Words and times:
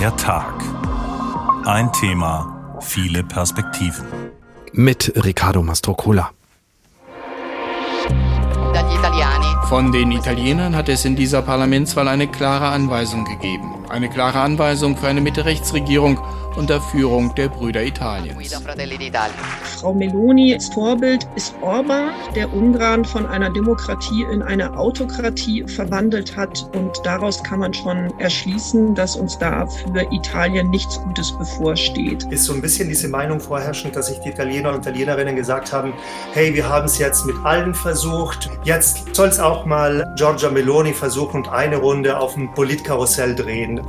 Der 0.00 0.16
Tag. 0.16 0.54
Ein 1.66 1.92
Thema, 1.92 2.78
viele 2.80 3.22
Perspektiven. 3.22 4.06
Mit 4.72 5.12
Riccardo 5.14 5.62
Mastrocola. 5.62 6.30
Von 9.68 9.92
den 9.92 10.10
Italienern 10.10 10.74
hat 10.74 10.88
es 10.88 11.04
in 11.04 11.16
dieser 11.16 11.42
Parlamentswahl 11.42 12.08
eine 12.08 12.28
klare 12.28 12.68
Anweisung 12.68 13.26
gegeben. 13.26 13.84
Eine 13.90 14.08
klare 14.08 14.40
Anweisung 14.40 14.96
für 14.96 15.06
eine 15.06 15.20
Mitte-Rechts-Regierung 15.20 16.18
unter 16.56 16.80
Führung 16.80 17.34
der 17.34 17.48
Brüder 17.48 17.82
Italiens. 17.82 18.54
Frau 19.80 19.94
Meloni's 19.94 20.68
Vorbild 20.68 21.26
ist 21.36 21.54
Orban, 21.62 22.10
der 22.34 22.52
Ungarn 22.52 23.04
von 23.04 23.26
einer 23.26 23.50
Demokratie 23.50 24.24
in 24.32 24.42
eine 24.42 24.76
Autokratie 24.76 25.64
verwandelt 25.66 26.36
hat. 26.36 26.68
Und 26.74 27.00
daraus 27.04 27.42
kann 27.42 27.60
man 27.60 27.74
schon 27.74 28.12
erschließen, 28.18 28.94
dass 28.94 29.16
uns 29.16 29.38
da 29.38 29.66
für 29.66 30.12
Italien 30.12 30.70
nichts 30.70 31.00
Gutes 31.00 31.32
bevorsteht. 31.32 32.24
Ist 32.30 32.44
so 32.44 32.52
ein 32.52 32.60
bisschen 32.60 32.88
diese 32.88 33.08
Meinung 33.08 33.40
vorherrschend, 33.40 33.96
dass 33.96 34.08
sich 34.08 34.18
die 34.20 34.30
Italiener 34.30 34.72
und 34.72 34.80
Italienerinnen 34.80 35.36
gesagt 35.36 35.72
haben, 35.72 35.92
hey, 36.32 36.54
wir 36.54 36.68
haben 36.68 36.86
es 36.86 36.98
jetzt 36.98 37.26
mit 37.26 37.36
allen 37.44 37.74
versucht. 37.74 38.50
Jetzt 38.64 39.14
soll 39.14 39.28
es 39.28 39.38
auch 39.38 39.64
mal 39.64 40.04
Giorgia 40.16 40.50
Meloni 40.50 40.92
versuchen 40.92 41.38
und 41.38 41.48
eine 41.48 41.76
Runde 41.76 42.18
auf 42.18 42.34
dem 42.34 42.52
Politkarussell 42.52 43.34
drehen. 43.34 43.80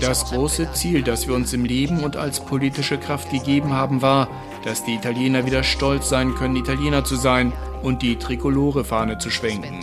Das 0.00 0.24
große 0.24 0.72
Ziel, 0.72 1.02
das 1.02 1.17
wir 1.26 1.34
uns 1.34 1.52
im 1.52 1.64
Leben 1.64 2.04
und 2.04 2.16
als 2.16 2.40
politische 2.40 2.98
Kraft 2.98 3.30
gegeben 3.30 3.72
haben, 3.72 4.02
war, 4.02 4.28
dass 4.64 4.84
die 4.84 4.94
Italiener 4.94 5.46
wieder 5.46 5.62
stolz 5.62 6.08
sein 6.08 6.34
können, 6.34 6.56
Italiener 6.56 7.04
zu 7.04 7.16
sein 7.16 7.52
und 7.82 8.02
die 8.02 8.16
Trikolore-Fahne 8.16 9.18
zu 9.18 9.30
schwenken. 9.30 9.80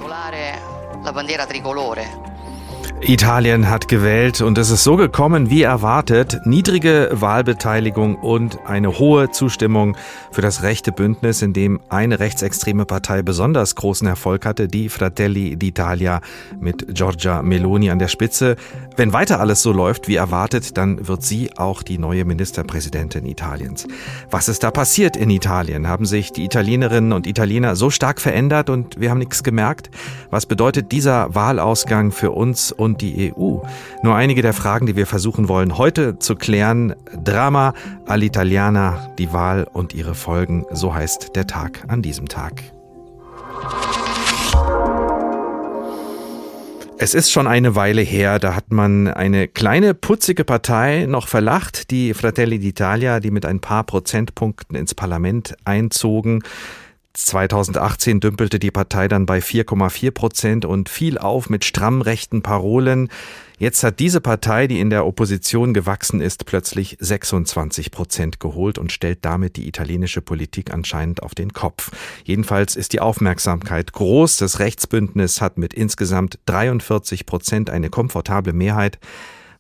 Italien 3.08 3.70
hat 3.70 3.88
gewählt 3.88 4.42
und 4.42 4.58
es 4.58 4.72
ist 4.72 4.84
so 4.84 4.96
gekommen 4.96 5.52
wie 5.52 5.62
erwartet. 5.62 6.40
Niedrige 6.46 7.10
Wahlbeteiligung 7.12 8.16
und 8.16 8.58
eine 8.66 8.98
hohe 8.98 9.30
Zustimmung 9.30 9.96
für 10.32 10.42
das 10.42 10.64
rechte 10.64 10.92
Bündnis, 10.92 11.44
in 11.44 11.54
dem 11.54 11.80
eine 11.90 12.20
rechtsextreme 12.20 12.86
Partei 12.86 13.22
besonders 13.22 13.76
großen 13.76 14.08
Erfolg 14.08 14.48
hatte, 14.48 14.68
die 14.68 14.90
Fratelli 14.90 15.56
d'Italia 15.56 16.22
mit 16.60 16.96
Giorgia 16.96 17.44
Meloni 17.44 17.92
an 17.92 18.00
der 18.00 18.08
Spitze. 18.08 18.56
Wenn 18.96 19.14
weiter 19.14 19.40
alles 19.40 19.62
so 19.62 19.72
läuft 19.72 20.08
wie 20.08 20.16
erwartet, 20.16 20.76
dann 20.76 21.08
wird 21.08 21.22
sie 21.22 21.56
auch 21.58 21.84
die 21.84 22.00
neue 22.00 22.26
Ministerpräsidentin 22.26 23.28
Italiens. 23.28 23.88
Was 24.32 24.50
ist 24.50 24.64
da 24.64 24.72
passiert 24.72 25.16
in 25.16 25.30
Italien? 25.30 25.88
Haben 25.88 26.06
sich 26.06 26.32
die 26.32 26.44
Italienerinnen 26.44 27.14
und 27.14 27.28
Italiener 27.28 27.76
so 27.76 27.92
stark 27.92 28.20
verändert 28.20 28.72
und 28.72 29.00
wir 29.00 29.12
haben 29.12 29.20
nichts 29.20 29.44
gemerkt? 29.44 29.92
Was 30.32 30.48
bedeutet 30.48 30.92
dieser 30.92 31.36
Wahlausgang 31.36 32.12
für 32.12 32.32
uns 32.32 32.72
und 32.72 32.95
die 33.02 33.34
EU? 33.34 33.58
Nur 34.04 34.16
einige 34.16 34.42
der 34.42 34.54
Fragen, 34.54 34.86
die 34.86 34.96
wir 34.96 35.08
versuchen 35.08 35.48
wollen 35.48 35.78
heute 35.78 36.20
zu 36.20 36.36
klären. 36.36 36.96
Drama 37.24 37.74
all'Italiana, 38.06 39.14
die 39.18 39.32
Wahl 39.34 39.68
und 39.72 39.94
ihre 39.94 40.16
Folgen, 40.16 40.66
so 40.72 40.94
heißt 40.94 41.36
der 41.36 41.48
Tag 41.48 41.84
an 41.88 42.02
diesem 42.02 42.28
Tag. 42.28 42.64
Es 46.98 47.14
ist 47.14 47.30
schon 47.30 47.46
eine 47.46 47.76
Weile 47.76 48.02
her, 48.02 48.40
da 48.40 48.56
hat 48.56 48.72
man 48.72 49.10
eine 49.10 49.50
kleine 49.50 49.94
putzige 49.94 50.46
Partei 50.46 51.06
noch 51.10 51.28
verlacht, 51.28 51.92
die 51.92 52.14
Fratelli 52.14 52.56
d'Italia, 52.56 53.20
die 53.20 53.32
mit 53.32 53.46
ein 53.46 53.60
paar 53.60 53.84
Prozentpunkten 53.84 54.78
ins 54.78 54.96
Parlament 54.96 55.56
einzogen. 55.66 56.42
2018 57.18 58.20
dümpelte 58.20 58.60
die 58.60 58.72
Partei 58.72 59.08
dann 59.08 59.26
bei 59.26 59.40
4,4 59.40 60.12
Prozent 60.12 60.66
und 60.66 60.90
fiel 60.90 61.18
auf 61.18 61.50
mit 61.50 61.64
stramm 61.64 62.02
rechten 62.02 62.42
Parolen. 62.42 63.10
Jetzt 63.58 63.84
hat 63.84 64.00
diese 64.00 64.20
Partei, 64.20 64.68
die 64.68 64.82
in 64.82 64.90
der 64.90 65.06
Opposition 65.06 65.74
gewachsen 65.74 66.20
ist, 66.20 66.46
plötzlich 66.46 66.98
26 67.00 67.90
Prozent 67.92 68.40
geholt 68.42 68.78
und 68.78 68.92
stellt 68.92 69.24
damit 69.24 69.56
die 69.56 69.68
italienische 69.68 70.22
Politik 70.22 70.74
anscheinend 70.74 71.24
auf 71.24 71.36
den 71.36 71.54
Kopf. 71.54 71.92
Jedenfalls 72.26 72.76
ist 72.76 72.92
die 72.92 73.00
Aufmerksamkeit 73.00 73.94
groß. 73.94 74.38
Das 74.38 74.60
Rechtsbündnis 74.60 75.40
hat 75.40 75.58
mit 75.58 75.74
insgesamt 75.74 76.40
43 76.48 77.26
Prozent 77.26 77.70
eine 77.70 77.90
komfortable 77.90 78.52
Mehrheit 78.52 79.00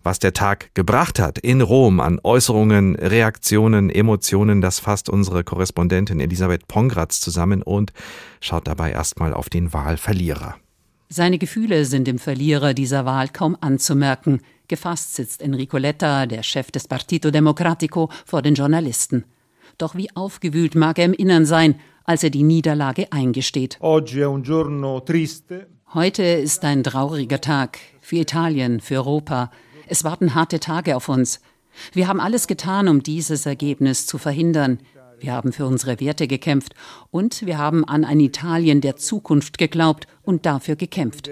was 0.05 0.19
der 0.19 0.33
Tag 0.33 0.73
gebracht 0.75 1.19
hat 1.19 1.39
in 1.39 1.61
Rom 1.61 1.99
an 1.99 2.19
Äußerungen, 2.23 2.95
Reaktionen, 2.95 3.89
Emotionen, 3.89 4.61
das 4.61 4.79
fasst 4.79 5.09
unsere 5.09 5.43
Korrespondentin 5.43 6.19
Elisabeth 6.19 6.67
Pongratz 6.67 7.19
zusammen 7.19 7.63
und 7.63 7.91
schaut 8.39 8.67
dabei 8.67 8.91
erstmal 8.91 9.33
auf 9.33 9.49
den 9.49 9.73
Wahlverlierer. 9.73 10.55
Seine 11.09 11.38
Gefühle 11.38 11.85
sind 11.85 12.07
dem 12.07 12.19
Verlierer 12.19 12.73
dieser 12.73 13.05
Wahl 13.05 13.29
kaum 13.29 13.57
anzumerken. 13.59 14.41
Gefasst 14.67 15.15
sitzt 15.15 15.41
Enrico 15.41 15.77
Letta, 15.77 16.25
der 16.27 16.44
Chef 16.44 16.71
des 16.71 16.88
Partito 16.88 17.31
Democratico, 17.31 18.09
vor 18.25 18.41
den 18.41 18.55
Journalisten. 18.55 19.25
Doch 19.77 19.95
wie 19.95 20.15
aufgewühlt 20.15 20.75
mag 20.75 20.99
er 20.99 21.05
im 21.05 21.13
Innern 21.13 21.45
sein, 21.45 21.79
als 22.03 22.23
er 22.23 22.29
die 22.29 22.44
Niederlage 22.44 23.11
eingesteht. 23.11 23.79
Heute 25.94 26.23
ist 26.23 26.63
ein 26.63 26.83
trauriger 26.83 27.41
Tag 27.41 27.79
für 28.01 28.17
Italien, 28.17 28.79
für 28.79 28.95
Europa. 28.95 29.51
Es 29.88 30.03
warten 30.03 30.35
harte 30.35 30.59
Tage 30.59 30.96
auf 30.96 31.09
uns. 31.09 31.40
Wir 31.94 32.07
haben 32.07 32.19
alles 32.19 32.47
getan, 32.47 32.88
um 32.88 33.03
dieses 33.03 33.46
Ergebnis 33.46 34.06
zu 34.06 34.18
verhindern. 34.18 34.79
Wir 35.19 35.34
haben 35.34 35.53
für 35.53 35.66
unsere 35.66 36.00
Werte 36.00 36.28
gekämpft 36.28 36.75
und 37.09 37.46
wir 37.46 37.57
haben 37.57 37.85
an 37.85 38.03
ein 38.03 38.19
Italien 38.19 38.81
der 38.81 38.97
Zukunft 38.97 39.57
geglaubt 39.57 40.07
und 40.24 40.45
dafür 40.45 40.75
gekämpft. 40.75 41.29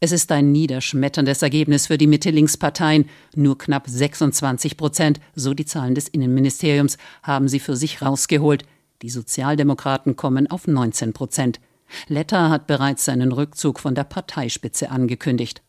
Es 0.00 0.12
ist 0.12 0.32
ein 0.32 0.52
niederschmetterndes 0.52 1.42
Ergebnis 1.42 1.86
für 1.88 1.98
die 1.98 2.06
Mitte-Links-Parteien. 2.06 3.06
Nur 3.34 3.58
knapp 3.58 3.88
26 3.88 4.76
Prozent, 4.76 5.20
so 5.34 5.52
die 5.54 5.64
Zahlen 5.64 5.94
des 5.94 6.08
Innenministeriums, 6.08 6.96
haben 7.22 7.48
sie 7.48 7.60
für 7.60 7.76
sich 7.76 8.02
rausgeholt. 8.02 8.64
Die 9.02 9.10
Sozialdemokraten 9.10 10.16
kommen 10.16 10.50
auf 10.50 10.66
19 10.66 11.12
Prozent. 11.12 11.60
Letta 12.06 12.50
hat 12.50 12.66
bereits 12.66 13.04
seinen 13.04 13.32
Rückzug 13.32 13.80
von 13.80 13.94
der 13.94 14.04
Parteispitze 14.04 14.90
angekündigt. 14.90 15.62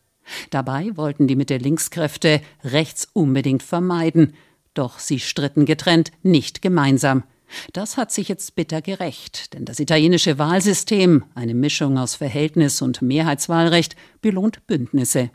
Dabei 0.50 0.96
wollten 0.96 1.26
die 1.26 1.36
Mitte-Links-Kräfte 1.36 2.40
rechts 2.64 3.08
unbedingt 3.12 3.62
vermeiden, 3.62 4.34
doch 4.74 4.98
sie 4.98 5.20
stritten 5.20 5.66
getrennt, 5.66 6.12
nicht 6.22 6.62
gemeinsam. 6.62 7.24
Das 7.72 7.96
hat 7.96 8.10
sich 8.10 8.28
jetzt 8.28 8.54
bitter 8.54 8.80
gerecht, 8.80 9.54
denn 9.54 9.64
das 9.64 9.78
italienische 9.78 10.38
Wahlsystem, 10.38 11.24
eine 11.34 11.54
Mischung 11.54 11.98
aus 11.98 12.14
Verhältnis- 12.14 12.82
und 12.82 13.02
Mehrheitswahlrecht, 13.02 13.96
belohnt 14.20 14.66
Bündnisse. 14.66 15.30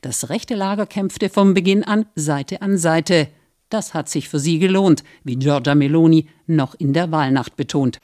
Das 0.00 0.28
rechte 0.28 0.54
Lager 0.54 0.86
kämpfte 0.86 1.28
vom 1.28 1.54
Beginn 1.54 1.84
an 1.84 2.06
Seite 2.14 2.62
an 2.62 2.78
Seite. 2.78 3.28
Das 3.68 3.94
hat 3.94 4.08
sich 4.08 4.28
für 4.28 4.38
sie 4.38 4.58
gelohnt, 4.58 5.04
wie 5.24 5.36
Giorgia 5.36 5.74
Meloni 5.74 6.28
noch 6.46 6.74
in 6.74 6.92
der 6.92 7.12
Wahlnacht 7.12 7.56
betont. 7.56 7.98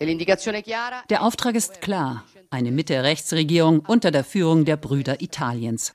Der 1.11 1.23
Auftrag 1.23 1.55
ist 1.55 1.81
klar, 1.81 2.25
eine 2.51 2.71
Mitte-Rechts-Regierung 2.71 3.81
unter 3.81 4.11
der 4.11 4.25
Führung 4.25 4.65
der 4.65 4.77
Brüder 4.77 5.21
Italiens. 5.23 5.95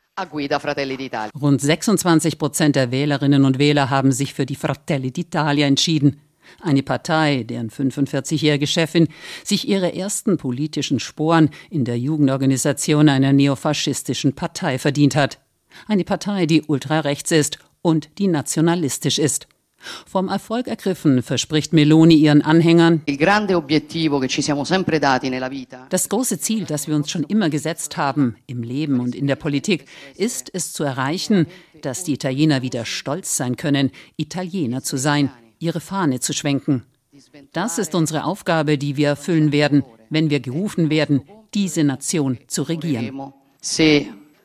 Rund 1.41 1.61
26 1.61 2.37
Prozent 2.37 2.75
der 2.75 2.91
Wählerinnen 2.91 3.45
und 3.45 3.59
Wähler 3.59 3.89
haben 3.89 4.11
sich 4.11 4.33
für 4.33 4.45
die 4.45 4.55
Fratelli 4.55 5.09
d'Italia 5.09 5.65
entschieden. 5.65 6.21
Eine 6.61 6.83
Partei, 6.83 7.43
deren 7.43 7.69
45-jährige 7.69 8.67
Chefin 8.67 9.07
sich 9.43 9.67
ihre 9.67 9.95
ersten 9.95 10.37
politischen 10.37 10.99
Sporen 10.99 11.49
in 11.69 11.85
der 11.85 11.99
Jugendorganisation 11.99 13.07
einer 13.07 13.33
neofaschistischen 13.33 14.33
Partei 14.33 14.79
verdient 14.79 15.15
hat. 15.15 15.39
Eine 15.87 16.03
Partei, 16.03 16.45
die 16.45 16.63
ultrarechts 16.63 17.31
ist 17.31 17.59
und 17.81 18.09
die 18.17 18.27
nationalistisch 18.27 19.19
ist. 19.19 19.47
Vom 20.05 20.27
Erfolg 20.27 20.67
ergriffen 20.67 21.21
verspricht 21.23 21.73
Meloni 21.73 22.15
ihren 22.15 22.41
Anhängern, 22.41 23.01
das 25.89 26.09
große 26.09 26.39
Ziel, 26.39 26.65
das 26.65 26.87
wir 26.87 26.95
uns 26.95 27.11
schon 27.11 27.23
immer 27.23 27.49
gesetzt 27.49 27.97
haben, 27.97 28.35
im 28.47 28.63
Leben 28.63 28.99
und 28.99 29.15
in 29.15 29.27
der 29.27 29.35
Politik, 29.35 29.85
ist 30.15 30.49
es 30.53 30.73
zu 30.73 30.83
erreichen, 30.83 31.47
dass 31.81 32.03
die 32.03 32.13
Italiener 32.13 32.61
wieder 32.61 32.85
stolz 32.85 33.37
sein 33.37 33.55
können, 33.55 33.91
Italiener 34.17 34.83
zu 34.83 34.97
sein, 34.97 35.31
ihre 35.59 35.79
Fahne 35.79 36.19
zu 36.19 36.33
schwenken. 36.33 36.83
Das 37.53 37.77
ist 37.77 37.95
unsere 37.95 38.23
Aufgabe, 38.23 38.77
die 38.77 38.97
wir 38.97 39.09
erfüllen 39.09 39.51
werden, 39.51 39.83
wenn 40.09 40.29
wir 40.29 40.39
gerufen 40.39 40.89
werden, 40.89 41.23
diese 41.53 41.83
Nation 41.83 42.37
zu 42.47 42.63
regieren. 42.63 43.33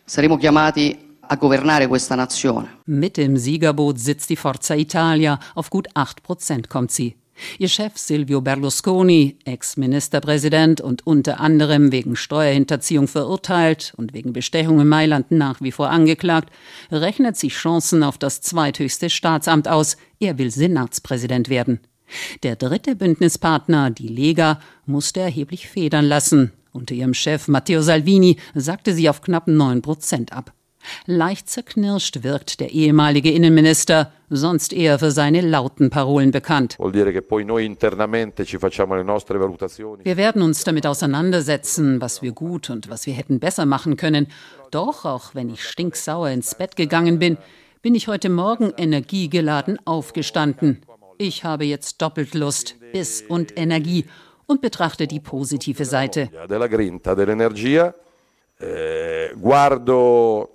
Saremo 0.07 0.39
chiamati 0.39 0.99
a 1.29 1.37
governare 1.37 1.87
questa 1.87 2.15
nazione. 2.15 2.69
Mit 2.87 3.17
dem 3.17 3.37
Siegerboot 3.37 3.99
sitzt 3.99 4.31
die 4.31 4.37
Forza 4.37 4.75
Italia. 4.75 5.39
Auf 5.55 5.71
gut 5.71 5.89
8 5.95 6.23
Prozent 6.23 6.69
kommt 6.69 6.91
sie. 6.91 7.17
Ihr 7.59 7.69
Chef 7.69 7.97
Silvio 7.97 8.41
Berlusconi, 8.41 9.39
Ex-Ministerpräsident 9.45 10.81
und 10.81 11.07
unter 11.07 11.41
anderem 11.41 11.91
wegen 11.91 12.17
Steuerhinterziehung 12.17 13.09
verurteilt 13.09 13.93
und 13.97 14.15
wegen 14.15 14.33
Bestechung 14.33 14.81
in 14.81 14.89
Mailand 14.89 15.31
nach 15.31 15.61
wie 15.61 15.73
vor 15.73 15.91
angeklagt, 15.91 16.51
rechnet 16.91 17.37
sich 17.37 17.55
Chancen 17.55 18.03
auf 18.03 18.19
das 18.19 18.41
zweithöchste 18.41 19.11
Staatsamt 19.11 19.69
aus. 19.69 19.97
Er 20.21 20.39
will 20.39 20.51
Senatspräsident 20.51 21.49
werden. 21.49 21.81
Der 22.43 22.57
dritte 22.57 22.97
Bündnispartner, 22.97 23.91
die 23.91 24.09
Lega, 24.09 24.61
musste 24.87 25.21
erheblich 25.21 25.69
federn 25.69 26.05
lassen. 26.05 26.53
Unter 26.73 26.95
ihrem 26.95 27.15
Chef 27.15 27.49
Matteo 27.49 27.83
Salvini 27.83 28.37
sagte 28.55 28.95
sie 28.95 29.09
auf 29.09 29.23
knapp 29.23 29.49
9 29.49 29.83
Prozent 29.83 30.33
ab. 30.33 30.53
Leicht 31.07 31.49
zerknirscht 31.49 32.23
wirkt 32.23 32.61
der 32.61 32.71
ehemalige 32.71 33.31
Innenminister, 33.31 34.13
sonst 34.31 34.73
eher 34.73 34.99
für 34.99 35.11
seine 35.11 35.41
lauten 35.41 35.91
Parolen 35.91 36.31
bekannt. 36.31 36.77
Wir 36.79 37.07
werden 40.17 40.43
uns 40.43 40.65
damit 40.65 40.87
auseinandersetzen, 40.87 42.01
was 42.01 42.23
wir 42.23 42.33
gut 42.33 42.71
und 42.71 42.89
was 42.89 43.07
wir 43.07 43.15
hätten 43.15 43.41
besser 43.41 43.67
machen 43.67 43.97
können. 43.97 44.29
Doch, 44.71 45.05
auch 45.05 45.35
wenn 45.35 45.51
ich 45.51 45.63
stinksauer 45.65 46.31
ins 46.31 46.55
Bett 46.55 46.77
gegangen 46.77 47.19
bin, 47.19 47.37
bin 47.83 47.95
ich 47.95 48.09
heute 48.09 48.31
Morgen 48.31 48.73
energiegeladen 48.77 49.79
aufgestanden. 49.85 50.83
Ich 51.19 51.45
habe 51.45 51.65
jetzt 51.65 52.01
doppelt 52.03 52.35
Lust, 52.35 52.77
Biss 52.93 53.23
und 53.29 53.59
Energie 53.59 54.07
und 54.47 54.61
betrachte 54.63 55.07
die 55.07 55.21
positive 55.21 55.85
Seite. 55.85 56.31
Eh, 58.61 59.35
guardo 59.35 60.54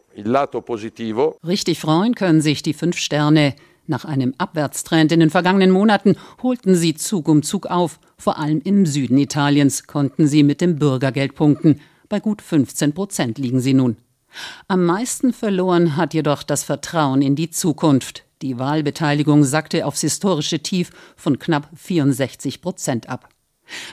Richtig 1.46 1.80
freuen 1.80 2.16
können 2.16 2.42
sich 2.42 2.64
die 2.64 2.74
fünf 2.74 2.98
Sterne. 2.98 3.56
Nach 3.88 4.06
einem 4.06 4.36
Abwärtstrend 4.38 5.12
in 5.12 5.20
den 5.20 5.32
vergangenen 5.32 5.72
Monaten 5.72 6.16
holten 6.44 6.76
sie 6.76 6.94
Zug 6.94 7.28
um 7.28 7.42
Zug 7.42 7.66
auf. 7.66 8.00
Vor 8.18 8.38
allem 8.38 8.62
im 8.64 8.86
Süden 8.86 9.18
Italiens 9.18 9.88
konnten 9.88 10.28
sie 10.28 10.44
mit 10.44 10.62
dem 10.62 10.78
Bürgergeld 10.78 11.34
punkten. 11.34 11.82
Bei 12.08 12.20
gut 12.20 12.42
15 12.42 12.94
Prozent 12.94 13.38
liegen 13.40 13.62
sie 13.62 13.74
nun. 13.74 13.98
Am 14.68 14.86
meisten 14.86 15.34
verloren 15.34 15.96
hat 15.98 16.14
jedoch 16.14 16.44
das 16.44 16.64
Vertrauen 16.64 17.22
in 17.22 17.36
die 17.36 17.50
Zukunft. 17.50 18.26
Die 18.42 18.60
Wahlbeteiligung 18.60 19.44
sackte 19.44 19.86
aufs 19.86 20.02
historische 20.02 20.60
Tief 20.60 20.92
von 21.16 21.40
knapp 21.40 21.70
64 21.76 22.62
Prozent 22.62 23.10
ab. 23.10 23.30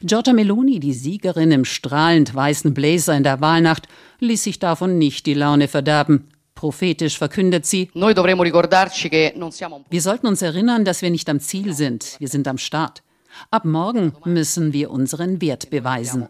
Giorgia 0.03 0.33
Meloni, 0.33 0.81
die 0.81 0.93
Siegerin 0.93 1.53
im 1.53 1.65
strahlend 1.65 2.35
weißen 2.35 2.73
Blazer 2.73 3.17
in 3.17 3.25
der 3.25 3.41
Wahlnacht, 3.41 3.89
ließ 4.21 4.43
sich 4.43 4.59
davon 4.59 4.99
nicht 4.99 5.27
die 5.27 5.35
Laune 5.35 5.69
verderben. 5.69 6.29
Prophetisch 6.55 7.19
verkündet 7.19 7.67
sie, 7.67 7.91
wir 7.95 10.01
sollten 10.01 10.27
uns 10.27 10.43
erinnern, 10.43 10.85
dass 10.85 11.03
wir 11.03 11.11
nicht 11.11 11.29
am 11.29 11.41
Ziel 11.41 11.75
sind, 11.75 12.17
wir 12.19 12.29
sind 12.29 12.49
am 12.49 12.59
Start. 12.59 13.03
Ab 13.51 13.67
morgen 13.67 14.15
müssen 14.25 14.73
wir 14.73 14.91
unseren 14.91 15.43
Wert 15.43 15.69
beweisen. 15.69 16.29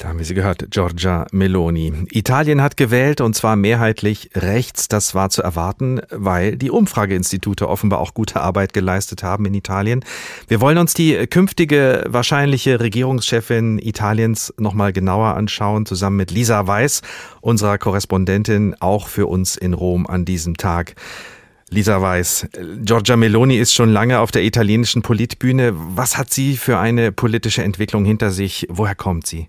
Da 0.00 0.06
haben 0.06 0.18
wir 0.18 0.24
sie 0.24 0.34
gehört, 0.34 0.70
Giorgia 0.70 1.26
Meloni. 1.32 1.92
Italien 2.12 2.62
hat 2.62 2.76
gewählt 2.76 3.20
und 3.20 3.34
zwar 3.34 3.56
mehrheitlich 3.56 4.30
rechts. 4.36 4.86
Das 4.86 5.16
war 5.16 5.28
zu 5.28 5.42
erwarten, 5.42 6.00
weil 6.10 6.56
die 6.56 6.70
Umfrageinstitute 6.70 7.68
offenbar 7.68 7.98
auch 7.98 8.14
gute 8.14 8.40
Arbeit 8.40 8.72
geleistet 8.72 9.24
haben 9.24 9.44
in 9.44 9.54
Italien. 9.54 10.04
Wir 10.46 10.60
wollen 10.60 10.78
uns 10.78 10.94
die 10.94 11.26
künftige 11.26 12.04
wahrscheinliche 12.06 12.78
Regierungschefin 12.78 13.80
Italiens 13.80 14.54
nochmal 14.56 14.92
genauer 14.92 15.34
anschauen, 15.34 15.84
zusammen 15.84 16.18
mit 16.18 16.30
Lisa 16.30 16.64
Weiß, 16.64 17.02
unserer 17.40 17.76
Korrespondentin, 17.76 18.76
auch 18.78 19.08
für 19.08 19.26
uns 19.26 19.56
in 19.56 19.74
Rom 19.74 20.06
an 20.06 20.24
diesem 20.24 20.56
Tag. 20.56 20.94
Lisa 21.70 22.00
Weiß, 22.00 22.46
Giorgia 22.84 23.16
Meloni 23.16 23.58
ist 23.58 23.74
schon 23.74 23.90
lange 23.90 24.20
auf 24.20 24.30
der 24.30 24.44
italienischen 24.44 25.02
Politbühne. 25.02 25.72
Was 25.74 26.16
hat 26.16 26.32
sie 26.32 26.56
für 26.56 26.78
eine 26.78 27.10
politische 27.10 27.64
Entwicklung 27.64 28.04
hinter 28.04 28.30
sich? 28.30 28.64
Woher 28.70 28.94
kommt 28.94 29.26
sie? 29.26 29.48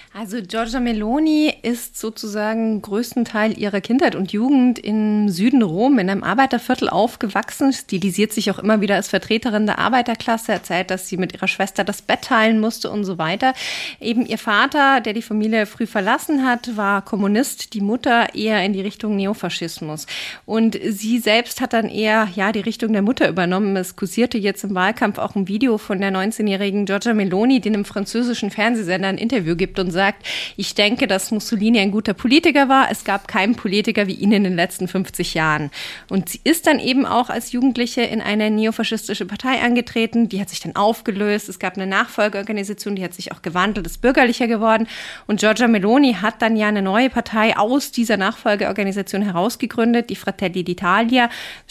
Also 0.13 0.39
Giorgia 0.41 0.81
Meloni 0.81 1.53
ist 1.61 1.97
sozusagen 1.97 2.81
größten 2.81 3.23
Teil 3.23 3.57
ihrer 3.57 3.79
Kindheit 3.79 4.13
und 4.13 4.33
Jugend 4.33 4.77
im 4.77 5.29
Süden 5.29 5.61
Rom 5.61 5.99
in 5.99 6.09
einem 6.09 6.21
Arbeiterviertel 6.21 6.89
aufgewachsen, 6.89 7.71
stilisiert 7.71 8.33
sich 8.33 8.51
auch 8.51 8.59
immer 8.59 8.81
wieder 8.81 8.95
als 8.95 9.07
Vertreterin 9.07 9.67
der 9.67 9.79
Arbeiterklasse, 9.79 10.51
erzählt, 10.51 10.91
dass 10.91 11.07
sie 11.07 11.15
mit 11.15 11.33
ihrer 11.33 11.47
Schwester 11.47 11.85
das 11.85 12.01
Bett 12.01 12.23
teilen 12.23 12.59
musste 12.59 12.91
und 12.91 13.05
so 13.05 13.17
weiter. 13.19 13.53
Eben 14.01 14.25
ihr 14.25 14.37
Vater, 14.37 14.99
der 14.99 15.13
die 15.13 15.21
Familie 15.21 15.65
früh 15.65 15.87
verlassen 15.87 16.45
hat, 16.45 16.75
war 16.75 17.05
Kommunist, 17.05 17.73
die 17.73 17.79
Mutter 17.79 18.35
eher 18.35 18.65
in 18.65 18.73
die 18.73 18.81
Richtung 18.81 19.15
Neofaschismus. 19.15 20.07
Und 20.45 20.77
sie 20.89 21.19
selbst 21.19 21.61
hat 21.61 21.71
dann 21.71 21.87
eher 21.87 22.27
ja 22.35 22.51
die 22.51 22.59
Richtung 22.59 22.91
der 22.91 23.01
Mutter 23.01 23.29
übernommen. 23.29 23.77
Es 23.77 23.95
kursierte 23.95 24.37
jetzt 24.37 24.65
im 24.65 24.75
Wahlkampf 24.75 25.19
auch 25.19 25.35
ein 25.35 25.47
Video 25.47 25.77
von 25.77 26.01
der 26.01 26.11
19-jährigen 26.11 26.85
Giorgia 26.85 27.13
Meloni, 27.13 27.61
die 27.61 27.69
in 27.69 27.75
einem 27.75 27.85
französischen 27.85 28.51
Fernsehsender 28.51 29.07
ein 29.07 29.17
Interview 29.17 29.55
gibt 29.55 29.79
und 29.79 29.91
sagt, 29.91 30.00
sagt, 30.01 30.25
ich 30.57 30.73
denke, 30.73 31.05
dass 31.05 31.29
Mussolini 31.29 31.79
ein 31.79 31.91
guter 31.91 32.15
Politiker 32.15 32.67
war. 32.67 32.89
Es 32.89 33.03
gab 33.03 33.27
keinen 33.27 33.55
Politiker 33.55 34.07
wie 34.07 34.15
ihn 34.15 34.31
in 34.31 34.43
den 34.43 34.55
letzten 34.55 34.87
50 34.87 35.35
Jahren. 35.35 35.69
Und 36.09 36.29
sie 36.29 36.41
ist 36.43 36.65
dann 36.65 36.79
eben 36.79 37.05
auch 37.05 37.29
als 37.29 37.51
Jugendliche 37.51 38.01
in 38.01 38.19
eine 38.19 38.49
neofaschistische 38.49 39.27
Partei 39.27 39.61
angetreten. 39.61 40.27
Die 40.27 40.41
hat 40.41 40.49
sich 40.49 40.59
dann 40.59 40.75
aufgelöst. 40.75 41.49
Es 41.49 41.59
gab 41.59 41.75
eine 41.75 41.85
Nachfolgeorganisation, 41.85 42.95
die 42.95 43.03
hat 43.03 43.13
sich 43.13 43.31
auch 43.31 43.43
gewandelt, 43.43 43.85
ist 43.85 44.01
bürgerlicher 44.01 44.47
geworden. 44.47 44.87
Und 45.27 45.39
Giorgia 45.39 45.67
Meloni 45.67 46.15
hat 46.15 46.41
dann 46.41 46.55
ja 46.57 46.67
eine 46.67 46.81
neue 46.81 47.11
Partei 47.11 47.55
aus 47.55 47.91
dieser 47.91 48.17
Nachfolgeorganisation 48.17 49.21
herausgegründet, 49.21 50.09
die 50.09 50.15
Fratelli 50.15 50.61
d'Italia. 50.61 51.29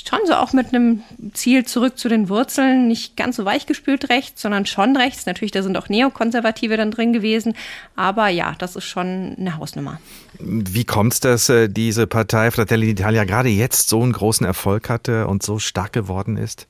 Schon 0.08 0.20
so 0.24 0.34
auch 0.34 0.52
mit 0.52 0.72
einem 0.72 1.02
Ziel 1.32 1.64
zurück 1.64 1.98
zu 1.98 2.08
den 2.08 2.28
Wurzeln, 2.28 2.86
nicht 2.86 3.16
ganz 3.16 3.34
so 3.36 3.44
weichgespült 3.44 4.08
rechts, 4.08 4.42
sondern 4.42 4.66
schon 4.66 4.96
rechts. 4.96 5.26
Natürlich, 5.26 5.50
da 5.50 5.62
sind 5.64 5.76
auch 5.76 5.88
Neokonservative 5.88 6.76
dann 6.76 6.92
drin 6.92 7.12
gewesen, 7.12 7.54
aber 7.96 8.19
aber 8.20 8.28
ja, 8.28 8.54
das 8.58 8.76
ist 8.76 8.84
schon 8.84 9.34
eine 9.38 9.56
Hausnummer. 9.56 9.98
Wie 10.38 10.84
kommt 10.84 11.14
es, 11.14 11.20
dass 11.20 11.48
äh, 11.48 11.68
diese 11.68 12.06
Partei 12.06 12.50
Fratelli 12.50 12.92
d'Italia 12.92 13.24
gerade 13.24 13.48
jetzt 13.48 13.88
so 13.88 14.02
einen 14.02 14.12
großen 14.12 14.46
Erfolg 14.46 14.90
hatte 14.90 15.26
und 15.26 15.42
so 15.42 15.58
stark 15.58 15.92
geworden 15.92 16.36
ist? 16.36 16.66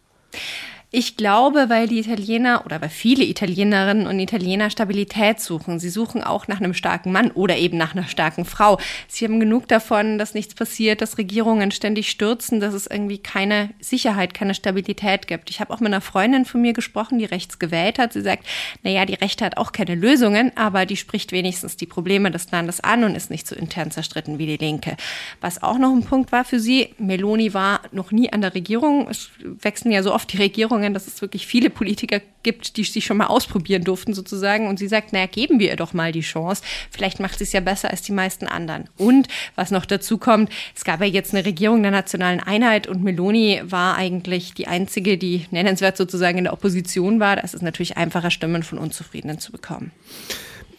Ich 0.93 1.17
glaube, 1.17 1.67
weil 1.69 1.87
die 1.87 2.01
Italiener 2.01 2.65
oder 2.67 2.81
weil 2.81 2.89
viele 2.89 3.23
Italienerinnen 3.23 4.09
und 4.09 4.19
Italiener 4.19 4.71
Stabilität 4.71 5.39
suchen. 5.39 5.79
Sie 5.79 5.89
suchen 5.89 6.25
auch 6.25 6.49
nach 6.49 6.59
einem 6.59 6.75
starken 6.75 7.13
Mann 7.13 7.31
oder 7.31 7.57
eben 7.57 7.79
nach 7.79 7.95
einer 7.95 8.09
starken 8.09 8.45
Frau. 8.45 8.77
Sie 9.07 9.25
haben 9.25 9.39
genug 9.39 9.69
davon, 9.69 10.19
dass 10.19 10.35
nichts 10.35 10.57
passiert, 10.57 11.01
dass 11.01 11.17
Regierungen 11.17 11.71
ständig 11.71 12.11
stürzen, 12.11 12.59
dass 12.59 12.75
es 12.75 12.89
irgendwie 12.89 13.19
keine 13.19 13.71
Sicherheit, 13.79 14.35
keine 14.35 14.53
Stabilität 14.53 15.29
gibt. 15.29 15.49
Ich 15.51 15.61
habe 15.61 15.73
auch 15.73 15.79
mit 15.79 15.93
einer 15.93 16.01
Freundin 16.01 16.45
von 16.45 16.61
mir 16.61 16.73
gesprochen, 16.73 17.21
die 17.21 17.25
rechts 17.25 17.61
gewählt 17.61 18.01
hat. 18.01 18.13
Sie 18.13 18.23
sagt, 18.23 18.45
na 18.83 18.91
ja, 18.91 19.07
die 19.07 19.15
Rechte 19.15 19.45
hat 19.45 19.59
auch 19.59 19.71
keine 19.71 19.95
Lösungen, 19.95 20.51
aber 20.57 20.87
die 20.87 20.97
spricht 20.97 21.31
wenigstens 21.31 21.77
die 21.77 21.87
Probleme 21.87 22.33
des 22.33 22.51
Landes 22.51 22.81
an 22.81 23.05
und 23.05 23.15
ist 23.15 23.31
nicht 23.31 23.47
so 23.47 23.55
intern 23.55 23.93
zerstritten 23.93 24.41
wie 24.41 24.47
die 24.47 24.57
Linke. 24.57 24.97
Was 25.41 25.63
auch 25.63 25.79
noch 25.79 25.93
ein 25.93 26.03
Punkt 26.03 26.33
war 26.33 26.45
für 26.45 26.59
sie, 26.59 26.89
Meloni 26.99 27.55
war 27.55 27.83
noch 27.93 28.11
nie 28.11 28.33
an 28.33 28.41
der 28.41 28.57
Regierung. 28.57 29.07
Es 29.09 29.31
wechseln 29.45 29.93
ja 29.93 30.03
so 30.03 30.13
oft 30.13 30.33
die 30.33 30.39
Regierungen 30.39 30.80
Erfahrungen, 30.81 30.95
dass 30.95 31.07
es 31.07 31.21
wirklich 31.21 31.47
viele 31.47 31.71
Politiker 31.71 32.21
gibt, 32.43 32.77
die 32.77 32.85
sich 32.85 33.05
schon 33.05 33.19
mal 33.19 33.27
ausprobieren 33.27 33.85
durften 33.85 34.15
sozusagen. 34.15 34.67
Und 34.67 34.79
sie 34.79 34.89
sagt, 34.89 35.13
naja, 35.13 35.27
geben 35.27 35.59
wir 35.59 35.69
ihr 35.69 35.77
doch 35.77 35.93
mal 35.93 36.13
die 36.13 36.21
Chance. 36.21 36.63
Vielleicht 36.91 37.21
macht 37.21 37.39
sie 37.39 37.45
es 37.45 37.53
ja 37.53 37.61
besser 37.61 37.91
als 37.91 38.03
die 38.03 38.13
meisten 38.13 38.47
anderen. 38.47 38.89
Und 38.97 39.29
was 39.57 39.71
noch 39.71 39.87
dazu 39.87 40.19
kommt, 40.19 40.51
es 40.75 40.85
gab 40.85 41.01
ja 41.01 41.07
jetzt 41.07 41.35
eine 41.35 41.45
Regierung 41.45 41.83
der 41.83 41.93
nationalen 41.93 42.41
Einheit 42.41 42.87
und 42.87 43.03
Meloni 43.03 43.61
war 43.65 43.97
eigentlich 43.97 44.55
die 44.55 44.67
einzige, 44.67 45.19
die 45.19 45.47
nennenswert 45.51 45.97
sozusagen 45.97 46.39
in 46.39 46.45
der 46.45 46.53
Opposition 46.53 47.21
war. 47.21 47.37
Da 47.37 47.43
ist 47.43 47.55
es 47.55 47.63
natürlich 47.63 47.97
einfacher, 47.97 48.31
Stimmen 48.31 48.63
von 48.63 48.79
Unzufriedenen 48.79 49.39
zu 49.39 49.53
bekommen. 49.53 49.93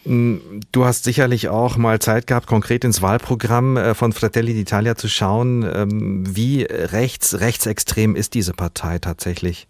Du 0.04 0.84
hast 0.84 1.04
sicherlich 1.04 1.48
auch 1.48 1.76
mal 1.76 2.00
Zeit 2.00 2.26
gehabt, 2.26 2.48
konkret 2.48 2.84
ins 2.84 3.02
Wahlprogramm 3.02 3.76
äh, 3.76 3.94
von 3.94 4.12
Fratelli 4.12 4.52
d'Italia 4.52 4.96
zu 4.96 5.08
schauen. 5.08 5.62
Ähm, 5.62 6.24
wie 6.26 6.62
rechts, 6.62 7.38
rechtsextrem 7.38 8.16
ist 8.16 8.34
diese 8.34 8.52
Partei 8.52 8.98
tatsächlich? 8.98 9.68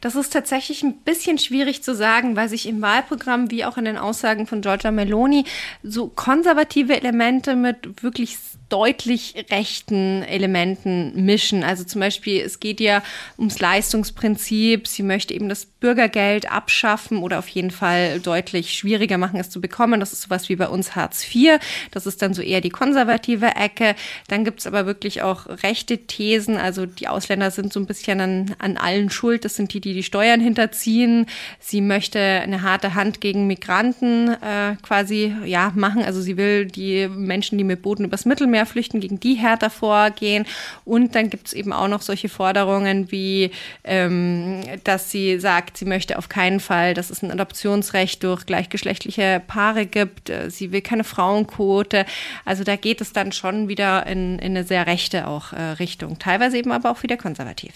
Das 0.00 0.14
ist 0.14 0.32
tatsächlich 0.32 0.82
ein 0.82 0.98
bisschen 0.98 1.38
schwierig 1.38 1.82
zu 1.82 1.94
sagen, 1.94 2.36
weil 2.36 2.48
sich 2.48 2.68
im 2.68 2.82
Wahlprogramm 2.82 3.50
wie 3.50 3.64
auch 3.64 3.78
in 3.78 3.84
den 3.84 3.96
Aussagen 3.96 4.46
von 4.46 4.60
Giorgia 4.60 4.90
Meloni 4.90 5.44
so 5.82 6.08
konservative 6.08 6.96
Elemente 6.96 7.56
mit 7.56 8.02
wirklich 8.02 8.38
deutlich 8.72 9.34
rechten 9.50 10.22
Elementen 10.22 11.26
mischen. 11.26 11.62
Also 11.62 11.84
zum 11.84 12.00
Beispiel, 12.00 12.40
es 12.40 12.58
geht 12.58 12.80
ja 12.80 13.02
ums 13.36 13.58
Leistungsprinzip. 13.58 14.88
Sie 14.88 15.02
möchte 15.02 15.34
eben 15.34 15.50
das 15.50 15.66
Bürgergeld 15.66 16.50
abschaffen 16.50 17.18
oder 17.18 17.38
auf 17.38 17.48
jeden 17.48 17.70
Fall 17.70 18.18
deutlich 18.20 18.72
schwieriger 18.72 19.18
machen, 19.18 19.38
es 19.38 19.50
zu 19.50 19.60
bekommen. 19.60 20.00
Das 20.00 20.14
ist 20.14 20.22
sowas 20.22 20.48
wie 20.48 20.56
bei 20.56 20.68
uns 20.68 20.96
Hartz 20.96 21.22
IV. 21.22 21.58
Das 21.90 22.06
ist 22.06 22.22
dann 22.22 22.32
so 22.32 22.40
eher 22.40 22.62
die 22.62 22.70
konservative 22.70 23.56
Ecke. 23.56 23.94
Dann 24.28 24.42
gibt 24.42 24.60
es 24.60 24.66
aber 24.66 24.86
wirklich 24.86 25.20
auch 25.20 25.46
rechte 25.62 25.98
Thesen. 25.98 26.56
Also 26.56 26.86
die 26.86 27.08
Ausländer 27.08 27.50
sind 27.50 27.74
so 27.74 27.80
ein 27.80 27.86
bisschen 27.86 28.20
an, 28.22 28.54
an 28.58 28.78
allen 28.78 29.10
schuld. 29.10 29.44
Das 29.44 29.54
sind 29.54 29.74
die, 29.74 29.80
die 29.82 29.92
die 29.92 30.02
Steuern 30.02 30.40
hinterziehen. 30.40 31.26
Sie 31.58 31.82
möchte 31.82 32.18
eine 32.20 32.62
harte 32.62 32.94
Hand 32.94 33.20
gegen 33.20 33.46
Migranten 33.46 34.28
äh, 34.28 34.76
quasi 34.80 35.34
ja 35.44 35.72
machen. 35.74 36.02
Also 36.02 36.22
sie 36.22 36.38
will 36.38 36.64
die 36.64 37.08
Menschen, 37.08 37.58
die 37.58 37.64
mit 37.64 37.82
Booten 37.82 38.06
übers 38.06 38.24
Mittelmeer 38.24 38.61
Mittelmeer 38.62 38.66
flüchten, 38.66 39.00
gegen 39.00 39.20
die 39.20 39.34
härter 39.34 39.70
vorgehen. 39.70 40.46
Und 40.84 41.14
dann 41.14 41.30
gibt 41.30 41.48
es 41.48 41.52
eben 41.52 41.72
auch 41.72 41.88
noch 41.88 42.02
solche 42.02 42.28
Forderungen 42.28 43.10
wie, 43.10 43.50
ähm, 43.84 44.60
dass 44.84 45.10
sie 45.10 45.38
sagt, 45.38 45.76
sie 45.76 45.84
möchte 45.84 46.18
auf 46.18 46.28
keinen 46.28 46.60
Fall, 46.60 46.94
dass 46.94 47.10
es 47.10 47.22
ein 47.22 47.30
Adoptionsrecht 47.30 48.22
durch 48.22 48.46
gleichgeschlechtliche 48.46 49.42
Paare 49.46 49.86
gibt. 49.86 50.30
Äh, 50.30 50.50
sie 50.50 50.72
will 50.72 50.82
keine 50.82 51.04
Frauenquote. 51.04 52.06
Also 52.44 52.64
da 52.64 52.76
geht 52.76 53.00
es 53.00 53.12
dann 53.12 53.32
schon 53.32 53.68
wieder 53.68 54.06
in, 54.06 54.38
in 54.38 54.52
eine 54.52 54.64
sehr 54.64 54.86
rechte 54.86 55.26
auch 55.26 55.52
äh, 55.52 55.60
Richtung. 55.78 56.18
Teilweise 56.18 56.58
eben 56.58 56.72
aber 56.72 56.90
auch 56.90 57.02
wieder 57.02 57.16
konservativ. 57.16 57.72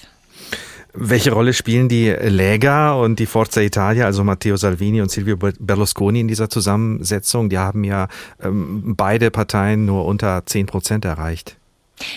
Welche 0.99 1.31
Rolle 1.33 1.53
spielen 1.53 1.91
die 1.91 2.09
Lega 2.09 2.95
und 2.95 3.19
die 3.19 3.27
Forza 3.27 3.61
Italia, 3.61 4.07
also 4.07 4.25
Matteo 4.25 4.57
Salvini 4.57 5.03
und 5.03 5.11
Silvio 5.11 5.37
Berlusconi 5.37 6.21
in 6.21 6.29
dieser 6.29 6.49
Zusammensetzung? 6.49 7.51
Die 7.51 7.59
haben 7.59 7.85
ja 7.85 8.09
ähm, 8.43 8.95
beide 8.97 9.31
Parteien 9.31 9.85
nur 9.85 10.07
unter 10.07 10.47
zehn 10.47 10.65
Prozent 10.65 11.05
erreicht. 11.05 11.59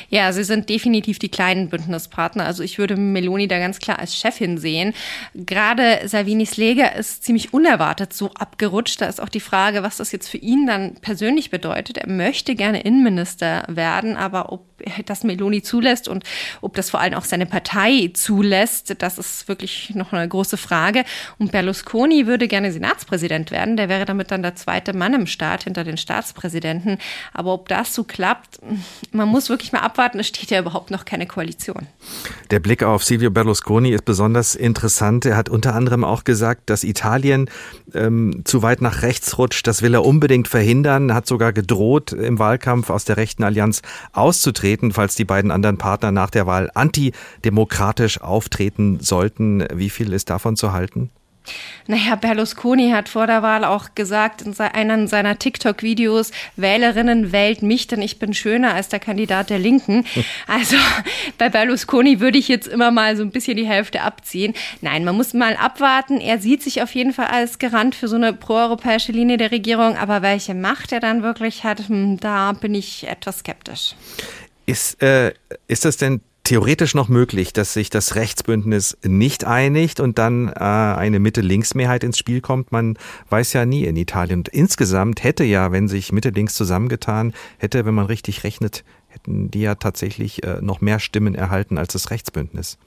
Ja, 0.09 0.31
sie 0.33 0.43
sind 0.43 0.69
definitiv 0.69 1.19
die 1.19 1.29
kleinen 1.29 1.69
Bündnispartner. 1.69 2.45
Also 2.45 2.63
ich 2.63 2.77
würde 2.77 2.97
Meloni 2.97 3.47
da 3.47 3.59
ganz 3.59 3.79
klar 3.79 3.99
als 3.99 4.15
Chefin 4.15 4.57
sehen. 4.57 4.93
Gerade 5.33 6.01
Salvinis 6.05 6.57
Lega 6.57 6.87
ist 6.87 7.23
ziemlich 7.23 7.53
unerwartet 7.53 8.13
so 8.13 8.31
abgerutscht. 8.33 9.01
Da 9.01 9.05
ist 9.05 9.21
auch 9.21 9.29
die 9.29 9.39
Frage, 9.39 9.83
was 9.83 9.97
das 9.97 10.11
jetzt 10.11 10.27
für 10.27 10.37
ihn 10.37 10.67
dann 10.67 10.95
persönlich 10.95 11.49
bedeutet. 11.49 11.97
Er 11.97 12.09
möchte 12.09 12.55
gerne 12.55 12.81
Innenminister 12.81 13.63
werden, 13.67 14.17
aber 14.17 14.51
ob 14.51 14.69
das 15.05 15.23
Meloni 15.23 15.61
zulässt 15.61 16.07
und 16.07 16.23
ob 16.61 16.75
das 16.75 16.89
vor 16.89 16.99
allem 16.99 17.13
auch 17.13 17.25
seine 17.25 17.45
Partei 17.45 18.11
zulässt, 18.13 18.95
das 19.01 19.17
ist 19.17 19.47
wirklich 19.47 19.91
noch 19.93 20.13
eine 20.13 20.27
große 20.27 20.57
Frage. 20.57 21.03
Und 21.37 21.51
Berlusconi 21.51 22.27
würde 22.27 22.47
gerne 22.47 22.71
Senatspräsident 22.71 23.51
werden. 23.51 23.77
Der 23.77 23.89
wäre 23.89 24.05
damit 24.05 24.31
dann 24.31 24.41
der 24.41 24.55
zweite 24.55 24.93
Mann 24.93 25.13
im 25.13 25.27
Staat 25.27 25.63
hinter 25.63 25.83
den 25.83 25.97
Staatspräsidenten. 25.97 26.97
Aber 27.33 27.53
ob 27.53 27.67
das 27.67 27.93
so 27.93 28.03
klappt, 28.03 28.59
man 29.11 29.27
muss 29.27 29.49
wirklich 29.49 29.68
mal 29.73 29.79
abwarten. 29.79 30.19
Es 30.19 30.27
steht 30.27 30.51
ja 30.51 30.59
überhaupt 30.59 30.91
noch 30.91 31.05
keine 31.05 31.25
Koalition. 31.25 31.87
Der 32.51 32.59
Blick 32.59 32.83
auf 32.83 33.03
Silvio 33.03 33.31
Berlusconi 33.31 33.91
ist 33.91 34.05
besonders 34.05 34.55
interessant. 34.55 35.25
Er 35.25 35.37
hat 35.37 35.49
unter 35.49 35.75
anderem 35.75 36.03
auch 36.03 36.23
gesagt, 36.23 36.69
dass 36.69 36.83
Italien 36.83 37.49
ähm, 37.93 38.41
zu 38.45 38.61
weit 38.61 38.81
nach 38.81 39.01
rechts 39.01 39.37
rutscht. 39.37 39.65
Das 39.65 39.81
will 39.81 39.93
er 39.93 40.05
unbedingt 40.05 40.47
verhindern. 40.47 41.09
Er 41.09 41.15
hat 41.15 41.27
sogar 41.27 41.53
gedroht, 41.53 42.11
im 42.11 42.39
Wahlkampf 42.39 42.89
aus 42.89 43.05
der 43.05 43.17
rechten 43.17 43.43
Allianz 43.43 43.81
auszutreten 44.13 44.93
falls 44.99 45.15
die 45.15 45.25
beiden 45.25 45.51
anderen 45.51 45.77
Partner 45.77 46.11
nach 46.11 46.29
der 46.29 46.45
Wahl 46.45 46.69
antidemokratisch 46.73 48.21
auftreten 48.21 48.99
sollten. 48.99 49.65
Wie 49.73 49.89
viel 49.89 50.13
ist 50.13 50.29
davon 50.29 50.55
zu 50.55 50.73
halten? 50.73 51.09
Naja, 51.87 52.15
Berlusconi 52.15 52.91
hat 52.91 53.09
vor 53.09 53.25
der 53.25 53.41
Wahl 53.41 53.65
auch 53.65 53.95
gesagt 53.95 54.43
in 54.43 54.55
einem 54.59 55.07
seiner 55.07 55.39
TikTok-Videos, 55.39 56.31
Wählerinnen 56.55 57.31
wählt 57.31 57.63
mich, 57.63 57.87
denn 57.87 58.03
ich 58.03 58.19
bin 58.19 58.35
schöner 58.35 58.75
als 58.75 58.89
der 58.89 58.99
Kandidat 58.99 59.49
der 59.49 59.59
Linken. 59.59 60.05
Also 60.47 60.77
bei 61.37 61.49
Berlusconi 61.49 62.19
würde 62.19 62.37
ich 62.37 62.47
jetzt 62.47 62.67
immer 62.67 62.91
mal 62.91 63.15
so 63.15 63.23
ein 63.23 63.31
bisschen 63.31 63.57
die 63.57 63.65
Hälfte 63.65 64.01
abziehen. 64.01 64.53
Nein, 64.81 65.03
man 65.03 65.15
muss 65.15 65.33
mal 65.33 65.55
abwarten. 65.55 66.19
Er 66.19 66.39
sieht 66.39 66.63
sich 66.63 66.81
auf 66.81 66.93
jeden 66.95 67.13
Fall 67.13 67.27
als 67.27 67.59
Garant 67.59 67.95
für 67.95 68.07
so 68.07 68.15
eine 68.15 68.33
proeuropäische 68.33 69.11
Linie 69.11 69.37
der 69.37 69.51
Regierung, 69.51 69.95
aber 69.97 70.21
welche 70.21 70.53
Macht 70.53 70.91
er 70.91 70.99
dann 70.99 71.23
wirklich 71.23 71.63
hat, 71.63 71.87
hm, 71.87 72.19
da 72.19 72.51
bin 72.53 72.75
ich 72.75 73.07
etwas 73.07 73.39
skeptisch. 73.39 73.95
Ist, 74.65 75.01
äh, 75.01 75.33
ist 75.67 75.85
das 75.85 75.97
denn 75.97 76.21
theoretisch 76.49 76.95
noch 76.95 77.09
möglich, 77.09 77.53
dass 77.53 77.73
sich 77.73 77.91
das 77.91 78.15
Rechtsbündnis 78.15 78.97
nicht 79.03 79.45
einigt 79.45 79.99
und 79.99 80.17
dann 80.17 80.47
äh, 80.47 80.53
eine 80.53 81.19
Mitte-Links-Mehrheit 81.19 82.03
ins 82.03 82.17
Spiel 82.17 82.41
kommt? 82.41 82.71
Man 82.71 82.97
weiß 83.29 83.53
ja 83.53 83.67
nie 83.67 83.83
in 83.83 83.95
Italien. 83.95 84.39
Und 84.39 84.47
insgesamt 84.47 85.23
hätte 85.23 85.43
ja, 85.43 85.71
wenn 85.71 85.87
sich 85.87 86.11
Mitte-Links 86.11 86.55
zusammengetan 86.55 87.33
hätte, 87.59 87.85
wenn 87.85 87.93
man 87.93 88.07
richtig 88.07 88.43
rechnet, 88.43 88.83
hätten 89.09 89.51
die 89.51 89.61
ja 89.61 89.75
tatsächlich 89.75 90.43
äh, 90.43 90.59
noch 90.59 90.81
mehr 90.81 90.97
Stimmen 90.97 91.35
erhalten 91.35 91.77
als 91.77 91.93
das 91.93 92.09
Rechtsbündnis. 92.09 92.79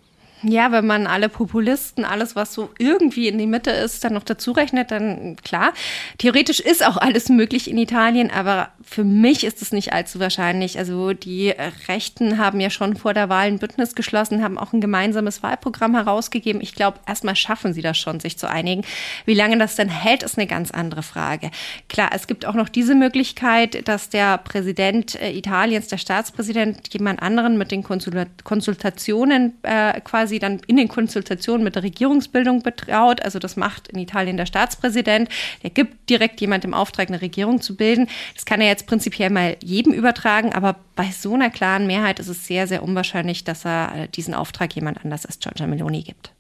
Ja, 0.45 0.73
wenn 0.73 0.87
man 0.87 1.07
alle 1.07 1.29
Populisten, 1.29 2.05
alles, 2.05 2.35
was 2.35 2.53
so 2.53 2.71
irgendwie 2.79 3.29
in 3.29 3.39
die 3.39 3.47
Mitte 3.47 3.71
ist, 3.71 4.03
dann 4.03 4.15
noch 4.15 4.25
dazu 4.25 4.51
rechnet, 4.51 4.91
dann 4.91 5.37
klar. 5.45 5.73
Theoretisch 6.19 6.59
ist 6.59 6.85
auch 6.85 6.97
alles 6.97 7.29
möglich 7.29 7.71
in 7.71 7.79
Italien, 7.79 8.31
aber 8.31 8.71
für 8.83 9.05
mich 9.05 9.45
ist 9.45 9.63
es 9.63 9.71
nicht 9.71 9.93
allzu 9.93 10.19
wahrscheinlich. 10.19 10.79
Also 10.79 11.13
die 11.13 11.55
Rechten 11.87 12.39
haben 12.39 12.59
ja 12.59 12.71
schon 12.71 12.97
vor 12.97 13.15
der 13.15 13.29
Wahl 13.29 13.47
ein 13.47 13.61
Bündnis 13.61 13.95
geschlossen, 13.95 14.43
haben 14.43 14.59
auch 14.59 14.73
ein 14.73 14.81
gemeinsames 14.81 15.45
Wahlprogramm 15.45 15.95
herausgegeben. 15.95 16.61
Ich 16.61 16.75
glaube, 16.75 16.99
erstmal 17.07 17.37
schaffen 17.37 17.73
sie 17.73 17.83
das 17.83 17.97
schon, 17.97 18.19
sich 18.19 18.37
zu 18.37 18.51
einigen. 18.51 18.83
Wie 19.25 19.35
lange 19.35 19.59
das 19.59 19.77
dann 19.77 19.89
hält, 19.89 20.25
ist 20.25 20.39
eine 20.39 20.49
ganz 20.49 20.73
andere 20.73 21.05
Frage. 21.05 21.53
Klar, 21.89 22.11
es 22.15 22.27
gibt 22.27 22.47
auch 22.47 22.55
noch 22.55 22.69
diese 22.69 22.97
Möglichkeit, 22.97 23.87
dass 23.87 24.09
der 24.09 24.39
Präsident 24.39 25.21
äh, 25.21 25.31
Italiens, 25.31 25.87
der 25.87 25.99
Staatspräsident, 25.99 26.93
jemand 26.93 27.23
anderen 27.23 27.59
mit 27.59 27.71
den 27.71 27.85
Konsultationen 27.85 29.55
äh, 29.63 30.01
quasi 30.01 30.32
quasi 30.33 30.39
dann 30.39 30.61
in 30.67 30.77
den 30.77 30.89
Konsultationen 30.89 31.63
mit 31.63 31.75
der 31.75 31.83
Regierungsbildung 31.83 32.63
betraut. 32.63 33.23
Also 33.23 33.39
das 33.39 33.57
macht 33.57 33.89
in 33.89 33.99
Italien 33.99 34.37
der 34.37 34.47
Staatspräsident. 34.47 35.29
Der 35.63 35.71
gibt 35.71 36.09
direkt 36.09 36.41
jemand 36.41 36.65
im 36.65 36.75
Auftrag, 36.75 37.09
eine 37.09 37.21
Regierung 37.21 37.61
zu 37.61 37.77
bilden. 37.77 38.09
Das 38.35 38.45
kann 38.45 38.61
er 38.61 38.69
jetzt 38.69 38.87
prinzipiell 38.87 39.31
mal 39.31 39.57
jedem 39.63 39.93
übertragen, 39.93 40.53
aber 40.53 40.77
bei 40.97 41.11
so 41.11 41.35
einer 41.35 41.51
klaren 41.51 41.87
Mehrheit 41.87 42.19
ist 42.19 42.29
es 42.29 42.47
sehr, 42.47 42.67
sehr 42.67 42.83
unwahrscheinlich, 42.83 43.45
dass 43.45 43.65
er 43.65 43.93
äh, 43.95 44.09
diesen 44.09 44.35
Auftrag 44.35 44.75
jemand 44.75 45.05
anders 45.05 45.27
als 45.27 45.39
Giorgia 45.39 45.67
Meloni 45.67 46.03
gibt. 46.03 46.33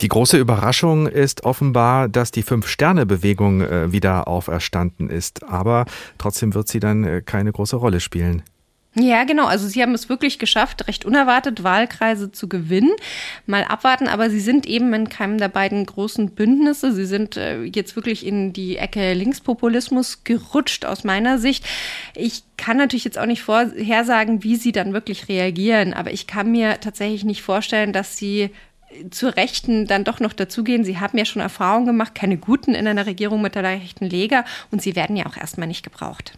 Die 0.00 0.08
große 0.08 0.36
Überraschung 0.36 1.06
ist 1.06 1.44
offenbar, 1.44 2.08
dass 2.08 2.30
die 2.30 2.42
Fünf-Sterne-Bewegung 2.42 3.60
äh, 3.60 3.92
wieder 3.92 4.26
auferstanden 4.26 5.10
ist. 5.10 5.44
Aber 5.44 5.86
trotzdem 6.18 6.54
wird 6.54 6.68
sie 6.68 6.80
dann 6.80 7.04
äh, 7.04 7.22
keine 7.24 7.52
große 7.52 7.76
Rolle 7.76 8.00
spielen. 8.00 8.42
Ja, 8.96 9.22
genau. 9.22 9.46
Also 9.46 9.68
sie 9.68 9.82
haben 9.82 9.94
es 9.94 10.08
wirklich 10.08 10.40
geschafft, 10.40 10.88
recht 10.88 11.04
unerwartet 11.04 11.62
Wahlkreise 11.62 12.32
zu 12.32 12.48
gewinnen. 12.48 12.90
Mal 13.46 13.62
abwarten, 13.62 14.08
aber 14.08 14.30
sie 14.30 14.40
sind 14.40 14.66
eben 14.66 14.92
in 14.92 15.08
keinem 15.08 15.38
der 15.38 15.48
beiden 15.48 15.86
großen 15.86 16.30
Bündnisse. 16.30 16.92
Sie 16.92 17.06
sind 17.06 17.36
äh, 17.36 17.62
jetzt 17.62 17.94
wirklich 17.94 18.26
in 18.26 18.52
die 18.52 18.78
Ecke 18.78 19.14
Linkspopulismus 19.14 20.24
gerutscht 20.24 20.84
aus 20.84 21.04
meiner 21.04 21.38
Sicht. 21.38 21.64
Ich 22.16 22.42
kann 22.56 22.78
natürlich 22.78 23.04
jetzt 23.04 23.18
auch 23.18 23.26
nicht 23.26 23.42
vorhersagen, 23.42 24.42
wie 24.42 24.56
sie 24.56 24.72
dann 24.72 24.92
wirklich 24.92 25.28
reagieren, 25.28 25.94
aber 25.94 26.10
ich 26.12 26.26
kann 26.26 26.50
mir 26.50 26.80
tatsächlich 26.80 27.22
nicht 27.24 27.42
vorstellen, 27.42 27.92
dass 27.92 28.16
sie 28.16 28.50
zur 29.10 29.36
Rechten 29.36 29.86
dann 29.86 30.02
doch 30.02 30.18
noch 30.18 30.32
dazugehen. 30.32 30.82
Sie 30.84 30.98
haben 30.98 31.16
ja 31.16 31.24
schon 31.24 31.42
Erfahrungen 31.42 31.86
gemacht, 31.86 32.16
keine 32.16 32.38
guten 32.38 32.74
in 32.74 32.88
einer 32.88 33.06
Regierung 33.06 33.40
mit 33.40 33.54
der 33.54 33.62
rechten 33.62 34.06
Lega 34.06 34.44
und 34.72 34.82
sie 34.82 34.96
werden 34.96 35.16
ja 35.16 35.26
auch 35.26 35.36
erstmal 35.36 35.68
nicht 35.68 35.84
gebraucht. 35.84 36.32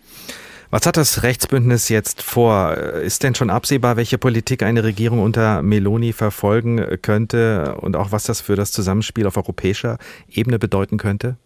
Was 0.73 0.87
hat 0.87 0.97
das 0.97 1.23
Rechtsbündnis 1.23 1.91
jetzt 1.91 2.23
vor? 2.23 2.73
Ist 2.75 3.23
denn 3.25 3.35
schon 3.35 3.51
absehbar, 3.51 3.99
welche 3.99 4.17
Politik 4.17 4.63
eine 4.63 4.83
Regierung 4.85 5.19
unter 5.19 5.61
Meloni 5.61 6.15
verfolgen 6.15 6.99
könnte 7.03 7.75
und 7.83 7.95
auch 7.95 8.11
was 8.11 8.25
das 8.25 8.41
für 8.41 8.57
das 8.57 8.73
Zusammenspiel 8.73 9.27
auf 9.27 9.37
europäischer 9.37 9.99
Ebene 10.31 10.59
bedeuten 10.59 10.97
könnte? 10.97 11.37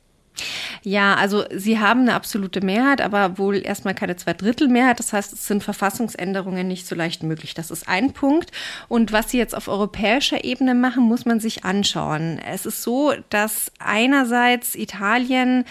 Ja, 0.83 1.15
also 1.15 1.45
sie 1.55 1.79
haben 1.79 2.03
eine 2.03 2.15
absolute 2.15 2.61
Mehrheit, 2.61 3.01
aber 3.01 3.39
wohl 3.39 3.65
erstmal 3.65 3.95
keine 3.95 4.17
Zweidrittelmehrheit. 4.17 4.99
Das 4.99 5.13
heißt, 5.13 5.33
es 5.33 5.47
sind 5.47 5.65
Verfassungsänderungen 5.65 6.69
nicht 6.69 6.87
so 6.87 6.95
leicht 6.95 7.23
möglich. 7.23 7.55
Das 7.55 7.71
ist 7.71 7.89
ein 7.89 8.13
Punkt. 8.13 8.53
Und 8.89 9.13
was 9.13 9.31
sie 9.31 9.39
jetzt 9.39 9.57
auf 9.57 9.69
europäischer 9.69 10.45
Ebene 10.45 10.75
machen, 10.75 11.05
muss 11.05 11.25
man 11.25 11.41
sich 11.41 11.65
anschauen. 11.65 12.39
Es 12.39 12.67
ist 12.67 12.83
so, 12.83 13.13
dass 13.31 13.73
einerseits 13.79 14.75
Italien 14.75 15.65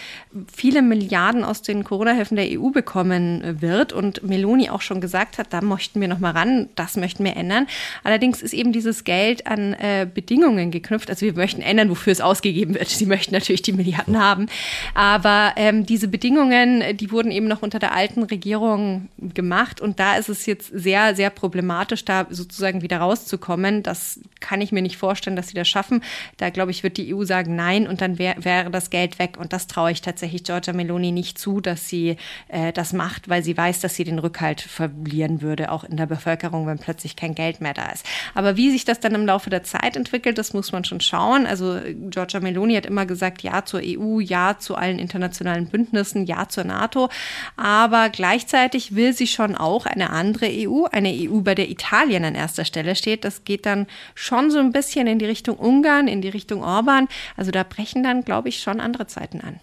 viele 0.54 0.82
Milliarden 0.82 1.44
aus 1.44 1.62
den 1.62 1.84
Corona-Hilfen 1.84 2.36
der 2.36 2.46
EU 2.50 2.70
bekommen 2.70 3.60
wird 3.60 3.92
und 3.92 4.22
Meloni 4.22 4.70
auch 4.70 4.82
schon 4.82 5.00
gesagt 5.00 5.38
hat, 5.38 5.52
da 5.52 5.60
möchten 5.60 6.00
wir 6.00 6.08
noch 6.08 6.18
mal 6.18 6.32
ran, 6.32 6.68
das 6.74 6.96
möchten 6.96 7.24
wir 7.24 7.36
ändern. 7.36 7.66
Allerdings 8.04 8.42
ist 8.42 8.52
eben 8.52 8.72
dieses 8.72 9.04
Geld 9.04 9.46
an 9.46 9.74
äh, 9.74 10.06
Bedingungen 10.12 10.70
geknüpft. 10.70 11.08
Also 11.10 11.26
wir 11.26 11.34
möchten 11.34 11.62
ändern, 11.62 11.90
wofür 11.90 12.12
es 12.12 12.20
ausgegeben 12.20 12.74
wird. 12.74 12.88
Sie 12.88 13.06
möchten 13.06 13.34
natürlich 13.34 13.62
die 13.62 13.72
Milliarden 13.72 14.20
haben. 14.20 14.46
Aber 14.94 15.52
ähm, 15.56 15.86
diese 15.86 16.08
Bedingungen, 16.08 16.96
die 16.96 17.10
wurden 17.10 17.30
eben 17.30 17.48
noch 17.48 17.62
unter 17.62 17.78
der 17.78 17.94
alten 17.94 18.22
Regierung 18.22 19.08
gemacht. 19.18 19.80
Und 19.80 19.98
da 20.00 20.16
ist 20.16 20.28
es 20.28 20.46
jetzt 20.46 20.70
sehr, 20.72 21.14
sehr 21.14 21.30
problematisch, 21.30 22.04
da 22.04 22.26
sozusagen 22.30 22.82
wieder 22.82 22.98
rauszukommen. 22.98 23.82
Das 23.82 24.20
kann 24.40 24.60
ich 24.60 24.72
mir 24.72 24.82
nicht 24.82 24.96
vorstellen, 24.96 25.36
dass 25.36 25.48
sie 25.48 25.54
das 25.54 25.68
schaffen. 25.68 26.02
Da, 26.36 26.50
glaube 26.50 26.70
ich, 26.70 26.82
wird 26.82 26.96
die 26.96 27.14
EU 27.14 27.24
sagen 27.24 27.56
Nein 27.56 27.86
und 27.86 28.00
dann 28.00 28.18
wär, 28.18 28.36
wäre 28.38 28.70
das 28.70 28.90
Geld 28.90 29.18
weg. 29.18 29.36
Und 29.38 29.52
das 29.52 29.66
traue 29.66 29.90
ich 29.90 30.02
tatsächlich 30.02 30.44
Giorgia 30.44 30.72
Meloni 30.72 31.12
nicht 31.12 31.38
zu, 31.38 31.60
dass 31.60 31.88
sie 31.88 32.16
äh, 32.48 32.72
das 32.72 32.92
macht, 32.92 33.28
weil 33.28 33.42
sie 33.42 33.56
weiß, 33.56 33.80
dass 33.80 33.94
sie 33.94 34.04
den 34.04 34.18
Rückhalt 34.18 34.60
verlieren 34.60 35.42
würde, 35.42 35.70
auch 35.72 35.84
in 35.84 35.96
der 35.96 36.06
Bevölkerung, 36.06 36.66
wenn 36.66 36.78
plötzlich 36.78 37.16
kein 37.16 37.34
Geld 37.34 37.60
mehr 37.60 37.74
da 37.74 37.90
ist. 37.90 38.06
Aber 38.34 38.56
wie 38.56 38.70
sich 38.70 38.84
das 38.84 39.00
dann 39.00 39.14
im 39.14 39.26
Laufe 39.26 39.50
der 39.50 39.62
Zeit 39.62 39.96
entwickelt, 39.96 40.38
das 40.38 40.52
muss 40.52 40.72
man 40.72 40.84
schon 40.84 41.00
schauen. 41.00 41.46
Also 41.46 41.80
Giorgia 42.10 42.40
Meloni 42.40 42.74
hat 42.74 42.86
immer 42.86 43.06
gesagt, 43.06 43.42
ja 43.42 43.64
zur 43.64 43.80
EU, 43.82 44.20
ja 44.20 44.45
zu 44.54 44.74
allen 44.74 44.98
internationalen 44.98 45.66
Bündnissen, 45.66 46.26
ja 46.26 46.48
zur 46.48 46.64
NATO. 46.64 47.08
Aber 47.56 48.08
gleichzeitig 48.08 48.94
will 48.94 49.12
sie 49.12 49.26
schon 49.26 49.54
auch 49.54 49.86
eine 49.86 50.10
andere 50.10 50.46
EU, 50.50 50.84
eine 50.90 51.12
EU, 51.12 51.40
bei 51.40 51.54
der 51.54 51.70
Italien 51.70 52.24
an 52.24 52.34
erster 52.34 52.64
Stelle 52.64 52.96
steht. 52.96 53.24
Das 53.24 53.44
geht 53.44 53.66
dann 53.66 53.86
schon 54.14 54.50
so 54.50 54.58
ein 54.58 54.72
bisschen 54.72 55.06
in 55.06 55.18
die 55.18 55.26
Richtung 55.26 55.56
Ungarn, 55.56 56.08
in 56.08 56.22
die 56.22 56.28
Richtung 56.28 56.62
Orban. 56.62 57.08
Also 57.36 57.50
da 57.50 57.62
brechen 57.62 58.02
dann, 58.02 58.22
glaube 58.22 58.48
ich, 58.48 58.60
schon 58.60 58.80
andere 58.80 59.06
Zeiten 59.06 59.40
an. 59.40 59.60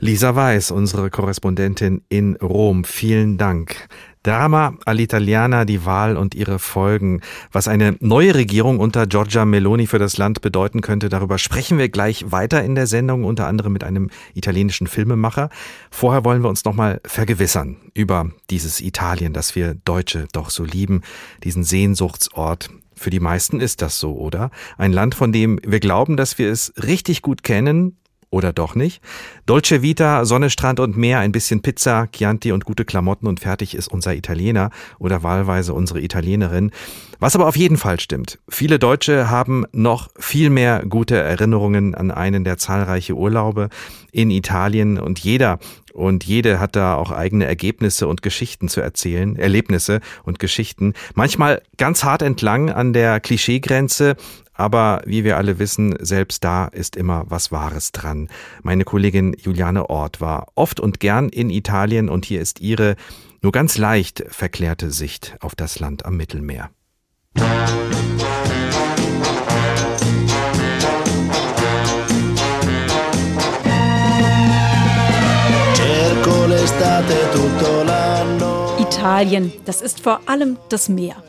Lisa 0.00 0.36
Weiß, 0.36 0.70
unsere 0.70 1.10
Korrespondentin 1.10 2.02
in 2.08 2.36
Rom, 2.36 2.84
vielen 2.84 3.36
Dank. 3.36 3.88
Drama 4.28 4.74
all'Italiana, 4.84 5.64
die 5.64 5.86
Wahl 5.86 6.18
und 6.18 6.34
ihre 6.34 6.58
Folgen. 6.58 7.22
Was 7.50 7.66
eine 7.66 7.96
neue 8.00 8.34
Regierung 8.34 8.78
unter 8.78 9.06
Giorgia 9.06 9.46
Meloni 9.46 9.86
für 9.86 9.98
das 9.98 10.18
Land 10.18 10.42
bedeuten 10.42 10.82
könnte, 10.82 11.08
darüber 11.08 11.38
sprechen 11.38 11.78
wir 11.78 11.88
gleich 11.88 12.30
weiter 12.30 12.62
in 12.62 12.74
der 12.74 12.86
Sendung, 12.86 13.24
unter 13.24 13.46
anderem 13.46 13.72
mit 13.72 13.84
einem 13.84 14.10
italienischen 14.34 14.86
Filmemacher. 14.86 15.48
Vorher 15.90 16.26
wollen 16.26 16.42
wir 16.42 16.50
uns 16.50 16.66
nochmal 16.66 17.00
vergewissern 17.06 17.78
über 17.94 18.30
dieses 18.50 18.82
Italien, 18.82 19.32
das 19.32 19.56
wir 19.56 19.72
Deutsche 19.86 20.26
doch 20.32 20.50
so 20.50 20.62
lieben, 20.62 21.00
diesen 21.42 21.64
Sehnsuchtsort. 21.64 22.68
Für 22.94 23.08
die 23.08 23.20
meisten 23.20 23.60
ist 23.60 23.80
das 23.80 23.98
so, 23.98 24.14
oder? 24.14 24.50
Ein 24.76 24.92
Land, 24.92 25.14
von 25.14 25.32
dem 25.32 25.58
wir 25.66 25.80
glauben, 25.80 26.18
dass 26.18 26.36
wir 26.36 26.52
es 26.52 26.74
richtig 26.76 27.22
gut 27.22 27.42
kennen, 27.42 27.96
oder 28.30 28.52
doch 28.52 28.74
nicht? 28.74 29.02
Dolce 29.46 29.82
Vita, 29.82 30.24
Sonne, 30.24 30.50
Strand 30.50 30.80
und 30.80 30.96
Meer, 30.96 31.20
ein 31.20 31.32
bisschen 31.32 31.62
Pizza, 31.62 32.08
Chianti 32.12 32.52
und 32.52 32.64
gute 32.64 32.84
Klamotten 32.84 33.26
und 33.26 33.40
fertig 33.40 33.74
ist 33.74 33.88
unser 33.88 34.14
Italiener 34.14 34.70
oder 34.98 35.22
wahlweise 35.22 35.74
unsere 35.74 36.00
Italienerin. 36.00 36.70
Was 37.20 37.34
aber 37.34 37.48
auf 37.48 37.56
jeden 37.56 37.76
Fall 37.76 37.98
stimmt. 37.98 38.38
Viele 38.48 38.78
Deutsche 38.78 39.28
haben 39.28 39.64
noch 39.72 40.08
viel 40.18 40.50
mehr 40.50 40.84
gute 40.88 41.16
Erinnerungen 41.16 41.94
an 41.94 42.10
einen 42.10 42.44
der 42.44 42.58
zahlreiche 42.58 43.14
Urlaube 43.14 43.70
in 44.12 44.30
Italien 44.30 44.98
und 44.98 45.18
jeder 45.18 45.58
und 45.98 46.22
jede 46.22 46.60
hat 46.60 46.76
da 46.76 46.94
auch 46.94 47.10
eigene 47.10 47.46
Ergebnisse 47.46 48.06
und 48.06 48.22
Geschichten 48.22 48.68
zu 48.68 48.80
erzählen, 48.80 49.34
Erlebnisse 49.34 50.00
und 50.22 50.38
Geschichten. 50.38 50.94
Manchmal 51.14 51.60
ganz 51.76 52.04
hart 52.04 52.22
entlang 52.22 52.70
an 52.70 52.92
der 52.92 53.18
Klischeegrenze, 53.18 54.14
aber 54.58 55.02
wie 55.06 55.24
wir 55.24 55.38
alle 55.38 55.58
wissen, 55.58 55.96
selbst 56.00 56.44
da 56.44 56.66
ist 56.66 56.96
immer 56.96 57.24
was 57.28 57.50
Wahres 57.52 57.92
dran. 57.92 58.28
Meine 58.62 58.84
Kollegin 58.84 59.34
Juliane 59.38 59.88
Ort 59.88 60.20
war 60.20 60.48
oft 60.56 60.80
und 60.80 61.00
gern 61.00 61.28
in 61.28 61.48
Italien 61.48 62.08
und 62.08 62.26
hier 62.26 62.40
ist 62.40 62.60
ihre 62.60 62.96
nur 63.40 63.52
ganz 63.52 63.78
leicht 63.78 64.24
verklärte 64.28 64.90
Sicht 64.90 65.36
auf 65.40 65.54
das 65.54 65.78
Land 65.78 66.04
am 66.04 66.16
Mittelmeer. 66.16 66.70
Italien, 78.80 79.52
das 79.64 79.80
ist 79.82 80.00
vor 80.00 80.20
allem 80.26 80.56
das 80.68 80.88
Meer. 80.88 81.22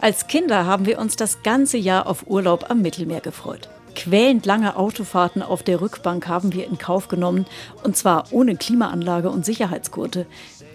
Als 0.00 0.26
Kinder 0.26 0.66
haben 0.66 0.86
wir 0.86 0.98
uns 0.98 1.16
das 1.16 1.42
ganze 1.42 1.78
Jahr 1.78 2.06
auf 2.06 2.26
Urlaub 2.26 2.70
am 2.70 2.82
Mittelmeer 2.82 3.20
gefreut. 3.20 3.68
Quälend 3.94 4.46
lange 4.46 4.76
Autofahrten 4.76 5.42
auf 5.42 5.62
der 5.62 5.80
Rückbank 5.80 6.28
haben 6.28 6.52
wir 6.52 6.66
in 6.66 6.78
Kauf 6.78 7.08
genommen, 7.08 7.46
und 7.82 7.96
zwar 7.96 8.24
ohne 8.30 8.56
Klimaanlage 8.56 9.30
und 9.30 9.44
Sicherheitsgurte. 9.44 10.26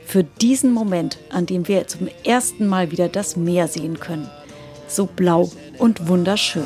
Für 0.06 0.24
diesen 0.24 0.74
Moment, 0.74 1.18
an 1.32 1.46
dem 1.46 1.68
wir 1.68 1.88
zum 1.88 2.08
ersten 2.24 2.68
Mal 2.68 2.92
wieder 2.92 3.10
das 3.10 3.36
Meer 3.36 3.68
sehen 3.68 4.00
können. 4.00 4.30
So 4.88 5.08
blau 5.08 5.50
und 5.80 6.08
wunderschön. 6.08 6.64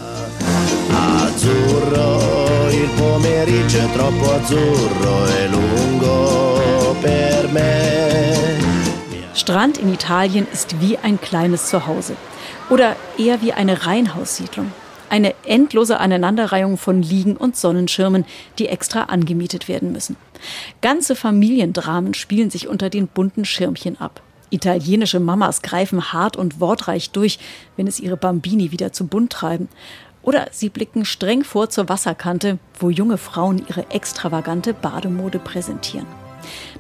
Azzurro, 0.92 2.68
il 2.72 2.90
pomeriggio 2.98 3.80
è 3.80 3.92
troppo 3.94 4.34
azzurro 4.34 5.28
e 5.28 5.48
lungo 5.48 6.96
per 7.02 7.48
me. 7.52 8.69
Strand 9.40 9.78
in 9.78 9.94
Italien 9.94 10.46
ist 10.52 10.82
wie 10.82 10.98
ein 10.98 11.20
kleines 11.22 11.70
Zuhause 11.70 12.18
oder 12.70 12.98
eher 13.18 13.42
wie 13.42 13.54
eine 13.54 13.86
Reihenhaussiedlung. 13.86 14.74
Eine 15.10 15.34
endlose 15.46 16.00
Aneinanderreihung 16.00 16.78
von 16.78 17.02
Liegen 17.02 17.38
und 17.38 17.56
Sonnenschirmen, 17.56 18.26
die 18.60 18.68
extra 18.68 19.04
angemietet 19.04 19.70
werden 19.70 19.94
müssen. 19.94 20.18
Ganze 20.82 21.16
Familiendramen 21.16 22.16
spielen 22.16 22.50
sich 22.50 22.68
unter 22.68 22.90
den 22.90 23.08
bunten 23.08 23.46
Schirmchen 23.46 24.00
ab. 24.02 24.22
Italienische 24.50 25.22
Mamas 25.22 25.62
greifen 25.62 26.12
hart 26.12 26.36
und 26.36 26.60
wortreich 26.60 27.12
durch, 27.12 27.40
wenn 27.78 27.88
es 27.88 28.02
ihre 28.02 28.18
Bambini 28.18 28.72
wieder 28.74 28.92
zu 28.92 29.08
bunt 29.08 29.32
treiben. 29.32 29.70
Oder 30.22 30.50
sie 30.52 30.68
blicken 30.68 31.06
streng 31.06 31.46
vor 31.46 31.70
zur 31.70 31.88
Wasserkante, 31.88 32.60
wo 32.78 32.90
junge 32.90 33.18
Frauen 33.18 33.64
ihre 33.70 33.90
extravagante 33.90 34.74
Bademode 34.74 35.40
präsentieren. 35.40 36.08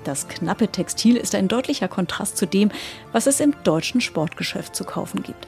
Das 0.04 0.28
knappe 0.28 0.70
Textil 0.70 1.18
ist 1.18 1.36
ein 1.36 1.48
deutlicher 1.48 1.88
Kontrast 1.88 2.38
zu 2.38 2.46
dem, 2.46 2.72
was 3.12 3.28
es 3.28 3.40
im 3.40 3.54
deutschen 3.64 4.02
Sportgeschäft 4.02 4.76
zu 4.76 4.84
kaufen 4.84 5.24
gibt. 5.24 5.48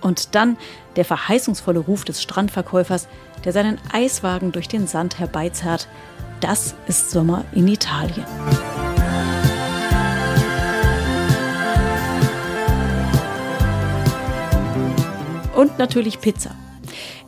Und 0.00 0.34
dann 0.34 0.56
der 0.96 1.04
verheißungsvolle 1.04 1.80
Ruf 1.80 2.04
des 2.04 2.22
Strandverkäufers, 2.22 3.08
der 3.44 3.52
seinen 3.52 3.78
Eiswagen 3.92 4.52
durch 4.52 4.68
den 4.68 4.86
Sand 4.86 5.18
herbeizerrt. 5.18 5.88
Das 6.40 6.74
ist 6.86 7.10
Sommer 7.10 7.44
in 7.52 7.66
Italien. 7.66 8.26
Und 15.56 15.78
natürlich 15.78 16.20
Pizza. 16.20 16.54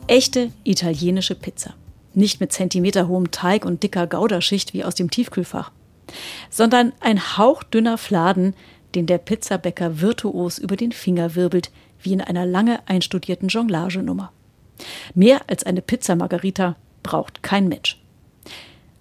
Echte 0.07 0.51
italienische 0.63 1.35
Pizza. 1.35 1.73
Nicht 2.13 2.39
mit 2.39 2.53
zentimeterhohem 2.53 3.31
Teig 3.31 3.65
und 3.65 3.83
dicker 3.83 4.07
Gouderschicht 4.07 4.73
wie 4.73 4.85
aus 4.85 4.95
dem 4.95 5.09
Tiefkühlfach, 5.09 5.71
sondern 6.49 6.93
ein 6.99 7.37
hauchdünner 7.37 7.97
Fladen, 7.97 8.55
den 8.95 9.05
der 9.05 9.17
Pizzabäcker 9.17 10.01
virtuos 10.01 10.57
über 10.57 10.75
den 10.75 10.91
Finger 10.91 11.35
wirbelt, 11.35 11.71
wie 12.01 12.13
in 12.13 12.21
einer 12.21 12.45
lange 12.45 12.79
einstudierten 12.87 13.47
Jonglagenummer. 13.47 14.31
Mehr 15.13 15.41
als 15.47 15.63
eine 15.63 15.81
Pizza 15.81 16.15
Margarita 16.15 16.75
braucht 17.03 17.43
kein 17.43 17.67
Mensch. 17.67 18.01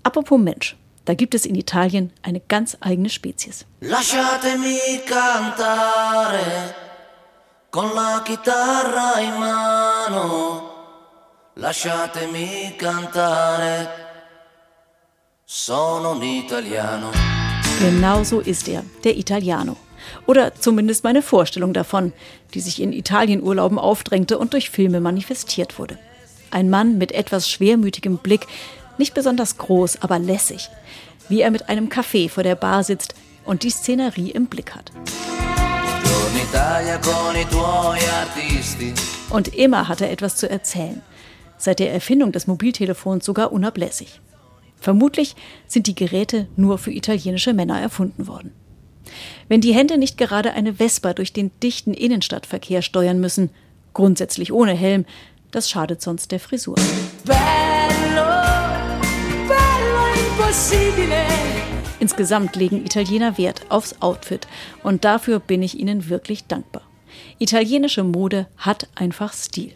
Apropos 0.03 0.39
Mensch, 0.39 0.77
da 1.05 1.15
gibt 1.15 1.35
es 1.35 1.47
in 1.47 1.55
Italien 1.55 2.13
eine 2.23 2.41
ganz 2.41 2.77
eigene 2.81 3.09
Spezies. 3.09 3.67
Lasciatemi 3.81 5.01
cantare 5.07 6.75
con 7.71 7.95
la 7.95 8.23
chitarra 8.25 9.19
in 9.21 9.39
mano. 9.39 10.63
Lasciatemi 11.55 12.75
cantare. 12.79 14.00
Sono 15.53 16.13
un 16.13 16.23
italiano. 16.23 17.11
Genau 17.81 18.23
so 18.23 18.39
ist 18.39 18.69
er, 18.69 18.85
der 19.03 19.17
Italiano. 19.17 19.77
Oder 20.29 20.55
zumindest 20.55 21.03
meine 21.03 21.23
Vorstellung 21.23 21.73
davon, 21.73 22.13
die 22.55 22.61
sich 22.61 22.81
in 22.81 22.93
Italienurlauben 22.93 23.77
aufdrängte 23.77 24.39
und 24.39 24.53
durch 24.53 24.71
Filme 24.71 25.01
manifestiert 25.01 25.77
wurde. 25.81 25.99
Ein 26.53 26.71
Mann 26.71 26.99
mit 26.99 27.11
etwas 27.11 27.51
schwermütigem 27.51 28.19
Blick, 28.19 28.47
nicht 28.97 29.13
besonders 29.13 29.59
groß, 29.59 30.03
aber 30.03 30.21
lässig, 30.21 30.69
wie 31.29 31.41
er 31.41 31.51
mit 31.51 31.69
einem 31.69 31.89
Kaffee 31.89 32.29
vor 32.29 32.45
der 32.45 32.55
Bar 32.55 32.85
sitzt 32.85 33.17
und 33.45 33.65
die 33.65 33.71
Szenerie 33.71 34.31
im 34.31 34.47
Blick 34.47 34.77
hat. 34.77 34.93
Und 39.31 39.49
immer 39.57 39.89
hat 39.89 40.01
er 40.01 40.13
etwas 40.13 40.37
zu 40.37 40.49
erzählen. 40.49 41.03
Seit 41.59 41.81
der 41.81 41.93
Erfindung 41.93 42.31
des 42.31 42.47
Mobiltelefons 42.47 43.25
sogar 43.25 43.51
unablässig. 43.51 44.21
Vermutlich 44.81 45.37
sind 45.67 45.87
die 45.87 45.95
Geräte 45.95 46.49
nur 46.57 46.79
für 46.79 46.91
italienische 46.91 47.53
Männer 47.53 47.81
erfunden 47.81 48.27
worden. 48.27 48.53
Wenn 49.49 49.61
die 49.61 49.75
Hände 49.75 49.99
nicht 49.99 50.17
gerade 50.17 50.53
eine 50.53 50.75
Vespa 50.75 51.13
durch 51.13 51.33
den 51.33 51.51
dichten 51.63 51.95
Innenstadtverkehr 51.95 52.83
steuern 52.83 53.21
müssen, 53.21 53.51
grundsätzlich 53.93 54.53
ohne 54.53 54.73
Helm, 54.73 55.05
das 55.51 55.69
schadet 55.69 56.01
sonst 56.01 56.33
der 56.33 56.41
Frisur. 56.41 56.77
Bello, 57.25 57.37
bello. 59.47 60.01
Insgesamt 62.01 62.57
legen 62.57 62.85
Italiener 62.85 63.37
Wert 63.37 63.67
aufs 63.69 64.01
Outfit 64.01 64.49
und 64.83 65.05
dafür 65.05 65.39
bin 65.39 65.63
ich 65.63 65.79
ihnen 65.79 66.09
wirklich 66.09 66.47
dankbar. 66.47 66.83
Italienische 67.39 68.05
Mode 68.05 68.47
hat 68.57 68.89
einfach 68.95 69.35
Stil. 69.35 69.75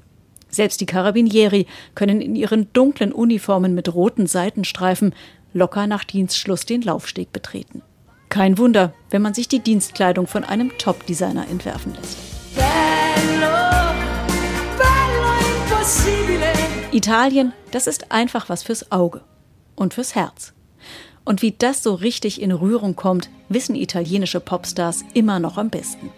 Selbst 0.55 0.81
die 0.81 0.87
Carabinieri 0.87 1.67
können 1.97 2.21
in 2.21 2.37
ihren 2.37 2.73
dunklen 2.73 3.13
Uniformen 3.13 3.75
mit 3.75 3.93
roten 3.93 4.29
Seitenstreifen 4.29 5.13
locker 5.53 5.89
nach 5.89 6.05
Dienstschluss 6.05 6.65
den 6.65 6.83
Laufsteg 6.83 7.33
betreten. 7.33 7.83
Kein 8.29 8.57
Wunder, 8.57 8.95
wenn 9.11 9.21
man 9.21 9.35
sich 9.35 9.49
die 9.49 9.59
Dienstkleidung 9.59 10.29
von 10.29 10.45
einem 10.45 10.71
Top-Designer 10.79 11.49
entwerfen 11.51 11.95
lässt. 11.95 12.19
Bello, 12.55 13.53
bello 14.79 15.35
Italien, 16.93 17.53
das 17.73 17.89
ist 17.89 18.13
einfach 18.13 18.49
was 18.49 18.63
fürs 18.63 18.93
Auge 18.93 19.23
und 19.75 19.95
fürs 19.95 20.15
Herz. 20.15 20.53
Und 21.25 21.43
wie 21.43 21.51
das 21.51 21.83
so 21.83 21.95
richtig 21.95 22.41
in 22.41 22.53
Rührung 22.53 22.95
kommt, 22.95 23.29
wissen 23.49 23.75
italienische 23.75 24.39
Popstars 24.39 25.05
immer 25.15 25.41
noch 25.41 25.59
am 25.59 25.71
besten. 25.71 26.11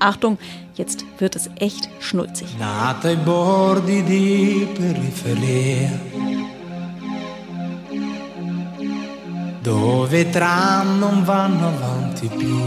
Achtung, 0.00 0.38
jetzt 0.74 1.04
wird 1.18 1.36
es 1.36 1.50
echt 1.56 1.88
schnulzig. 2.00 2.48
Nata 2.58 3.08
ai 3.08 3.16
bordi 3.16 4.02
di 4.02 4.66
periferia 4.74 5.90
Dove 9.62 10.30
tram 10.30 10.98
non 10.98 11.26
vanno 11.26 11.68
avanti 11.68 12.28
più. 12.28 12.58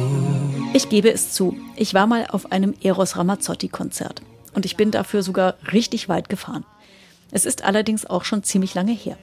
Ich 0.73 0.89
gebe 0.89 1.11
es 1.11 1.31
zu, 1.31 1.57
ich 1.75 1.93
war 1.95 2.05
mal 2.05 2.27
auf 2.29 2.51
einem 2.51 2.75
Eros 2.81 3.17
Ramazzotti-Konzert 3.17 4.21
und 4.53 4.65
ich 4.65 4.77
bin 4.77 4.91
dafür 4.91 5.23
sogar 5.23 5.55
richtig 5.71 6.07
weit 6.07 6.29
gefahren. 6.29 6.65
Es 7.31 7.45
ist 7.45 7.63
allerdings 7.63 8.05
auch 8.05 8.23
schon 8.23 8.43
ziemlich 8.43 8.75
lange 8.75 8.91
her. 8.91 9.17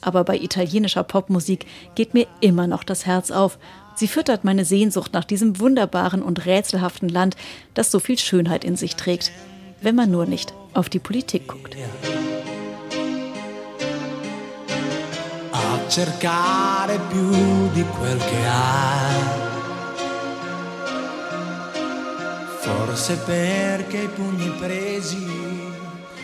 Aber 0.00 0.22
bei 0.22 0.36
italienischer 0.36 1.02
Popmusik 1.02 1.66
geht 1.96 2.14
mir 2.14 2.28
immer 2.40 2.68
noch 2.68 2.84
das 2.84 3.04
Herz 3.04 3.32
auf, 3.32 3.58
Sie 3.98 4.06
füttert 4.06 4.44
meine 4.44 4.64
Sehnsucht 4.64 5.12
nach 5.12 5.24
diesem 5.24 5.58
wunderbaren 5.58 6.22
und 6.22 6.46
rätselhaften 6.46 7.08
Land, 7.08 7.34
das 7.74 7.90
so 7.90 7.98
viel 7.98 8.16
Schönheit 8.16 8.64
in 8.64 8.76
sich 8.76 8.94
trägt, 8.94 9.32
wenn 9.82 9.96
man 9.96 10.08
nur 10.08 10.24
nicht 10.24 10.54
auf 10.72 10.88
die 10.88 11.00
Politik 11.00 11.48
guckt. 11.48 11.76
A 15.50 15.90
cercare 15.90 17.00
più 17.10 17.32
di 17.74 17.84
quel 17.98 18.18
che 18.18 18.46
ha. 18.46 19.10
Forse 22.60 23.16
perché 23.26 24.04
i 24.04 24.08
pugni 24.08 24.50
presi 24.60 25.67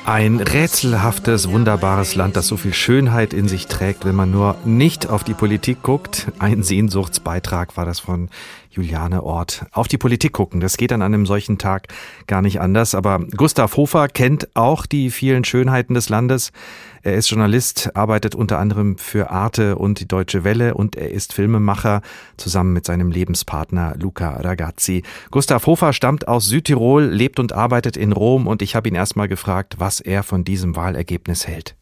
ein 0.04 0.38
rätselhaftes, 0.38 1.50
wunderbares 1.50 2.14
Land, 2.14 2.36
das 2.36 2.46
so 2.46 2.58
viel 2.58 2.74
Schönheit 2.74 3.32
in 3.32 3.48
sich 3.48 3.66
trägt, 3.68 4.04
wenn 4.04 4.14
man 4.14 4.30
nur 4.30 4.56
nicht 4.64 5.08
auf 5.08 5.24
die 5.24 5.32
Politik 5.32 5.82
guckt. 5.82 6.30
Ein 6.38 6.62
Sehnsuchtsbeitrag 6.62 7.76
war 7.78 7.86
das 7.86 8.00
von 8.00 8.28
Juliane 8.70 9.22
Ort. 9.22 9.64
Auf 9.72 9.88
die 9.88 9.96
Politik 9.96 10.32
gucken, 10.32 10.60
das 10.60 10.76
geht 10.76 10.92
an 10.92 11.00
einem 11.00 11.24
solchen 11.24 11.56
Tag 11.56 11.88
gar 12.26 12.42
nicht 12.42 12.60
anders. 12.60 12.94
Aber 12.94 13.20
Gustav 13.34 13.76
Hofer 13.76 14.08
kennt 14.08 14.54
auch 14.54 14.84
die 14.84 15.10
vielen 15.10 15.44
Schönheiten 15.44 15.94
des 15.94 16.10
Landes. 16.10 16.52
Er 17.06 17.16
ist 17.16 17.28
Journalist, 17.28 17.90
arbeitet 17.94 18.34
unter 18.34 18.58
anderem 18.58 18.96
für 18.96 19.28
Arte 19.28 19.76
und 19.76 20.00
die 20.00 20.08
Deutsche 20.08 20.42
Welle 20.42 20.72
und 20.72 20.96
er 20.96 21.10
ist 21.10 21.34
Filmemacher 21.34 22.00
zusammen 22.38 22.72
mit 22.72 22.86
seinem 22.86 23.10
Lebenspartner 23.10 23.94
Luca 23.98 24.30
Ragazzi. 24.40 25.02
Gustav 25.30 25.66
Hofer 25.66 25.92
stammt 25.92 26.26
aus 26.28 26.46
Südtirol, 26.46 27.04
lebt 27.04 27.38
und 27.38 27.52
arbeitet 27.52 27.98
in 27.98 28.12
Rom 28.12 28.46
und 28.46 28.62
ich 28.62 28.74
habe 28.74 28.88
ihn 28.88 28.94
erstmal 28.94 29.28
gefragt, 29.28 29.74
was 29.76 30.00
er 30.00 30.22
von 30.22 30.44
diesem 30.44 30.76
Wahlergebnis 30.76 31.46
hält. 31.46 31.76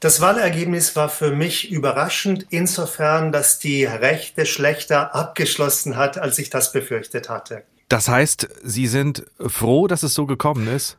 Das 0.00 0.20
Wahlergebnis 0.20 0.96
war 0.96 1.08
für 1.08 1.30
mich 1.30 1.72
überraschend 1.72 2.44
insofern, 2.50 3.32
dass 3.32 3.58
die 3.58 3.86
Rechte 3.86 4.44
schlechter 4.44 5.14
abgeschlossen 5.14 5.96
hat, 5.96 6.18
als 6.18 6.38
ich 6.38 6.50
das 6.50 6.72
befürchtet 6.72 7.30
hatte. 7.30 7.62
Das 7.88 8.06
heißt, 8.06 8.48
Sie 8.64 8.86
sind 8.86 9.24
froh, 9.38 9.86
dass 9.86 10.02
es 10.02 10.12
so 10.12 10.26
gekommen 10.26 10.68
ist? 10.68 10.98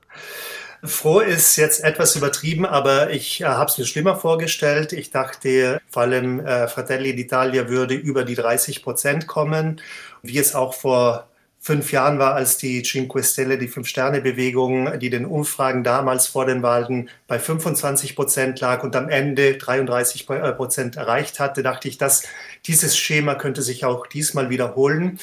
Froh 0.85 1.21
ist 1.21 1.55
jetzt 1.55 1.81
etwas 1.81 2.15
übertrieben, 2.17 2.65
aber 2.65 3.09
ich 3.11 3.39
äh, 3.39 3.45
habe 3.45 3.69
es 3.69 3.77
mir 3.77 3.85
schlimmer 3.85 4.17
vorgestellt. 4.17 4.91
Ich 4.91 5.11
dachte, 5.11 5.81
vor 5.89 6.01
allem 6.01 6.45
äh, 6.45 6.67
Fratelli 6.67 7.11
d'Italia 7.11 7.69
würde 7.69 7.95
über 7.95 8.25
die 8.25 8.35
30 8.35 8.83
Prozent 8.83 9.25
kommen, 9.25 9.79
wie 10.23 10.37
es 10.37 10.55
auch 10.55 10.73
vor 10.73 11.29
fünf 11.61 11.93
Jahren 11.93 12.19
war, 12.19 12.35
als 12.35 12.57
die 12.57 12.83
Cinque 12.83 13.23
Stelle, 13.23 13.57
die 13.57 13.69
Fünf-Sterne-Bewegung, 13.69 14.99
die 14.99 15.09
den 15.09 15.25
Umfragen 15.25 15.85
damals 15.85 16.27
vor 16.27 16.45
den 16.45 16.61
Wahlen 16.61 17.09
bei 17.27 17.39
25 17.39 18.17
Prozent 18.17 18.59
lag 18.59 18.83
und 18.83 18.97
am 18.97 19.07
Ende 19.07 19.55
33 19.57 20.29
äh, 20.29 20.51
Prozent 20.51 20.97
erreicht 20.97 21.39
hatte, 21.39 21.63
dachte 21.63 21.87
ich, 21.87 21.97
dass 21.97 22.23
dieses 22.65 22.97
Schema 22.97 23.35
könnte 23.35 23.61
sich 23.61 23.85
auch 23.85 24.05
diesmal 24.07 24.49
wiederholen. 24.49 25.19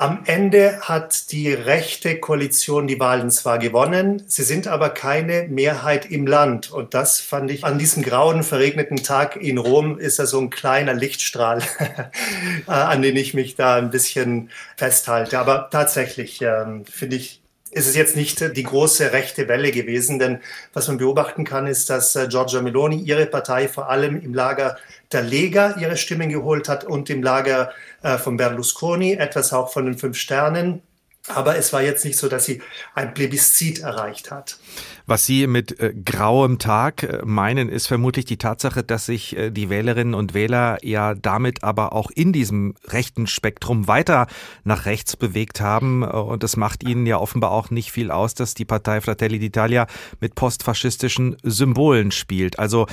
Am 0.00 0.22
Ende 0.24 0.80
hat 0.80 1.30
die 1.30 1.52
rechte 1.52 2.18
Koalition 2.18 2.86
die 2.86 2.98
Wahlen 2.98 3.30
zwar 3.30 3.58
gewonnen, 3.58 4.22
sie 4.26 4.44
sind 4.44 4.66
aber 4.66 4.88
keine 4.88 5.46
Mehrheit 5.50 6.10
im 6.10 6.26
Land. 6.26 6.70
Und 6.70 6.94
das 6.94 7.20
fand 7.20 7.50
ich 7.50 7.66
an 7.66 7.76
diesem 7.76 8.02
grauen, 8.02 8.42
verregneten 8.42 9.02
Tag 9.02 9.36
in 9.36 9.58
Rom 9.58 9.98
ist 9.98 10.18
da 10.18 10.24
so 10.24 10.40
ein 10.40 10.48
kleiner 10.48 10.94
Lichtstrahl, 10.94 11.62
äh, 12.66 12.70
an 12.70 13.02
den 13.02 13.14
ich 13.14 13.34
mich 13.34 13.56
da 13.56 13.74
ein 13.74 13.90
bisschen 13.90 14.48
festhalte. 14.78 15.38
Aber 15.38 15.68
tatsächlich 15.70 16.40
ähm, 16.40 16.86
finde 16.86 17.16
ich, 17.16 17.42
ist 17.70 17.86
es 17.86 17.94
jetzt 17.94 18.16
nicht 18.16 18.56
die 18.56 18.62
große 18.62 19.12
rechte 19.12 19.48
Welle 19.48 19.70
gewesen, 19.70 20.18
denn 20.18 20.38
was 20.72 20.88
man 20.88 20.96
beobachten 20.96 21.44
kann, 21.44 21.66
ist, 21.66 21.90
dass 21.90 22.16
äh, 22.16 22.26
Giorgia 22.26 22.62
Meloni 22.62 22.96
ihre 22.96 23.26
Partei 23.26 23.68
vor 23.68 23.90
allem 23.90 24.18
im 24.22 24.32
Lager 24.32 24.78
der 25.12 25.22
Lega 25.22 25.76
ihre 25.78 25.98
Stimmen 25.98 26.30
geholt 26.30 26.70
hat 26.70 26.84
und 26.84 27.10
im 27.10 27.22
Lager 27.22 27.70
äh, 28.02 28.18
von 28.18 28.36
Berlusconi, 28.36 29.14
etwas 29.14 29.52
auch 29.52 29.72
von 29.72 29.86
den 29.86 29.98
Fünf 29.98 30.16
Sternen. 30.16 30.82
Aber 31.28 31.56
es 31.56 31.72
war 31.72 31.82
jetzt 31.82 32.04
nicht 32.04 32.16
so, 32.16 32.28
dass 32.28 32.46
sie 32.46 32.62
ein 32.94 33.12
Plebiszit 33.12 33.80
erreicht 33.80 34.30
hat. 34.30 34.58
Was 35.06 35.26
Sie 35.26 35.46
mit 35.46 35.78
äh, 35.78 35.92
grauem 35.92 36.58
Tag 36.58 37.02
äh, 37.02 37.20
meinen, 37.24 37.68
ist 37.68 37.88
vermutlich 37.88 38.24
die 38.24 38.38
Tatsache, 38.38 38.82
dass 38.82 39.06
sich 39.06 39.36
äh, 39.36 39.50
die 39.50 39.68
Wählerinnen 39.68 40.14
und 40.14 40.32
Wähler 40.32 40.78
ja 40.82 41.14
damit 41.14 41.62
aber 41.62 41.92
auch 41.92 42.10
in 42.10 42.32
diesem 42.32 42.74
rechten 42.86 43.26
Spektrum 43.26 43.86
weiter 43.86 44.28
nach 44.64 44.86
rechts 44.86 45.14
bewegt 45.16 45.60
haben. 45.60 46.02
Äh, 46.02 46.06
und 46.06 46.42
es 46.42 46.56
macht 46.56 46.82
ihnen 46.82 47.04
ja 47.04 47.18
offenbar 47.18 47.50
auch 47.50 47.70
nicht 47.70 47.92
viel 47.92 48.10
aus, 48.10 48.32
dass 48.34 48.54
die 48.54 48.64
Partei 48.64 49.02
Fratelli 49.02 49.36
d'Italia 49.36 49.88
mit 50.20 50.34
postfaschistischen 50.34 51.36
Symbolen 51.42 52.12
spielt. 52.12 52.58
Also 52.58 52.86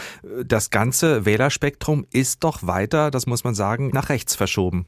das 0.43 0.69
ganze 0.69 1.25
Wählerspektrum 1.25 2.05
ist 2.11 2.43
doch 2.43 2.67
weiter, 2.67 3.09
das 3.09 3.25
muss 3.25 3.45
man 3.45 3.55
sagen, 3.55 3.89
nach 3.93 4.09
rechts 4.09 4.35
verschoben. 4.35 4.85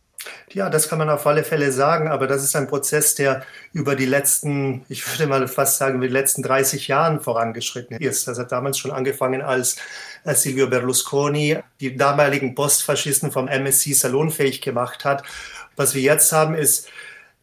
Ja, 0.51 0.69
das 0.69 0.89
kann 0.89 0.99
man 0.99 1.10
auf 1.10 1.25
alle 1.27 1.43
Fälle 1.43 1.71
sagen, 1.71 2.08
aber 2.08 2.27
das 2.27 2.43
ist 2.43 2.55
ein 2.55 2.67
Prozess, 2.67 3.15
der 3.15 3.43
über 3.71 3.95
die 3.95 4.05
letzten, 4.05 4.84
ich 4.89 5.08
würde 5.08 5.27
mal 5.27 5.47
fast 5.47 5.77
sagen, 5.77 6.01
die 6.01 6.08
letzten 6.08 6.41
30 6.43 6.88
Jahren 6.88 7.21
vorangeschritten 7.21 7.97
ist. 7.97 8.27
Das 8.27 8.39
hat 8.39 8.51
damals 8.51 8.77
schon 8.77 8.91
angefangen, 8.91 9.41
als 9.41 9.77
äh, 10.25 10.34
Silvio 10.34 10.67
Berlusconi 10.67 11.60
die 11.79 11.95
damaligen 11.95 12.55
Postfaschisten 12.55 13.32
vom 13.32 13.47
MSC 13.47 13.93
salonfähig 13.93 14.62
gemacht 14.62 15.05
hat. 15.05 15.23
Was 15.75 15.95
wir 15.95 16.01
jetzt 16.01 16.32
haben, 16.32 16.55
ist 16.55 16.89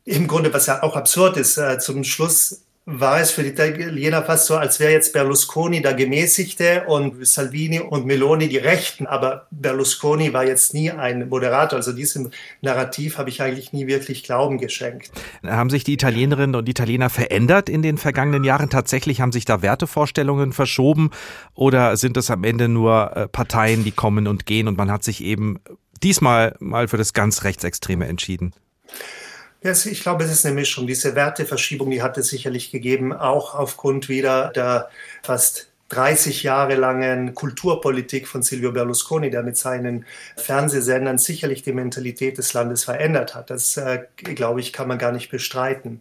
im 0.04 0.26
Grunde, 0.26 0.52
was 0.52 0.66
ja 0.66 0.82
auch 0.82 0.96
absurd 0.96 1.36
ist, 1.36 1.56
äh, 1.56 1.78
zum 1.78 2.04
Schluss 2.04 2.65
war 2.88 3.20
es 3.20 3.32
für 3.32 3.42
die 3.42 3.48
Italiener 3.48 4.22
fast 4.22 4.46
so, 4.46 4.54
als 4.56 4.78
wäre 4.78 4.92
jetzt 4.92 5.12
Berlusconi 5.12 5.82
der 5.82 5.94
Gemäßigte 5.94 6.84
und 6.86 7.26
Salvini 7.26 7.80
und 7.80 8.06
Meloni 8.06 8.48
die 8.48 8.58
Rechten. 8.58 9.08
Aber 9.08 9.48
Berlusconi 9.50 10.32
war 10.32 10.46
jetzt 10.46 10.72
nie 10.72 10.92
ein 10.92 11.28
Moderator. 11.28 11.78
Also 11.78 11.92
diesem 11.92 12.30
Narrativ 12.62 13.18
habe 13.18 13.28
ich 13.28 13.42
eigentlich 13.42 13.72
nie 13.72 13.88
wirklich 13.88 14.22
Glauben 14.22 14.58
geschenkt. 14.58 15.10
Haben 15.44 15.68
sich 15.68 15.82
die 15.82 15.94
Italienerinnen 15.94 16.54
und 16.54 16.68
Italiener 16.68 17.10
verändert 17.10 17.68
in 17.68 17.82
den 17.82 17.98
vergangenen 17.98 18.44
Jahren? 18.44 18.70
Tatsächlich 18.70 19.20
haben 19.20 19.32
sich 19.32 19.44
da 19.44 19.62
Wertevorstellungen 19.62 20.52
verschoben? 20.52 21.10
Oder 21.54 21.96
sind 21.96 22.16
es 22.16 22.30
am 22.30 22.44
Ende 22.44 22.68
nur 22.68 23.16
äh, 23.16 23.26
Parteien, 23.26 23.82
die 23.82 23.90
kommen 23.90 24.28
und 24.28 24.46
gehen 24.46 24.68
und 24.68 24.78
man 24.78 24.92
hat 24.92 25.02
sich 25.02 25.24
eben 25.24 25.58
diesmal 26.04 26.54
mal 26.60 26.86
für 26.86 26.98
das 26.98 27.12
ganz 27.14 27.42
Rechtsextreme 27.42 28.06
entschieden? 28.06 28.52
Ja, 29.66 29.72
ich 29.72 30.00
glaube, 30.00 30.22
es 30.22 30.30
ist 30.30 30.46
eine 30.46 30.54
Mischung. 30.54 30.86
Diese 30.86 31.16
Werteverschiebung, 31.16 31.90
die 31.90 32.00
hat 32.00 32.16
es 32.18 32.28
sicherlich 32.28 32.70
gegeben, 32.70 33.12
auch 33.12 33.56
aufgrund 33.56 34.08
wieder 34.08 34.52
der 34.54 34.90
fast 35.24 35.72
30 35.88 36.44
Jahre 36.44 36.76
langen 36.76 37.34
Kulturpolitik 37.34 38.28
von 38.28 38.44
Silvio 38.44 38.70
Berlusconi, 38.70 39.28
der 39.28 39.42
mit 39.42 39.56
seinen 39.56 40.06
Fernsehsendern 40.36 41.18
sicherlich 41.18 41.64
die 41.64 41.72
Mentalität 41.72 42.38
des 42.38 42.52
Landes 42.52 42.84
verändert 42.84 43.34
hat. 43.34 43.50
Das, 43.50 43.76
äh, 43.76 44.04
glaube 44.16 44.60
ich, 44.60 44.72
kann 44.72 44.86
man 44.86 44.98
gar 44.98 45.10
nicht 45.10 45.32
bestreiten. 45.32 46.00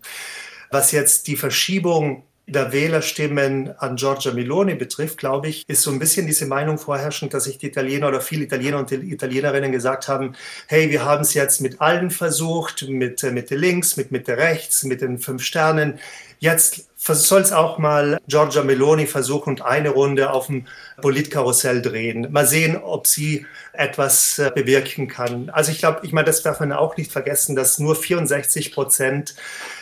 Was 0.70 0.92
jetzt 0.92 1.26
die 1.26 1.36
Verschiebung 1.36 2.22
der 2.48 2.72
Wählerstimmen 2.72 3.74
an 3.80 3.96
Giorgia 3.96 4.32
Meloni 4.32 4.76
betrifft, 4.76 5.18
glaube 5.18 5.48
ich, 5.48 5.68
ist 5.68 5.82
so 5.82 5.92
ein 5.92 6.00
bisschen 6.00 6.28
diese 6.28 6.46
Meinung 6.46 6.78
vorherrschend, 6.78 7.34
dass 7.34 7.46
sich 7.46 7.58
die 7.58 7.68
Italiener 7.68 8.08
oder 8.08 8.22
viele 8.22 8.44
Italiener 8.44 8.78
und 8.78 8.92
Italienerinnen 8.92 9.72
gesagt 9.72 10.08
haben, 10.08 10.36
hey, 10.68 10.92
wir 10.92 11.04
haben 11.04 11.22
es 11.22 11.34
jetzt 11.34 11.62
mit 11.62 11.82
allen 11.82 12.12
versucht, 12.12 12.88
mit 12.88 13.24
Mitte 13.24 13.56
links, 13.56 13.98
mit 13.98 14.12
Mitte 14.12 14.38
rechts, 14.38 14.84
mit 14.84 15.02
den 15.02 15.18
fünf 15.18 15.44
Sternen. 15.44 16.00
Jetzt 16.40 16.88
soll 17.14 17.42
es 17.42 17.52
auch 17.52 17.78
mal 17.78 18.20
Giorgia 18.28 18.64
Meloni 18.64 19.06
versuchen 19.06 19.52
und 19.52 19.62
eine 19.62 19.90
Runde 19.90 20.32
auf 20.32 20.48
dem 20.48 20.66
Politkarussell 21.02 21.82
drehen. 21.82 22.32
Mal 22.32 22.48
sehen, 22.48 22.78
ob 22.78 23.06
sie 23.06 23.46
etwas 23.74 24.40
äh, 24.40 24.52
bewirken 24.54 25.08
kann. 25.08 25.50
Also 25.50 25.72
ich 25.72 25.80
glaube, 25.80 26.00
ich 26.04 26.14
meine, 26.14 26.26
das 26.26 26.42
darf 26.42 26.60
man 26.60 26.72
auch 26.72 26.98
nicht 26.98 27.12
vergessen, 27.12 27.56
dass 27.56 27.78
nur 27.78 27.96
64 27.96 28.74
Prozent 28.74 29.36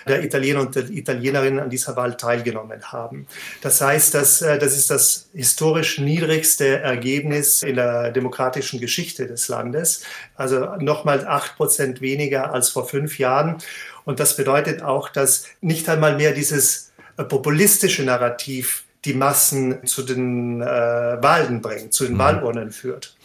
der 0.08 0.24
Italiener 0.24 0.62
und 0.62 0.76
der 0.76 0.90
Italienerinnen 0.90 1.60
an 1.60 1.70
dieser 1.70 1.96
Wahl 1.96 2.18
teilgenommen 2.18 2.92
haben. 2.92 3.28
Das 3.62 3.80
heißt, 3.80 4.14
dass, 4.14 4.42
äh, 4.42 4.58
das 4.60 4.76
ist 4.76 4.90
das 4.90 5.30
historisch 5.34 6.00
niedrigste 6.00 6.80
Ergebnis 6.80 7.64
in 7.64 7.76
der 7.76 8.12
demokratischen 8.12 8.80
Geschichte 8.80 9.28
des 9.28 9.48
Landes. 9.48 10.04
Also 10.36 10.76
nochmal 10.80 11.26
acht 11.26 11.56
Prozent 11.56 12.02
weniger 12.02 12.52
als 12.52 12.70
vor 12.70 12.88
fünf 12.88 13.18
Jahren. 13.20 13.58
Und 14.06 14.20
das 14.20 14.36
bedeutet 14.36 14.82
auch, 14.82 15.10
dass 15.10 15.46
nicht 15.62 15.88
einmal 15.88 16.18
mehr 16.18 16.34
dieses 16.34 16.93
populistische 17.18 18.04
Narrativ 18.04 18.86
die 19.06 19.14
Massen 19.14 19.86
zu 19.86 20.04
den 20.04 20.62
äh, 20.62 20.66
Wahlen 20.66 21.62
bringt, 21.62 21.94
zu 21.94 22.06
den 22.06 22.14
mhm. 22.14 22.20
Wahlurnen 22.20 22.72
führt. 22.72 23.16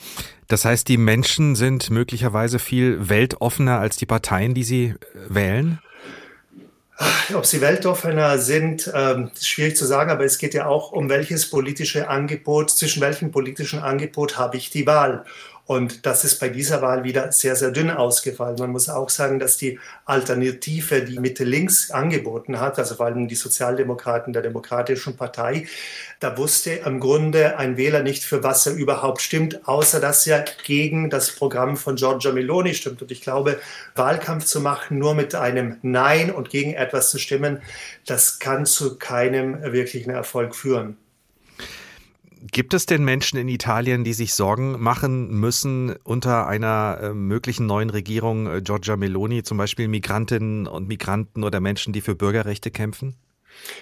Das 0.48 0.64
heißt, 0.64 0.88
die 0.88 0.96
Menschen 0.96 1.54
sind 1.56 1.90
möglicherweise 1.90 2.58
viel 2.58 3.08
weltoffener 3.08 3.78
als 3.78 3.96
die 3.96 4.06
Parteien, 4.06 4.54
die 4.54 4.64
sie 4.64 4.84
äh, 4.86 4.94
wählen? 5.28 5.78
Ob 7.32 7.46
sie 7.46 7.60
weltoffener 7.60 8.38
sind, 8.38 8.90
ähm, 8.92 9.30
ist 9.32 9.48
schwierig 9.48 9.76
zu 9.76 9.86
sagen, 9.86 10.10
aber 10.10 10.24
es 10.24 10.38
geht 10.38 10.52
ja 10.52 10.66
auch 10.66 10.90
um 10.90 11.08
welches 11.08 11.48
politische 11.48 12.08
Angebot, 12.08 12.70
zwischen 12.70 13.00
welchem 13.00 13.30
politischen 13.30 13.78
Angebot 13.78 14.36
habe 14.36 14.56
ich 14.56 14.70
die 14.70 14.84
Wahl. 14.84 15.24
Und 15.68 16.06
das 16.06 16.24
ist 16.24 16.40
bei 16.40 16.48
dieser 16.48 16.80
Wahl 16.80 17.04
wieder 17.04 17.30
sehr, 17.30 17.54
sehr 17.54 17.70
dünn 17.70 17.90
ausgefallen. 17.90 18.56
Man 18.58 18.70
muss 18.70 18.88
auch 18.88 19.10
sagen, 19.10 19.38
dass 19.38 19.58
die 19.58 19.78
Alternative, 20.06 21.02
die 21.02 21.18
Mitte 21.18 21.44
links 21.44 21.90
angeboten 21.90 22.58
hat, 22.58 22.78
also 22.78 22.94
vor 22.94 23.04
allem 23.04 23.28
die 23.28 23.34
Sozialdemokraten 23.34 24.32
der 24.32 24.40
Demokratischen 24.40 25.18
Partei, 25.18 25.68
da 26.20 26.38
wusste 26.38 26.70
im 26.70 27.00
Grunde 27.00 27.58
ein 27.58 27.76
Wähler 27.76 28.02
nicht, 28.02 28.24
für 28.24 28.42
was 28.42 28.66
er 28.66 28.72
überhaupt 28.72 29.20
stimmt, 29.20 29.68
außer 29.68 30.00
dass 30.00 30.26
er 30.26 30.46
gegen 30.64 31.10
das 31.10 31.32
Programm 31.32 31.76
von 31.76 31.96
Giorgia 31.96 32.32
Meloni 32.32 32.72
stimmt. 32.72 33.02
Und 33.02 33.10
ich 33.10 33.20
glaube, 33.20 33.60
Wahlkampf 33.94 34.46
zu 34.46 34.62
machen, 34.62 34.98
nur 34.98 35.14
mit 35.14 35.34
einem 35.34 35.76
Nein 35.82 36.30
und 36.30 36.48
gegen 36.48 36.72
etwas 36.72 37.10
zu 37.10 37.18
stimmen, 37.18 37.60
das 38.06 38.38
kann 38.38 38.64
zu 38.64 38.96
keinem 38.96 39.60
wirklichen 39.70 40.12
Erfolg 40.12 40.56
führen. 40.56 40.96
Gibt 42.40 42.72
es 42.72 42.86
denn 42.86 43.04
Menschen 43.04 43.38
in 43.38 43.48
Italien, 43.48 44.04
die 44.04 44.12
sich 44.12 44.34
Sorgen 44.34 44.80
machen 44.80 45.28
müssen 45.28 45.96
unter 46.04 46.46
einer 46.46 46.98
äh, 47.02 47.14
möglichen 47.14 47.66
neuen 47.66 47.90
Regierung 47.90 48.46
äh, 48.46 48.62
Giorgia 48.62 48.96
Meloni, 48.96 49.42
zum 49.42 49.58
Beispiel 49.58 49.88
Migrantinnen 49.88 50.66
und 50.66 50.86
Migranten 50.86 51.42
oder 51.42 51.60
Menschen, 51.60 51.92
die 51.92 52.00
für 52.00 52.14
Bürgerrechte 52.14 52.70
kämpfen? 52.70 53.16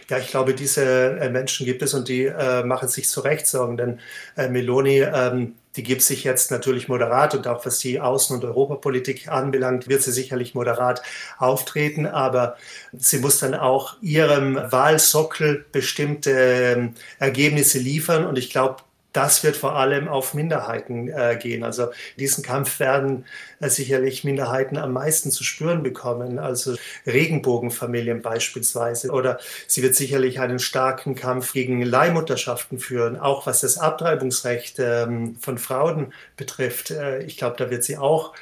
Ja, 0.09 0.19
ich 0.19 0.29
glaube, 0.29 0.55
diese 0.55 1.19
äh, 1.19 1.29
Menschen 1.29 1.67
gibt 1.67 1.83
es 1.83 1.93
und 1.93 2.09
die 2.09 2.25
äh, 2.25 2.65
machen 2.65 2.89
sich 2.89 3.09
zu 3.09 3.21
Recht 3.21 3.47
Sorgen, 3.47 3.77
denn 3.77 4.01
äh, 4.37 4.49
Meloni, 4.49 5.01
ähm, 5.01 5.55
die 5.77 5.83
gibt 5.83 6.03
sich 6.03 6.25
jetzt 6.25 6.51
natürlich 6.51 6.89
moderat 6.89 7.35
und 7.35 7.47
auch 7.47 7.65
was 7.67 7.79
die 7.79 8.01
Außen- 8.01 8.33
und 8.33 8.45
Europapolitik 8.45 9.29
anbelangt, 9.29 9.89
wird 9.89 10.03
sie 10.03 10.13
sicherlich 10.13 10.55
moderat 10.55 11.03
auftreten, 11.39 12.07
aber 12.07 12.57
sie 12.93 13.19
muss 13.19 13.39
dann 13.39 13.55
auch 13.55 13.97
ihrem 14.01 14.57
Wahlsockel 14.57 15.67
bestimmte 15.71 16.31
ähm, 16.31 16.95
Ergebnisse 17.19 17.79
liefern. 17.79 18.27
Und 18.27 18.39
ich 18.39 18.51
glaube, 18.51 18.77
das 19.17 19.43
wird 19.43 19.57
vor 19.57 19.77
allem 19.77 20.09
auf 20.09 20.35
Minderheiten 20.35 21.09
äh, 21.09 21.39
gehen. 21.41 21.65
Also 21.65 21.89
diesen 22.19 22.45
Kampf 22.45 22.79
werden 22.81 23.25
äh, 23.61 23.71
sicherlich 23.71 24.25
Minderheiten 24.25 24.77
am 24.77 24.93
meisten 24.93 25.31
zu 25.31 25.43
spüren 25.43 25.83
bekommen, 25.83 26.39
also 26.39 26.77
Regenbogenfamilien 27.07 28.21
beispielsweise. 28.21 29.11
Oder 29.11 29.39
sie 29.67 29.83
wird 29.83 29.95
sicherlich 29.95 30.41
einen 30.41 30.59
starken 30.59 31.15
Kampf 31.15 31.55
gegen 31.55 31.81
Leihmutterschaften 31.81 32.79
führen, 32.79 33.17
auch 33.19 33.47
was 33.47 33.63
das 33.63 33.79
Abtreibungsrecht 33.79 34.79
ähm, 34.81 35.37
von 35.41 35.57
Frauen 35.57 36.13
betrifft. 36.37 36.91
Äh, 36.91 37.23
ich 37.23 37.39
glaube, 37.39 37.57
da 37.57 37.71
wird 37.71 37.85
sie 37.85 37.97
auch 37.97 38.35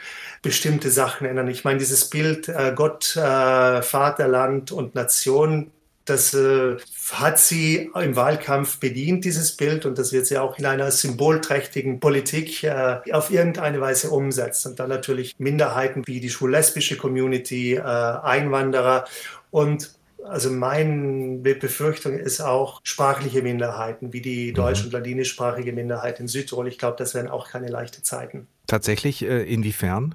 bestimmte 0.42 0.90
Sachen 0.90 1.26
ändern. 1.26 1.48
Ich 1.48 1.64
meine, 1.64 1.78
dieses 1.78 2.10
Bild 2.10 2.48
äh, 2.48 2.72
Gott, 2.74 3.16
äh, 3.16 3.80
Vaterland 3.80 4.72
und 4.72 4.94
Nation, 4.94 5.70
das 6.04 6.34
äh, 6.34 6.76
hat 7.12 7.38
sie 7.38 7.90
im 7.94 8.16
Wahlkampf 8.16 8.78
bedient, 8.78 9.24
dieses 9.24 9.56
Bild, 9.56 9.86
und 9.86 9.98
das 9.98 10.12
wird 10.12 10.26
sie 10.26 10.38
auch 10.38 10.58
in 10.58 10.66
einer 10.66 10.90
symbolträchtigen 10.90 12.00
Politik 12.00 12.62
äh, 12.62 13.00
auf 13.12 13.30
irgendeine 13.30 13.80
Weise 13.80 14.10
umsetzen. 14.10 14.72
Und 14.72 14.80
dann 14.80 14.90
natürlich 14.90 15.34
Minderheiten 15.38 16.02
wie 16.06 16.20
die 16.20 16.30
schwul-lesbische 16.30 16.96
Community, 16.96 17.74
äh, 17.74 17.80
Einwanderer 17.80 19.06
und 19.50 19.94
also 20.26 20.50
meine 20.50 21.36
Befürchtung 21.36 22.18
ist 22.18 22.40
auch 22.40 22.80
sprachliche 22.82 23.42
Minderheiten, 23.42 24.12
wie 24.12 24.22
die 24.22 24.50
mhm. 24.50 24.54
deutsch- 24.54 24.84
und 24.84 24.92
ladinischsprachige 24.92 25.72
Minderheit 25.72 26.18
in 26.18 26.28
Südtirol. 26.28 26.66
Ich 26.68 26.78
glaube, 26.78 26.96
das 26.98 27.14
werden 27.14 27.28
auch 27.28 27.48
keine 27.48 27.68
leichten 27.68 28.02
Zeiten. 28.04 28.46
Tatsächlich, 28.66 29.22
äh, 29.22 29.42
inwiefern? 29.42 30.14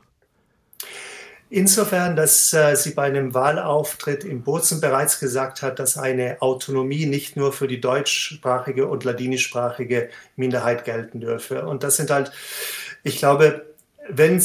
Insofern, 1.52 2.16
dass 2.16 2.54
äh, 2.54 2.76
sie 2.76 2.92
bei 2.92 3.04
einem 3.04 3.34
Wahlauftritt 3.34 4.24
in 4.24 4.44
Bozen 4.44 4.82
bereits 4.82 5.20
gesagt 5.20 5.64
hat, 5.64 5.80
dass 5.80 5.98
eine 5.98 6.42
Autonomie 6.42 7.08
nicht 7.08 7.36
nur 7.36 7.52
für 7.54 7.68
die 7.68 7.82
deutschsprachige 7.82 8.88
und 8.88 9.04
ladinischsprachige 9.04 10.10
Minderheit 10.36 10.86
gelten 10.86 11.22
dürfe. 11.22 11.66
Und 11.66 11.82
das 11.82 11.96
sind 11.96 12.12
halt, 12.12 12.32
ich 13.02 13.18
glaube, 13.18 13.66
wenn 14.10 14.40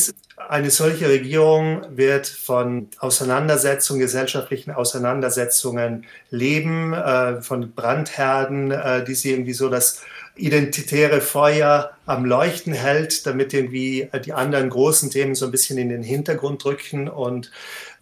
eine 0.48 0.70
solche 0.70 1.08
Regierung 1.08 1.84
wird 1.90 2.26
von 2.26 2.88
Auseinandersetzungen, 2.98 4.00
gesellschaftlichen 4.00 4.70
Auseinandersetzungen 4.70 6.06
leben, 6.30 6.94
äh, 6.94 7.42
von 7.42 7.72
Brandherden, 7.72 8.70
äh, 8.70 9.04
die 9.04 9.14
sie 9.14 9.32
irgendwie 9.32 9.52
so 9.52 9.68
das 9.68 10.02
identitäre 10.36 11.20
Feuer 11.20 11.92
am 12.06 12.24
Leuchten 12.24 12.72
hält, 12.72 13.26
damit 13.26 13.54
irgendwie 13.54 14.08
die 14.24 14.32
anderen 14.32 14.68
großen 14.70 15.10
Themen 15.10 15.34
so 15.34 15.46
ein 15.46 15.50
bisschen 15.50 15.78
in 15.78 15.88
den 15.88 16.02
Hintergrund 16.02 16.64
rücken 16.64 17.08
und 17.08 17.50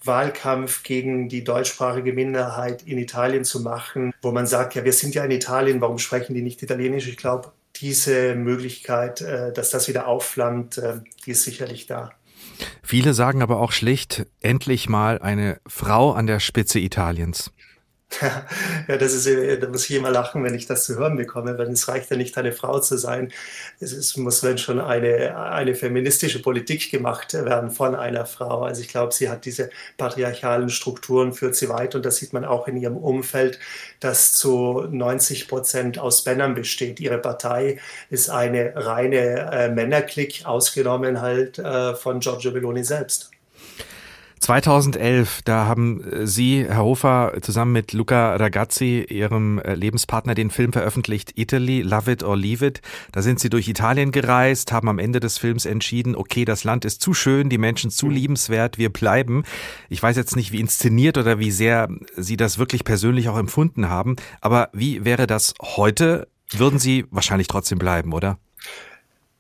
Wahlkampf 0.05 0.83
gegen 0.83 1.29
die 1.29 1.45
deutschsprachige 1.45 2.13
Minderheit 2.13 2.83
in 2.83 2.99
Italien 2.99 3.45
zu 3.45 3.61
machen, 3.61 4.13
wo 4.23 4.33
man 4.33 4.47
sagt, 4.47 4.75
ja, 4.75 4.85
wir 4.85 4.93
sind 4.93 5.15
ja 5.15 5.25
in 5.25 5.31
Italien, 5.31 5.81
warum 5.81 5.99
sprechen 5.99 6.35
die 6.35 6.43
nicht 6.43 6.63
Italienisch? 6.63 7.07
Ich 7.07 7.17
glaube, 7.17 7.53
diese 7.77 8.35
Möglichkeit, 8.35 9.21
äh, 9.21 9.53
dass 9.53 9.71
das 9.71 9.89
wieder 9.89 10.07
aufflammt, 10.07 10.79
äh, 10.79 11.01
die 11.25 11.33
ist 11.33 11.45
sicherlich 11.45 11.87
da. 11.87 12.11
Viele 12.83 13.15
sagen 13.15 13.43
aber 13.43 13.61
auch 13.61 13.73
schlicht, 13.73 14.27
endlich 14.41 14.89
mal 14.89 15.19
eine 15.19 15.61
Frau 15.67 16.13
an 16.13 16.27
der 16.27 16.41
Spitze 16.41 16.79
Italiens. 16.79 17.51
Ja, 18.89 18.97
das 18.97 19.13
ist, 19.15 19.27
äh, 19.27 19.59
da 19.59 19.69
muss 19.69 19.89
ich 19.89 19.97
immer 19.97 20.11
lachen, 20.11 20.43
wenn 20.45 20.55
ich 20.55 20.67
das 20.67 20.85
zu 20.85 20.97
hören 20.97 21.17
bekomme, 21.17 21.57
weil 21.59 21.69
es 21.71 21.89
reicht 21.89 22.11
ja 22.11 22.17
nicht, 22.17 22.37
eine 22.37 22.53
Frau 22.53 22.81
zu 22.81 22.97
sein. 22.97 23.33
Es 23.81 23.93
ist, 23.93 24.17
muss 24.17 24.43
wenn 24.43 24.59
schon 24.59 24.81
eine, 24.81 25.37
eine 25.37 25.75
feministische 25.75 26.43
Politik 26.43 26.91
gemacht 26.91 27.35
werden 27.35 27.71
von 27.71 27.95
einer 27.95 28.27
Frau. 28.27 28.63
Also 28.63 28.83
ich 28.83 28.89
glaube, 28.89 29.13
sie 29.13 29.29
hat 29.29 29.45
diese 29.45 29.71
patriarchalen 29.97 30.69
Strukturen, 30.69 31.33
führt 31.33 31.57
sie 31.57 31.69
weit 31.69 31.95
und 31.95 32.05
das 32.05 32.17
sieht 32.17 32.33
man 32.33 32.45
auch 32.45 32.69
in 32.69 32.77
ihrem 32.77 32.97
Umfeld, 32.97 33.59
das 34.01 34.33
zu 34.33 34.87
90 34.91 35.49
Prozent 35.49 35.99
aus 35.99 36.25
Männern 36.27 36.55
besteht. 36.55 37.01
Ihre 37.01 37.19
Partei 37.19 37.79
ist 38.11 38.31
eine 38.31 38.73
reine 38.77 39.51
äh, 39.53 39.69
Männerklick, 39.71 40.45
ausgenommen 40.45 41.21
halt 41.21 41.59
äh, 41.59 41.95
von 41.95 42.21
Giorgio 42.21 42.53
Meloni 42.53 42.85
selbst. 42.85 43.31
2011, 44.43 45.43
da 45.45 45.67
haben 45.67 46.03
äh, 46.03 46.27
Sie, 46.27 46.65
Herr 46.65 46.83
Hofer, 46.83 47.33
zusammen 47.43 47.73
mit 47.73 47.93
Luca 47.93 48.35
Ragazzi, 48.35 49.07
Ihrem 49.09 49.61
äh, 49.61 49.75
Lebenspartner, 49.75 50.35
den 50.35 50.51
Film 50.51 50.73
veröffentlicht, 50.73 51.39
Italy, 51.39 51.83
Love 51.83 52.11
It 52.11 52.23
or 52.25 52.37
Leave 52.37 52.67
It. 52.67 52.83
Da 53.13 53.23
sind 53.23 53.39
Sie 53.39 53.51
durch 53.51 53.69
Italien 53.69 54.11
gereist, 54.11 54.73
haben 54.73 54.89
am 54.89 54.99
Ende 54.99 55.21
des 55.21 55.39
Films 55.39 55.65
entschieden, 55.65 56.17
okay, 56.17 56.45
das 56.45 56.65
Land 56.65 56.85
ist 56.85 57.01
zu 57.01 57.15
schön, 57.15 57.51
die 57.51 57.59
Menschen 57.59 57.91
zu 57.91 58.07
mhm. 58.07 58.13
liebenswert, 58.13 58.79
wir 58.79 58.93
bleiben. 58.93 59.45
Ich 59.89 60.03
weiß 60.03 60.17
jetzt 60.17 60.35
nicht, 60.35 60.51
wie 60.51 60.61
inszeniert 60.61 61.19
oder 61.19 61.39
wie 61.39 61.53
sehr 61.53 61.89
Sie 62.17 62.37
das 62.37 62.59
wirklich 62.59 62.83
persönlich 62.83 63.29
auch 63.29 63.39
empfunden 63.39 63.89
haben, 63.89 64.17
aber 64.41 64.71
wie 64.73 65.05
wäre 65.05 65.29
das 65.29 65.55
heute? 65.63 66.27
Würden 66.51 66.81
Sie 66.81 67.07
wahrscheinlich 67.11 67.47
trotzdem 67.47 67.79
bleiben, 67.79 68.13
oder? 68.13 68.39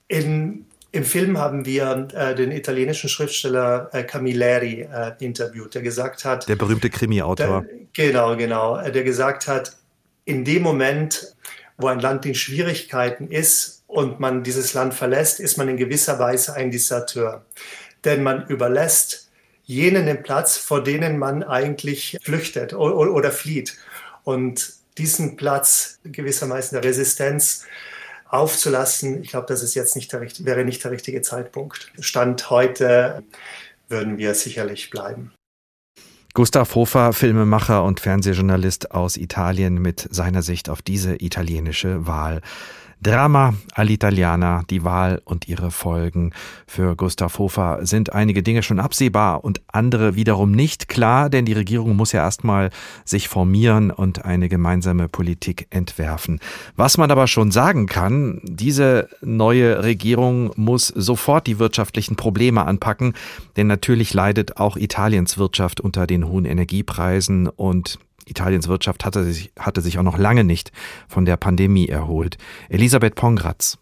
In 0.06 0.66
im 0.92 1.04
Film 1.04 1.38
haben 1.38 1.64
wir 1.64 2.08
äh, 2.14 2.34
den 2.34 2.52
italienischen 2.52 3.08
Schriftsteller 3.08 3.88
äh, 3.92 4.04
Camilleri 4.04 4.82
äh, 4.82 5.12
interviewt, 5.20 5.74
der 5.74 5.80
gesagt 5.80 6.26
hat. 6.26 6.46
Der 6.48 6.56
berühmte 6.56 6.90
Krimi-Autor. 6.90 7.64
Genau, 7.94 8.36
genau. 8.36 8.80
Der 8.90 9.02
gesagt 9.02 9.48
hat, 9.48 9.74
in 10.26 10.44
dem 10.44 10.62
Moment, 10.62 11.34
wo 11.78 11.86
ein 11.86 11.98
Land 11.98 12.26
in 12.26 12.34
Schwierigkeiten 12.34 13.28
ist 13.28 13.84
und 13.86 14.20
man 14.20 14.42
dieses 14.42 14.74
Land 14.74 14.92
verlässt, 14.92 15.40
ist 15.40 15.56
man 15.56 15.68
in 15.68 15.78
gewisser 15.78 16.18
Weise 16.18 16.54
ein 16.54 16.70
Deserteur. 16.70 17.46
Denn 18.04 18.22
man 18.22 18.46
überlässt 18.46 19.30
jenen 19.64 20.04
den 20.04 20.22
Platz, 20.22 20.58
vor 20.58 20.84
denen 20.84 21.18
man 21.18 21.42
eigentlich 21.42 22.18
flüchtet 22.22 22.74
oder, 22.74 23.12
oder 23.12 23.30
flieht. 23.30 23.78
Und 24.24 24.74
diesen 24.98 25.36
Platz 25.36 26.00
gewissermaßen 26.04 26.76
der 26.78 26.84
Resistenz 26.86 27.64
aufzulassen. 28.32 29.22
Ich 29.22 29.30
glaube, 29.30 29.46
das 29.46 29.62
ist 29.62 29.74
jetzt 29.74 29.94
nicht 29.94 30.12
der, 30.12 30.20
wäre 30.20 30.64
nicht 30.64 30.82
der 30.82 30.90
richtige 30.90 31.22
Zeitpunkt. 31.22 31.92
Stand 32.00 32.50
heute 32.50 33.22
würden 33.88 34.18
wir 34.18 34.34
sicherlich 34.34 34.90
bleiben. 34.90 35.32
Gustav 36.34 36.74
Hofer, 36.74 37.12
Filmemacher 37.12 37.84
und 37.84 38.00
Fernsehjournalist 38.00 38.92
aus 38.92 39.18
Italien 39.18 39.74
mit 39.74 40.08
seiner 40.10 40.40
Sicht 40.40 40.70
auf 40.70 40.80
diese 40.80 41.22
italienische 41.22 42.06
Wahl. 42.06 42.40
Drama 43.02 43.54
all'Italiana, 43.74 44.62
die 44.70 44.84
Wahl 44.84 45.20
und 45.24 45.48
ihre 45.48 45.72
Folgen. 45.72 46.32
Für 46.68 46.94
Gustav 46.94 47.36
Hofer 47.40 47.80
sind 47.82 48.12
einige 48.12 48.44
Dinge 48.44 48.62
schon 48.62 48.78
absehbar 48.78 49.42
und 49.42 49.60
andere 49.66 50.14
wiederum 50.14 50.52
nicht 50.52 50.88
klar, 50.88 51.28
denn 51.28 51.44
die 51.44 51.52
Regierung 51.52 51.96
muss 51.96 52.12
ja 52.12 52.22
erstmal 52.22 52.70
sich 53.04 53.28
formieren 53.28 53.90
und 53.90 54.24
eine 54.24 54.48
gemeinsame 54.48 55.08
Politik 55.08 55.66
entwerfen. 55.70 56.38
Was 56.76 56.96
man 56.96 57.10
aber 57.10 57.26
schon 57.26 57.50
sagen 57.50 57.86
kann, 57.86 58.40
diese 58.44 59.08
neue 59.20 59.82
Regierung 59.82 60.52
muss 60.54 60.86
sofort 60.86 61.48
die 61.48 61.58
wirtschaftlichen 61.58 62.14
Probleme 62.14 62.64
anpacken, 62.64 63.14
denn 63.56 63.66
natürlich 63.66 64.14
leidet 64.14 64.58
auch 64.58 64.76
Italiens 64.76 65.38
Wirtschaft 65.38 65.80
unter 65.80 66.06
den 66.06 66.28
hohen 66.28 66.44
Energiepreisen 66.44 67.48
und 67.48 67.98
Italiens 68.26 68.68
Wirtschaft 68.68 69.04
hatte 69.04 69.24
sich, 69.24 69.52
hatte 69.58 69.80
sich 69.80 69.98
auch 69.98 70.02
noch 70.02 70.18
lange 70.18 70.44
nicht 70.44 70.72
von 71.08 71.24
der 71.24 71.36
Pandemie 71.36 71.88
erholt. 71.88 72.38
Elisabeth 72.68 73.14
Pongratz. 73.14 73.78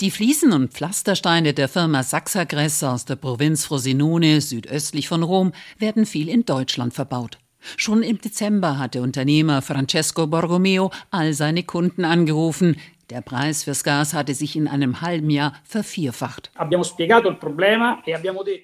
Die 0.00 0.10
Fliesen 0.10 0.52
und 0.52 0.74
Pflastersteine 0.74 1.54
der 1.54 1.68
Firma 1.68 2.02
Saxagress 2.02 2.82
aus 2.84 3.06
der 3.06 3.16
Provinz 3.16 3.64
Frosinone 3.64 4.42
südöstlich 4.42 5.08
von 5.08 5.22
Rom 5.22 5.52
werden 5.78 6.04
viel 6.04 6.28
in 6.28 6.44
Deutschland 6.44 6.92
verbaut. 6.92 7.38
Schon 7.78 8.02
im 8.02 8.20
Dezember 8.20 8.78
hat 8.78 8.94
der 8.94 9.02
Unternehmer 9.02 9.62
Francesco 9.62 10.26
Borromeo 10.26 10.90
all 11.10 11.32
seine 11.32 11.62
Kunden 11.62 12.04
angerufen. 12.04 12.76
Der 13.10 13.20
Preis 13.20 13.62
fürs 13.62 13.84
Gas 13.84 14.14
hatte 14.14 14.34
sich 14.34 14.56
in 14.56 14.66
einem 14.66 15.00
halben 15.00 15.30
Jahr 15.30 15.52
vervierfacht. 15.62 16.50
E 16.58 16.70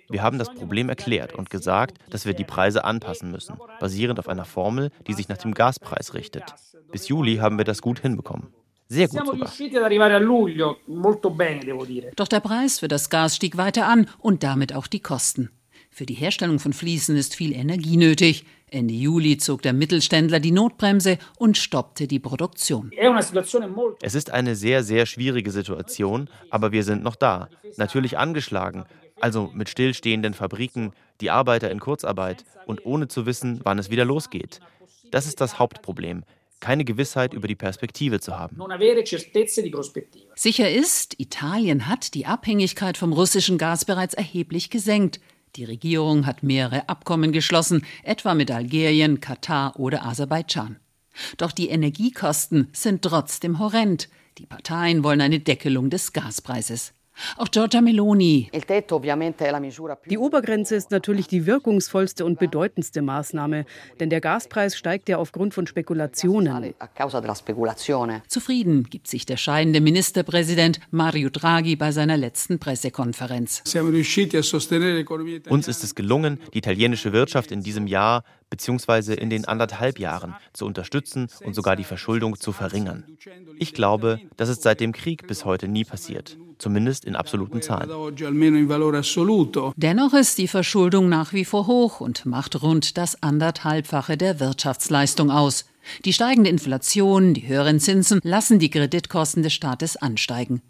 wir 0.09 0.23
haben 0.23 0.39
das 0.39 0.53
Problem 0.53 0.89
erklärt 0.89 1.35
und 1.35 1.49
gesagt, 1.49 1.99
dass 2.11 2.27
wir 2.27 2.35
die 2.35 2.43
Preise 2.45 2.85
anpassen 2.85 3.31
müssen, 3.31 3.57
basierend 3.79 4.19
auf 4.19 4.29
einer 4.29 4.45
Formel, 4.45 4.91
die 5.07 5.13
sich 5.13 5.29
nach 5.29 5.39
dem 5.39 5.55
Gaspreis 5.55 6.15
richtet. 6.15 6.55
Bis 6.91 7.07
Juli 7.09 7.37
haben 7.37 7.57
wir 7.57 7.65
das 7.65 7.83
gut 7.83 8.01
hinbekommen. 8.01 8.53
Sehr 8.89 9.07
gut 9.09 9.25
sogar. 9.25 9.49
Doch 12.17 12.29
der 12.29 12.41
Preis 12.41 12.79
für 12.81 12.89
das 12.89 13.11
Gas 13.11 13.37
stieg 13.37 13.57
weiter 13.57 13.87
an 13.87 14.09
und 14.19 14.43
damit 14.43 14.75
auch 14.75 14.89
die 14.89 15.01
Kosten. 15.01 15.51
Für 15.95 16.07
die 16.07 16.15
Herstellung 16.15 16.59
von 16.59 16.73
Fliesen 16.73 17.19
ist 17.19 17.35
viel 17.35 17.53
Energie 17.53 17.99
nötig. 17.99 18.47
Ende 18.71 18.95
Juli 18.95 19.37
zog 19.37 19.61
der 19.61 19.75
Mittelständler 19.75 20.41
die 20.41 20.51
Notbremse 20.51 21.19
und 21.37 21.59
stoppte 21.59 22.07
die 22.07 22.19
Produktion. 22.19 22.91
Es 24.01 24.15
ist 24.15 24.31
eine 24.31 24.57
sehr, 24.57 24.85
sehr 24.85 25.05
schwierige 25.05 25.51
Situation, 25.51 26.31
aber 26.49 26.73
wir 26.73 26.83
sind 26.83 27.03
noch 27.03 27.15
da. 27.15 27.51
Natürlich 27.77 28.17
angeschlagen, 28.17 28.87
also 29.21 29.51
mit 29.53 29.69
stillstehenden 29.69 30.33
Fabriken, 30.33 30.95
die 31.21 31.29
Arbeiter 31.29 31.71
in 31.71 31.79
Kurzarbeit 31.79 32.47
und 32.65 32.87
ohne 32.87 33.09
zu 33.09 33.27
wissen, 33.27 33.61
wann 33.63 33.79
es 33.79 33.91
wieder 33.91 34.07
losgeht. 34.07 34.61
Das 35.11 35.27
ist 35.27 35.43
das 35.43 35.59
Hauptproblem 35.59 36.25
keine 36.63 36.85
Gewissheit 36.85 37.35
über 37.35 37.49
die 37.49 37.57
Perspektive 37.57 38.21
zu 38.21 38.39
haben. 38.39 38.57
Sicher 40.37 40.71
ist, 40.71 41.21
Italien 41.21 41.89
hat 41.89 42.15
die 42.15 42.25
Abhängigkeit 42.25 42.97
vom 42.97 43.13
russischen 43.13 43.59
Gas 43.59 43.85
bereits 43.85 44.15
erheblich 44.15 44.71
gesenkt. 44.71 45.21
Die 45.57 45.65
Regierung 45.65 46.25
hat 46.25 46.43
mehrere 46.43 46.89
Abkommen 46.89 47.31
geschlossen, 47.31 47.85
etwa 48.05 48.35
mit 48.35 48.51
Algerien, 48.51 49.21
Katar 49.21 49.79
oder 49.79 50.07
Aserbaidschan. 50.07 50.77
Doch 51.37 51.53
die 51.53 51.69
Energiekosten 51.69 52.69
sind 52.73 53.03
trotzdem 53.03 53.59
horrend. 53.59 54.09
Die 54.39 54.47
Parteien 54.47 55.05
wollen 55.05 55.21
eine 55.21 55.41
Deckelung 55.41 55.91
des 55.91 56.15
Gaspreises. 56.15 56.95
Auch 57.37 57.49
Giorgia 57.51 57.81
Meloni. 57.81 58.51
Die 60.11 60.19
Obergrenze 60.19 60.75
ist 60.75 60.91
natürlich 60.91 61.27
die 61.27 61.47
wirkungsvollste 61.47 62.25
und 62.25 62.39
bedeutendste 62.39 63.03
Maßnahme, 63.03 63.65
denn 64.01 64.11
der 64.11 64.21
Gaspreis 64.21 64.77
steigt 64.77 65.09
ja 65.09 65.19
aufgrund 65.19 65.55
von 65.55 65.67
Spekulationen. 65.67 66.75
Zufrieden 68.29 68.85
gibt 68.85 69.09
sich 69.09 69.27
der 69.27 69.37
scheidende 69.37 69.81
Ministerpräsident 69.81 70.81
Mario 70.91 71.31
Draghi 71.31 71.77
bei 71.77 71.93
seiner 71.93 72.17
letzten 72.17 72.59
Pressekonferenz. 72.59 73.63
Uns 75.49 75.69
ist 75.69 75.85
es 75.85 75.95
gelungen, 75.95 76.41
die 76.53 76.59
italienische 76.59 77.13
Wirtschaft 77.13 77.53
in 77.53 77.63
diesem 77.63 77.87
Jahr 77.87 78.25
bzw. 78.53 79.15
in 79.15 79.31
den 79.31 79.47
anderthalb 79.47 79.99
Jahren 79.99 80.35
zu 80.53 80.67
unterstützen 80.67 81.29
und 81.45 81.55
sogar 81.55 81.75
die 81.75 81.85
Verschuldung 81.85 82.39
zu 82.39 82.53
verringern. 82.53 83.05
Ich 83.59 83.73
glaube, 83.73 84.21
das 84.37 84.51
ist 84.51 84.63
seit 84.63 84.81
dem 84.81 84.93
Krieg 84.93 85.27
bis 85.27 85.45
heute 85.47 85.69
nie 85.69 85.85
passiert, 85.85 86.37
zumindest 86.59 87.07
in 87.07 87.17
absoluten 87.17 87.63
Zahlen. 87.63 87.91
Dennoch 89.77 90.13
ist 90.13 90.39
die 90.39 90.49
Verschuldung 90.49 91.09
nach 91.09 91.33
wie 91.33 91.45
vor 91.47 91.67
hoch 91.67 92.01
und 92.01 92.27
macht 92.27 92.63
rund 92.63 92.99
das 92.99 93.23
anderthalbfache 93.23 94.17
der 94.19 94.39
Wirtschaftsleistung 94.39 95.31
aus. 95.31 95.65
Die 96.05 96.13
steigende 96.13 96.51
Inflation, 96.51 97.35
die 97.35 97.49
höheren 97.49 97.81
Zinsen 97.81 98.21
lassen 98.23 98.59
die 98.59 98.71
Kreditkosten 98.71 99.43
des 99.43 99.55
Staates 99.55 99.97
ansteigen. 99.97 100.63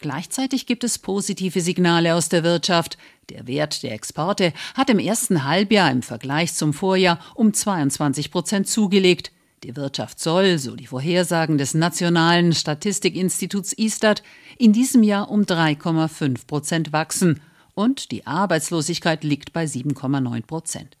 Gleichzeitig 0.00 0.66
gibt 0.66 0.84
es 0.84 0.98
positive 0.98 1.60
Signale 1.60 2.14
aus 2.14 2.28
der 2.28 2.42
Wirtschaft. 2.42 2.98
Der 3.30 3.46
Wert 3.46 3.82
der 3.82 3.92
Exporte 3.92 4.54
hat 4.74 4.88
im 4.88 4.98
ersten 4.98 5.44
Halbjahr 5.44 5.90
im 5.90 6.02
Vergleich 6.02 6.54
zum 6.54 6.72
Vorjahr 6.72 7.20
um 7.34 7.52
22 7.52 8.30
Prozent 8.30 8.68
zugelegt. 8.68 9.32
Die 9.64 9.76
Wirtschaft 9.76 10.18
soll, 10.18 10.58
so 10.58 10.76
die 10.76 10.86
Vorhersagen 10.86 11.58
des 11.58 11.74
Nationalen 11.74 12.54
Statistikinstituts 12.54 13.74
ISTAT, 13.74 14.22
in 14.56 14.72
diesem 14.72 15.02
Jahr 15.02 15.30
um 15.30 15.42
3,5 15.42 16.46
Prozent 16.46 16.92
wachsen 16.92 17.40
und 17.74 18.12
die 18.12 18.26
Arbeitslosigkeit 18.26 19.24
liegt 19.24 19.52
bei 19.52 19.64
7,9 19.64 20.46
Prozent. 20.46 20.96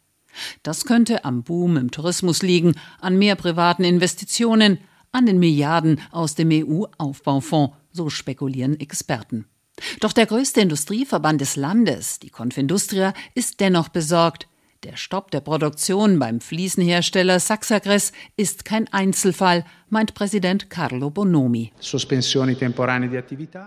Das 0.62 0.84
könnte 0.84 1.24
am 1.24 1.44
Boom 1.44 1.76
im 1.76 1.90
Tourismus 1.90 2.42
liegen, 2.42 2.74
an 3.00 3.16
mehr 3.16 3.36
privaten 3.36 3.84
Investitionen, 3.84 4.78
an 5.12 5.24
den 5.24 5.38
Milliarden 5.38 6.00
aus 6.10 6.34
dem 6.34 6.50
EU-Aufbaufonds, 6.52 7.74
so 7.90 8.10
spekulieren 8.10 8.78
Experten. 8.78 9.46
Doch 10.00 10.12
der 10.12 10.26
größte 10.26 10.60
Industrieverband 10.60 11.40
des 11.40 11.56
Landes, 11.56 12.18
die 12.18 12.30
Confindustria, 12.30 13.12
ist 13.34 13.60
dennoch 13.60 13.88
besorgt. 13.88 14.48
Der 14.84 14.96
Stopp 14.96 15.32
der 15.32 15.40
Produktion 15.40 16.20
beim 16.20 16.40
Fliesenhersteller 16.40 17.40
Saxagres 17.40 18.12
ist 18.36 18.64
kein 18.64 18.86
Einzelfall, 18.92 19.64
meint 19.90 20.14
Präsident 20.14 20.70
Carlo 20.70 21.10
Bonomi. 21.10 21.72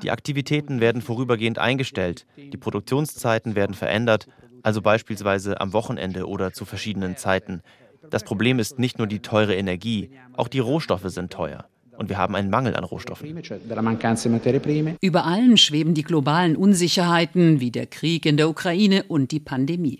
Die 0.04 0.12
Aktivitäten 0.12 0.80
werden 0.80 1.02
vorübergehend 1.02 1.60
eingestellt, 1.60 2.26
die 2.38 2.56
Produktionszeiten 2.56 3.56
werden 3.56 3.76
verändert, 3.76 4.28
also 4.63 4.82
beispielsweise 4.82 5.60
am 5.60 5.74
Wochenende 5.74 6.30
oder 6.30 6.54
zu 6.54 6.63
verschiedenen 6.63 7.17
Zeiten. 7.17 7.62
Das 8.10 8.24
Problem 8.24 8.58
ist 8.60 8.80
nicht 8.80 8.97
nur 8.97 9.08
die 9.08 9.19
teure 9.19 9.56
Energie, 9.56 10.12
auch 10.38 10.47
die 10.47 10.60
Rohstoffe 10.60 11.10
sind 11.10 11.34
teuer 11.34 11.67
und 12.01 12.09
wir 12.09 12.17
haben 12.17 12.35
einen 12.35 12.49
Mangel 12.49 12.75
an 12.75 12.83
Rohstoffen. 12.83 13.39
Über 15.01 15.25
allen 15.25 15.57
schweben 15.57 15.93
die 15.93 16.03
globalen 16.03 16.55
Unsicherheiten 16.55 17.59
wie 17.59 17.69
der 17.69 17.85
Krieg 17.85 18.25
in 18.25 18.37
der 18.37 18.49
Ukraine 18.49 19.03
und 19.03 19.31
die 19.31 19.39
Pandemie. 19.39 19.99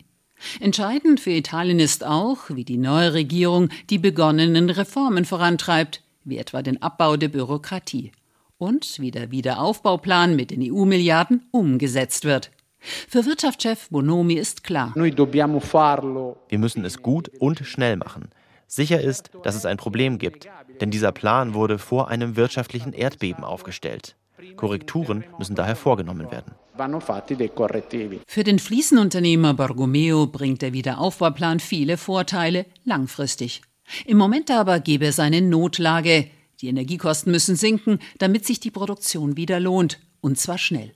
Entscheidend 0.60 1.20
für 1.20 1.30
Italien 1.30 1.80
ist 1.80 2.04
auch, 2.04 2.50
wie 2.50 2.66
die 2.66 2.78
neue 2.78 3.14
Regierung 3.14 3.70
die 3.92 4.00
begonnenen 4.00 4.72
Reformen 4.72 5.26
vorantreibt, 5.26 6.02
wie 6.24 6.40
etwa 6.40 6.64
den 6.64 6.82
Abbau 6.82 7.18
der 7.18 7.28
Bürokratie 7.28 8.12
und 8.58 9.00
wie 9.00 9.12
der 9.12 9.30
Wiederaufbauplan 9.30 10.36
mit 10.36 10.50
den 10.50 10.74
EU-Milliarden 10.74 11.44
umgesetzt 11.52 12.26
wird. 12.26 12.50
Für 12.80 13.28
Wirtschaftschef 13.28 13.90
Bonomi 13.90 14.34
ist 14.34 14.64
klar. 14.64 14.92
Wir 14.96 16.58
müssen 16.58 16.86
es 16.86 17.02
gut 17.04 17.30
und 17.40 17.60
schnell 17.60 17.98
machen. 17.98 18.30
Sicher 18.74 19.02
ist, 19.02 19.32
dass 19.44 19.56
es 19.56 19.66
ein 19.66 19.76
Problem 19.76 20.18
gibt, 20.18 20.48
denn 20.82 20.92
dieser 20.92 21.12
Plan 21.12 21.54
wurde 21.54 21.78
vor 21.78 22.10
einem 22.10 22.36
wirtschaftlichen 22.36 22.94
Erdbeben 22.94 23.44
aufgestellt. 23.44 24.16
Korrekturen 24.58 25.24
müssen 25.38 25.56
daher 25.56 25.76
vorgenommen 25.76 26.32
werden. 26.32 26.54
Für 28.28 28.44
den 28.44 28.60
Fliesenunternehmer 28.60 29.54
Borgomeo 29.54 30.28
bringt 30.28 30.62
der 30.62 30.74
Wiederaufbauplan 30.74 31.60
viele 31.60 31.98
Vorteile 31.98 32.66
langfristig. 32.84 33.62
Im 34.06 34.18
Moment 34.18 34.50
aber 34.50 34.80
gäbe 34.80 35.06
es 35.06 35.20
eine 35.20 35.42
Notlage. 35.42 36.28
Die 36.60 36.68
Energiekosten 36.68 37.32
müssen 37.32 37.56
sinken, 37.56 38.00
damit 38.18 38.46
sich 38.46 38.60
die 38.60 38.72
Produktion 38.72 39.38
wieder 39.38 39.60
lohnt, 39.60 40.00
und 40.22 40.40
zwar 40.40 40.58
schnell. 40.58 40.94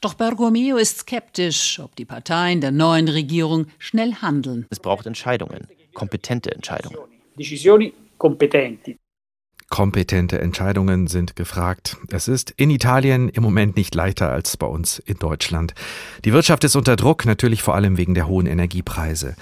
Doch 0.00 0.14
Bergomeo 0.14 0.76
ist 0.76 1.00
skeptisch, 1.00 1.80
ob 1.80 1.96
die 1.96 2.04
Parteien 2.04 2.60
der 2.60 2.70
neuen 2.70 3.08
Regierung 3.08 3.66
schnell 3.78 4.14
handeln. 4.16 4.66
Es 4.70 4.80
braucht 4.80 5.06
Entscheidungen 5.06 5.68
kompetente 5.94 6.50
Entscheidungen. 6.52 6.96
Kompetente 9.70 10.40
Entscheidungen 10.40 11.06
sind 11.06 11.36
gefragt. 11.36 11.96
Es 12.10 12.26
ist 12.26 12.50
in 12.56 12.70
Italien 12.70 13.28
im 13.28 13.42
Moment 13.44 13.76
nicht 13.76 13.94
leichter 13.94 14.30
als 14.30 14.56
bei 14.56 14.66
uns 14.66 14.98
in 14.98 15.16
Deutschland. 15.18 15.74
Die 16.24 16.32
Wirtschaft 16.32 16.64
ist 16.64 16.74
unter 16.74 16.96
Druck, 16.96 17.24
natürlich 17.24 17.62
vor 17.62 17.76
allem 17.76 17.96
wegen 17.96 18.14
der 18.14 18.26
hohen 18.26 18.46
Energiepreise. 18.46 19.36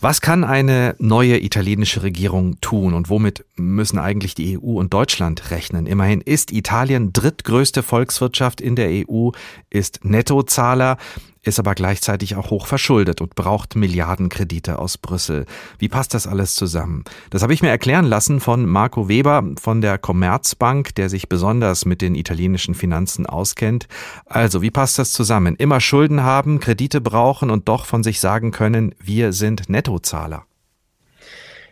Was 0.00 0.20
kann 0.20 0.44
eine 0.44 0.94
neue 0.98 1.42
italienische 1.42 2.02
Regierung 2.02 2.60
tun 2.60 2.94
und 2.94 3.08
womit 3.08 3.45
müssen 3.56 3.98
eigentlich 3.98 4.34
die 4.34 4.58
EU 4.58 4.78
und 4.78 4.92
Deutschland 4.92 5.50
rechnen? 5.50 5.86
Immerhin 5.86 6.20
ist 6.20 6.52
Italien 6.52 7.12
drittgrößte 7.12 7.82
Volkswirtschaft 7.82 8.60
in 8.60 8.76
der 8.76 8.88
EU, 9.08 9.30
ist 9.70 10.04
Nettozahler 10.04 10.98
ist 11.46 11.58
aber 11.58 11.74
gleichzeitig 11.74 12.36
auch 12.36 12.50
hoch 12.50 12.66
verschuldet 12.66 13.20
und 13.20 13.34
braucht 13.34 13.76
Milliardenkredite 13.76 14.78
aus 14.78 14.98
Brüssel. 14.98 15.46
Wie 15.78 15.88
passt 15.88 16.14
das 16.14 16.26
alles 16.26 16.54
zusammen? 16.54 17.04
Das 17.30 17.42
habe 17.42 17.54
ich 17.54 17.62
mir 17.62 17.68
erklären 17.68 18.04
lassen 18.04 18.40
von 18.40 18.66
Marco 18.66 19.08
Weber 19.08 19.44
von 19.60 19.80
der 19.80 19.98
Commerzbank, 19.98 20.94
der 20.96 21.08
sich 21.08 21.28
besonders 21.28 21.84
mit 21.84 22.02
den 22.02 22.14
italienischen 22.14 22.74
Finanzen 22.74 23.26
auskennt. 23.26 23.86
Also, 24.26 24.62
wie 24.62 24.70
passt 24.70 24.98
das 24.98 25.12
zusammen? 25.12 25.56
Immer 25.56 25.80
Schulden 25.80 26.22
haben, 26.22 26.60
Kredite 26.60 27.00
brauchen 27.00 27.50
und 27.50 27.68
doch 27.68 27.86
von 27.86 28.02
sich 28.02 28.20
sagen 28.20 28.50
können, 28.50 28.94
wir 28.98 29.32
sind 29.32 29.68
Nettozahler. 29.68 30.46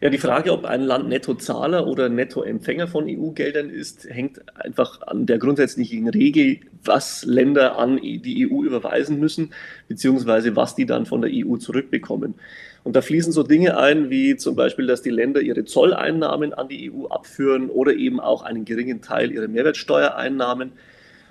Ja, 0.01 0.11
die 0.11 0.19
Frage, 0.19 0.53
ob 0.53 0.65
ein 0.65 0.83
Land 0.83 1.09
Nettozahler 1.09 1.87
oder 1.87 2.09
Nettoempfänger 2.09 2.89
von 2.89 3.07
EU-Geldern 3.09 3.71
ist, 3.71 4.07
hängt 4.11 4.41
einfach 4.57 5.03
an 5.03 5.27
der 5.27 5.39
grundsätzlichen 5.39 6.09
Regel, 6.09 6.59
was 6.85 7.25
Länder 7.25 7.79
an 7.79 7.97
die 7.97 8.49
EU 8.51 8.65
überweisen 8.65 9.21
müssen, 9.21 9.55
beziehungsweise 9.89 10.57
was 10.57 10.75
die 10.75 10.85
dann 10.85 11.07
von 11.07 11.23
der 11.23 11.31
EU 11.33 11.57
zurückbekommen. 11.57 12.35
Und 12.83 12.97
da 12.97 13.03
fließen 13.03 13.33
so 13.33 13.43
Dinge 13.43 13.79
ein, 13.79 14.11
wie 14.11 14.37
zum 14.37 14.57
Beispiel, 14.57 14.87
dass 14.87 15.01
die 15.01 15.11
Länder 15.11 15.41
ihre 15.41 15.65
Zolleinnahmen 15.65 16.53
an 16.53 16.69
die 16.69 16.91
EU 16.93 17.07
abführen 17.07 17.71
oder 17.71 17.95
eben 17.95 18.21
auch 18.21 18.43
einen 18.43 18.65
geringen 18.65 19.01
Teil 19.01 19.33
ihrer 19.33 19.49
Mehrwertsteuereinnahmen. 19.49 20.73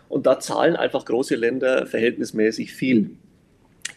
Und 0.09 0.25
da 0.25 0.39
zahlen 0.39 0.75
einfach 0.75 1.05
große 1.05 1.35
Länder 1.35 1.85
verhältnismäßig 1.85 2.73
viel. 2.73 3.11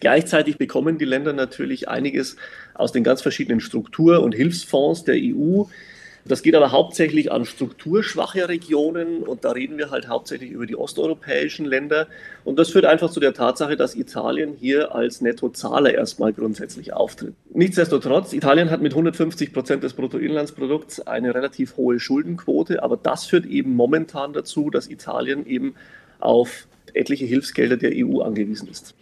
Gleichzeitig 0.01 0.59
bekommen 0.59 0.99
die 0.99 1.05
Länder 1.05 1.33
natürlich 1.33 1.89
einiges 1.89 2.37
aus 2.75 2.93
den 2.93 3.05
ganz 3.05 3.23
verschiedenen 3.23 3.61
Struktur- 3.61 4.23
und 4.23 4.35
Hilfsfonds 4.35 5.05
der 5.05 5.17
EU. 5.17 5.65
Das 6.29 6.43
geht 6.43 6.57
aber 6.57 6.73
hauptsächlich 6.73 7.31
an 7.31 7.45
strukturschwache 7.45 8.49
Regionen 8.49 9.23
und 9.23 9.45
da 9.45 9.53
reden 9.53 9.79
wir 9.79 9.91
halt 9.91 10.09
hauptsächlich 10.09 10.51
über 10.51 10.67
die 10.67 10.75
osteuropäischen 10.75 11.65
Länder. 11.67 12.09
Und 12.45 12.59
das 12.59 12.71
führt 12.71 12.85
einfach 12.85 13.11
zu 13.11 13.21
der 13.21 13.33
Tatsache, 13.33 13.77
dass 13.77 13.95
Italien 13.95 14.55
hier 14.59 14.93
als 14.93 15.21
Nettozahler 15.21 15.95
erstmal 15.95 16.33
grundsätzlich 16.33 16.93
auftritt. 16.93 17.35
Nichtsdestotrotz, 17.55 18.33
Italien 18.33 18.71
hat 18.71 18.83
mit 18.83 18.93
150 18.93 19.53
Prozent 19.53 19.85
des 19.85 19.95
Bruttoinlandsprodukts 19.95 21.07
eine 21.07 21.33
relativ 21.33 21.77
hohe 21.77 22.01
Schuldenquote, 22.01 22.83
aber 22.83 22.97
das 22.97 23.27
führt 23.27 23.47
eben 23.47 23.77
momentan 23.77 24.33
dazu, 24.33 24.69
dass 24.69 24.89
Italien 24.89 25.47
eben 25.47 25.77
auf 26.19 26.67
etliche 26.93 27.25
Hilfsgelder 27.25 27.77
der 27.77 27.93
EU 27.95 28.21
angewiesen 28.23 28.69
ist 28.69 28.95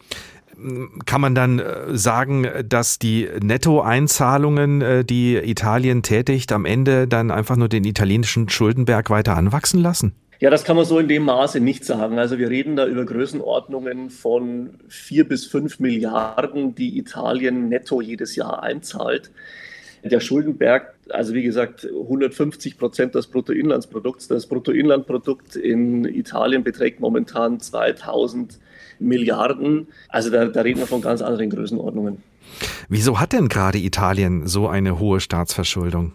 kann 1.07 1.21
man 1.21 1.35
dann 1.35 1.59
äh, 1.59 1.97
sagen, 1.97 2.47
dass 2.69 2.99
die 2.99 3.29
Nettoeinzahlungen, 3.43 4.81
äh, 4.83 5.05
die 5.05 5.37
Italien 5.37 6.03
tätigt, 6.03 6.53
am 6.53 6.65
Ende 6.65 7.07
dann 7.07 7.31
einfach 7.31 7.57
nur 7.57 7.69
den 7.69 7.85
italienischen 7.85 8.49
Schuldenberg 8.49 9.11
weiter 9.11 9.37
anwachsen 9.37 9.81
lassen? 9.81 10.15
Ja, 10.41 10.51
das 10.51 10.65
kann 10.65 10.77
man 10.77 10.85
so 10.85 10.99
in 10.99 11.09
dem 11.09 11.25
Maße 11.25 11.61
nicht 11.61 11.85
sagen. 11.85 12.19
Also 12.19 12.39
wir 12.39 12.51
reden 12.51 12.77
da 12.77 12.87
über 12.87 13.05
Größenordnungen 13.05 14.11
von 14.11 14.79
vier 14.89 15.27
bis 15.27 15.47
fünf 15.47 15.79
Milliarden, 15.79 16.75
die 16.75 16.99
Italien 16.99 17.69
netto 17.69 18.01
jedes 18.01 18.37
Jahr 18.37 18.63
einzahlt. 18.63 19.31
Der 20.03 20.21
Schuldenberg, 20.21 20.95
also 21.09 21.33
wie 21.33 21.43
gesagt, 21.43 21.87
150 21.87 22.77
Prozent 22.77 23.15
des 23.15 23.29
Bruttoinlandsprodukts. 23.29 24.29
Das 24.29 24.47
Bruttoinlandprodukt 24.47 25.57
in 25.57 26.05
Italien 26.05 26.63
beträgt 26.63 27.01
momentan 27.01 27.59
2000 27.59 28.59
Milliarden. 28.99 29.89
Also 30.09 30.31
da, 30.31 30.47
da 30.47 30.61
reden 30.63 30.81
wir 30.81 30.87
von 30.87 31.01
ganz 31.01 31.23
anderen 31.23 31.51
Größenordnungen. 31.51 32.23
Wieso 32.89 33.21
hat 33.21 33.33
denn 33.33 33.49
gerade 33.49 33.79
Italien 33.79 34.47
so 34.47 34.69
eine 34.69 34.99
hohe 34.99 35.21
Staatsverschuldung? 35.21 36.13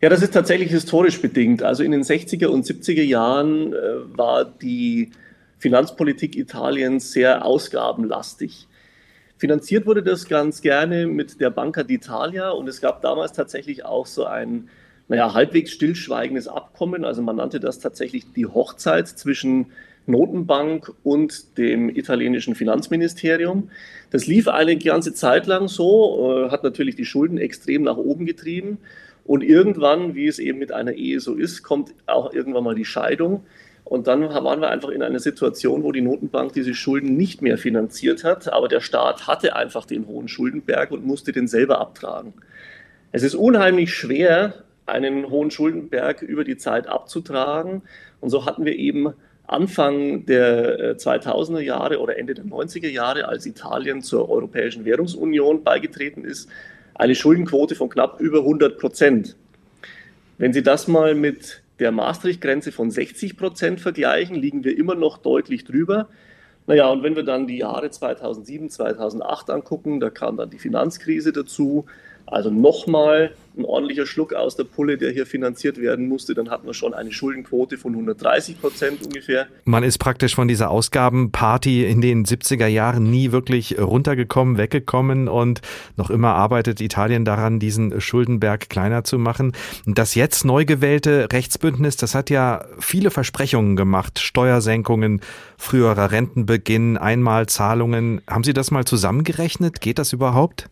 Ja, 0.00 0.08
das 0.08 0.22
ist 0.22 0.34
tatsächlich 0.34 0.70
historisch 0.70 1.20
bedingt. 1.20 1.62
Also 1.62 1.84
in 1.84 1.92
den 1.92 2.02
60er 2.02 2.46
und 2.46 2.66
70er 2.66 3.04
Jahren 3.04 3.72
äh, 3.72 3.76
war 4.16 4.44
die 4.44 5.12
Finanzpolitik 5.58 6.36
Italiens 6.36 7.12
sehr 7.12 7.44
ausgabenlastig. 7.44 8.66
Finanziert 9.38 9.86
wurde 9.86 10.02
das 10.02 10.28
ganz 10.28 10.60
gerne 10.60 11.06
mit 11.06 11.40
der 11.40 11.50
Banca 11.50 11.82
d'Italia 11.82 12.50
und 12.50 12.68
es 12.68 12.80
gab 12.80 13.00
damals 13.02 13.32
tatsächlich 13.32 13.84
auch 13.84 14.06
so 14.06 14.24
ein 14.24 14.68
naja, 15.08 15.34
halbwegs 15.34 15.70
stillschweigendes 15.72 16.48
Abkommen. 16.48 17.04
Also 17.04 17.22
man 17.22 17.36
nannte 17.36 17.60
das 17.60 17.78
tatsächlich 17.78 18.32
die 18.32 18.46
Hochzeit 18.46 19.08
zwischen 19.08 19.66
Notenbank 20.06 20.92
und 21.02 21.58
dem 21.58 21.88
italienischen 21.88 22.54
Finanzministerium. 22.54 23.70
Das 24.10 24.26
lief 24.26 24.48
eine 24.48 24.76
ganze 24.76 25.14
Zeit 25.14 25.46
lang 25.46 25.68
so, 25.68 26.46
äh, 26.46 26.50
hat 26.50 26.64
natürlich 26.64 26.96
die 26.96 27.04
Schulden 27.04 27.38
extrem 27.38 27.82
nach 27.82 27.96
oben 27.96 28.26
getrieben. 28.26 28.78
Und 29.24 29.42
irgendwann, 29.42 30.14
wie 30.14 30.26
es 30.26 30.38
eben 30.38 30.58
mit 30.58 30.72
einer 30.72 30.92
Ehe 30.92 31.20
so 31.20 31.34
ist, 31.34 31.62
kommt 31.62 31.94
auch 32.06 32.32
irgendwann 32.32 32.64
mal 32.64 32.74
die 32.74 32.84
Scheidung. 32.84 33.44
Und 33.84 34.06
dann 34.06 34.22
waren 34.22 34.60
wir 34.60 34.70
einfach 34.70 34.88
in 34.88 35.02
einer 35.02 35.18
Situation, 35.18 35.82
wo 35.82 35.92
die 35.92 36.00
Notenbank 36.00 36.52
diese 36.52 36.74
Schulden 36.74 37.16
nicht 37.16 37.42
mehr 37.42 37.58
finanziert 37.58 38.24
hat, 38.24 38.52
aber 38.52 38.68
der 38.68 38.80
Staat 38.80 39.26
hatte 39.26 39.54
einfach 39.54 39.84
den 39.84 40.06
hohen 40.06 40.28
Schuldenberg 40.28 40.92
und 40.92 41.04
musste 41.04 41.32
den 41.32 41.46
selber 41.46 41.80
abtragen. 41.80 42.32
Es 43.10 43.22
ist 43.22 43.34
unheimlich 43.34 43.92
schwer, 43.92 44.64
einen 44.86 45.30
hohen 45.30 45.50
Schuldenberg 45.50 46.22
über 46.22 46.44
die 46.44 46.56
Zeit 46.56 46.86
abzutragen. 46.86 47.82
Und 48.20 48.30
so 48.30 48.46
hatten 48.46 48.64
wir 48.64 48.76
eben 48.76 49.12
Anfang 49.46 50.24
der 50.26 50.96
2000er 50.96 51.58
äh, 51.60 51.64
Jahre 51.64 52.00
oder 52.00 52.18
Ende 52.18 52.34
der 52.34 52.44
90er 52.44 52.88
Jahre, 52.88 53.28
als 53.28 53.44
Italien 53.46 54.02
zur 54.02 54.28
Europäischen 54.30 54.84
Währungsunion 54.84 55.64
beigetreten 55.64 56.24
ist, 56.24 56.48
eine 56.94 57.14
Schuldenquote 57.14 57.74
von 57.74 57.88
knapp 57.88 58.20
über 58.20 58.38
100 58.38 58.78
Prozent. 58.78 59.36
Wenn 60.38 60.52
Sie 60.52 60.62
das 60.62 60.88
mal 60.88 61.14
mit 61.14 61.62
der 61.78 61.92
Maastricht-Grenze 61.92 62.72
von 62.72 62.90
60 62.90 63.36
Prozent 63.36 63.80
vergleichen, 63.80 64.36
liegen 64.36 64.64
wir 64.64 64.76
immer 64.76 64.94
noch 64.94 65.18
deutlich 65.18 65.64
drüber. 65.64 66.08
Naja, 66.66 66.88
und 66.88 67.02
wenn 67.02 67.16
wir 67.16 67.24
dann 67.24 67.46
die 67.46 67.58
Jahre 67.58 67.90
2007, 67.90 68.70
2008 68.70 69.50
angucken, 69.50 69.98
da 69.98 70.10
kam 70.10 70.36
dann 70.36 70.50
die 70.50 70.58
Finanzkrise 70.58 71.32
dazu, 71.32 71.86
also 72.26 72.50
nochmal 72.50 73.34
ein 73.56 73.64
ordentlicher 73.64 74.06
Schluck 74.06 74.32
aus 74.32 74.56
der 74.56 74.64
Pulle, 74.64 74.96
der 74.96 75.10
hier 75.10 75.26
finanziert 75.26 75.78
werden 75.78 76.08
musste, 76.08 76.34
dann 76.34 76.50
hatten 76.50 76.66
wir 76.66 76.74
schon 76.74 76.94
eine 76.94 77.12
Schuldenquote 77.12 77.76
von 77.76 77.92
130 77.92 78.60
Prozent 78.60 79.04
ungefähr. 79.04 79.46
Man 79.64 79.84
ist 79.84 79.98
praktisch 79.98 80.34
von 80.34 80.48
dieser 80.48 80.70
Ausgabenparty 80.70 81.84
in 81.84 82.00
den 82.00 82.24
70er 82.24 82.66
Jahren 82.66 83.10
nie 83.10 83.30
wirklich 83.32 83.78
runtergekommen, 83.78 84.56
weggekommen 84.56 85.28
und 85.28 85.60
noch 85.96 86.08
immer 86.08 86.34
arbeitet 86.34 86.80
Italien 86.80 87.24
daran, 87.24 87.58
diesen 87.58 88.00
Schuldenberg 88.00 88.70
kleiner 88.70 89.04
zu 89.04 89.18
machen. 89.18 89.52
Das 89.86 90.14
jetzt 90.14 90.44
neu 90.44 90.64
gewählte 90.64 91.28
Rechtsbündnis, 91.30 91.96
das 91.96 92.14
hat 92.14 92.30
ja 92.30 92.64
viele 92.78 93.10
Versprechungen 93.10 93.76
gemacht, 93.76 94.18
Steuersenkungen, 94.18 95.20
früherer 95.58 96.10
Rentenbeginn, 96.10 96.96
Einmalzahlungen. 96.96 98.22
Haben 98.26 98.44
Sie 98.44 98.54
das 98.54 98.70
mal 98.70 98.84
zusammengerechnet? 98.84 99.80
Geht 99.80 99.98
das 99.98 100.14
überhaupt? 100.14 100.70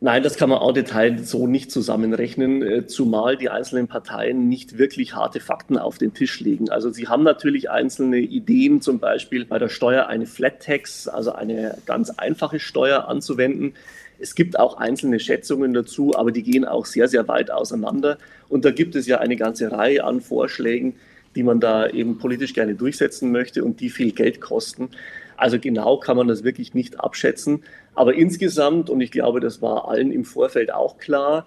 Nein, 0.00 0.22
das 0.22 0.36
kann 0.36 0.48
man 0.48 0.58
auch 0.60 0.70
Detail 0.70 1.18
so 1.24 1.48
nicht 1.48 1.72
zusammenrechnen, 1.72 2.62
äh, 2.62 2.86
zumal 2.86 3.36
die 3.36 3.50
einzelnen 3.50 3.88
Parteien 3.88 4.48
nicht 4.48 4.78
wirklich 4.78 5.16
harte 5.16 5.40
Fakten 5.40 5.76
auf 5.76 5.98
den 5.98 6.14
Tisch 6.14 6.38
legen. 6.38 6.70
Also 6.70 6.90
sie 6.90 7.08
haben 7.08 7.24
natürlich 7.24 7.68
einzelne 7.68 8.18
Ideen, 8.18 8.80
zum 8.80 9.00
Beispiel 9.00 9.44
bei 9.44 9.58
der 9.58 9.68
Steuer 9.68 10.06
eine 10.06 10.26
Flat 10.26 10.62
Tax, 10.62 11.08
also 11.08 11.32
eine 11.32 11.78
ganz 11.84 12.10
einfache 12.10 12.60
Steuer 12.60 13.08
anzuwenden. 13.08 13.74
Es 14.20 14.36
gibt 14.36 14.56
auch 14.56 14.76
einzelne 14.76 15.18
Schätzungen 15.18 15.74
dazu, 15.74 16.14
aber 16.14 16.30
die 16.30 16.44
gehen 16.44 16.64
auch 16.64 16.86
sehr, 16.86 17.08
sehr 17.08 17.26
weit 17.26 17.50
auseinander. 17.50 18.18
Und 18.48 18.64
da 18.64 18.70
gibt 18.70 18.94
es 18.94 19.08
ja 19.08 19.18
eine 19.18 19.34
ganze 19.34 19.72
Reihe 19.72 20.04
an 20.04 20.20
Vorschlägen, 20.20 20.94
die 21.34 21.42
man 21.42 21.58
da 21.58 21.88
eben 21.88 22.18
politisch 22.18 22.54
gerne 22.54 22.76
durchsetzen 22.76 23.32
möchte 23.32 23.64
und 23.64 23.80
die 23.80 23.90
viel 23.90 24.12
Geld 24.12 24.40
kosten. 24.40 24.90
Also 25.38 25.60
genau 25.60 25.98
kann 25.98 26.16
man 26.16 26.26
das 26.26 26.42
wirklich 26.42 26.74
nicht 26.74 27.00
abschätzen. 27.00 27.62
Aber 27.94 28.14
insgesamt, 28.14 28.90
und 28.90 29.00
ich 29.00 29.12
glaube, 29.12 29.38
das 29.38 29.62
war 29.62 29.88
allen 29.88 30.10
im 30.10 30.24
Vorfeld 30.24 30.72
auch 30.74 30.98
klar, 30.98 31.46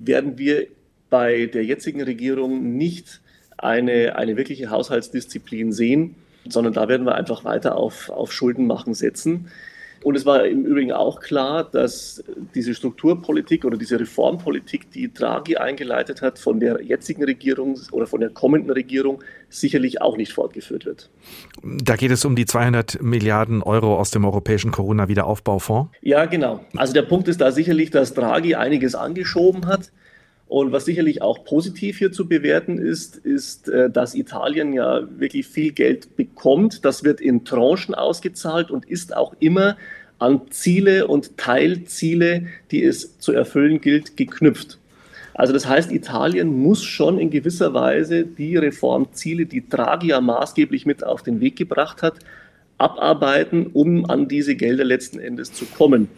werden 0.00 0.38
wir 0.38 0.66
bei 1.08 1.46
der 1.46 1.64
jetzigen 1.64 2.02
Regierung 2.02 2.76
nicht 2.76 3.20
eine, 3.56 4.16
eine 4.16 4.36
wirkliche 4.36 4.70
Haushaltsdisziplin 4.70 5.72
sehen, 5.72 6.16
sondern 6.48 6.72
da 6.72 6.88
werden 6.88 7.06
wir 7.06 7.14
einfach 7.14 7.44
weiter 7.44 7.76
auf, 7.76 8.10
auf 8.10 8.32
Schuldenmachen 8.32 8.94
setzen. 8.94 9.50
Und 10.04 10.16
es 10.16 10.24
war 10.24 10.46
im 10.46 10.64
Übrigen 10.64 10.92
auch 10.92 11.20
klar, 11.20 11.64
dass 11.64 12.22
diese 12.54 12.74
Strukturpolitik 12.74 13.64
oder 13.64 13.76
diese 13.76 13.98
Reformpolitik, 13.98 14.90
die 14.92 15.12
Draghi 15.12 15.56
eingeleitet 15.56 16.22
hat, 16.22 16.38
von 16.38 16.60
der 16.60 16.82
jetzigen 16.82 17.24
Regierung 17.24 17.78
oder 17.90 18.06
von 18.06 18.20
der 18.20 18.30
kommenden 18.30 18.70
Regierung 18.70 19.22
sicherlich 19.48 20.00
auch 20.00 20.16
nicht 20.16 20.32
fortgeführt 20.32 20.86
wird. 20.86 21.10
Da 21.62 21.96
geht 21.96 22.10
es 22.10 22.24
um 22.24 22.36
die 22.36 22.46
200 22.46 23.02
Milliarden 23.02 23.62
Euro 23.62 23.98
aus 23.98 24.10
dem 24.10 24.24
Europäischen 24.24 24.70
Corona-Wiederaufbaufonds? 24.70 25.90
Ja, 26.00 26.26
genau. 26.26 26.60
Also 26.76 26.92
der 26.92 27.02
Punkt 27.02 27.28
ist 27.28 27.40
da 27.40 27.50
sicherlich, 27.50 27.90
dass 27.90 28.14
Draghi 28.14 28.54
einiges 28.54 28.94
angeschoben 28.94 29.66
hat. 29.66 29.90
Und 30.48 30.72
was 30.72 30.86
sicherlich 30.86 31.20
auch 31.20 31.44
positiv 31.44 31.98
hier 31.98 32.10
zu 32.10 32.26
bewerten 32.26 32.78
ist, 32.78 33.16
ist, 33.16 33.68
äh, 33.68 33.90
dass 33.90 34.14
Italien 34.14 34.72
ja 34.72 35.06
wirklich 35.18 35.46
viel 35.46 35.72
Geld 35.72 36.16
bekommt. 36.16 36.84
Das 36.86 37.04
wird 37.04 37.20
in 37.20 37.44
Tranchen 37.44 37.94
ausgezahlt 37.94 38.70
und 38.70 38.86
ist 38.86 39.14
auch 39.14 39.34
immer 39.40 39.76
an 40.18 40.50
Ziele 40.50 41.06
und 41.06 41.36
Teilziele, 41.36 42.46
die 42.70 42.82
es 42.82 43.18
zu 43.18 43.32
erfüllen 43.32 43.80
gilt, 43.80 44.16
geknüpft. 44.16 44.78
Also 45.34 45.52
das 45.52 45.68
heißt, 45.68 45.92
Italien 45.92 46.48
muss 46.60 46.82
schon 46.82 47.18
in 47.20 47.30
gewisser 47.30 47.72
Weise 47.72 48.24
die 48.24 48.56
Reformziele, 48.56 49.46
die 49.46 49.68
Draghi 49.68 50.08
ja 50.08 50.20
maßgeblich 50.20 50.86
mit 50.86 51.04
auf 51.04 51.22
den 51.22 51.40
Weg 51.40 51.54
gebracht 51.56 52.02
hat, 52.02 52.14
abarbeiten, 52.78 53.68
um 53.68 54.08
an 54.10 54.26
diese 54.26 54.56
Gelder 54.56 54.84
letzten 54.84 55.20
Endes 55.20 55.52
zu 55.52 55.66
kommen. 55.66 56.08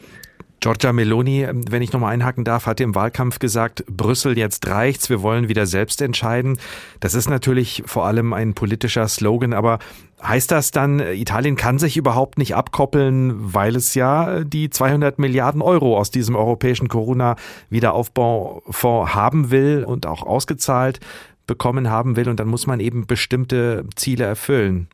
Giorgia 0.60 0.92
Meloni, 0.92 1.46
wenn 1.70 1.80
ich 1.80 1.92
nochmal 1.92 2.12
einhaken 2.12 2.44
darf, 2.44 2.66
hat 2.66 2.80
im 2.80 2.94
Wahlkampf 2.94 3.38
gesagt, 3.38 3.82
Brüssel 3.86 4.36
jetzt 4.36 4.68
reicht's, 4.68 5.08
wir 5.08 5.22
wollen 5.22 5.48
wieder 5.48 5.64
selbst 5.64 6.02
entscheiden. 6.02 6.58
Das 7.00 7.14
ist 7.14 7.30
natürlich 7.30 7.82
vor 7.86 8.06
allem 8.06 8.34
ein 8.34 8.52
politischer 8.52 9.08
Slogan, 9.08 9.54
aber 9.54 9.78
heißt 10.22 10.50
das 10.50 10.70
dann, 10.70 11.00
Italien 11.00 11.56
kann 11.56 11.78
sich 11.78 11.96
überhaupt 11.96 12.36
nicht 12.36 12.54
abkoppeln, 12.54 13.54
weil 13.54 13.74
es 13.74 13.94
ja 13.94 14.44
die 14.44 14.68
200 14.68 15.18
Milliarden 15.18 15.62
Euro 15.62 15.96
aus 15.96 16.10
diesem 16.10 16.36
europäischen 16.36 16.88
Corona-Wiederaufbaufonds 16.88 19.14
haben 19.14 19.50
will 19.50 19.82
und 19.86 20.04
auch 20.04 20.22
ausgezahlt 20.22 21.00
bekommen 21.46 21.90
haben 21.90 22.16
will 22.16 22.28
und 22.28 22.38
dann 22.38 22.48
muss 22.48 22.66
man 22.66 22.80
eben 22.80 23.06
bestimmte 23.06 23.86
Ziele 23.96 24.24
erfüllen? 24.24 24.88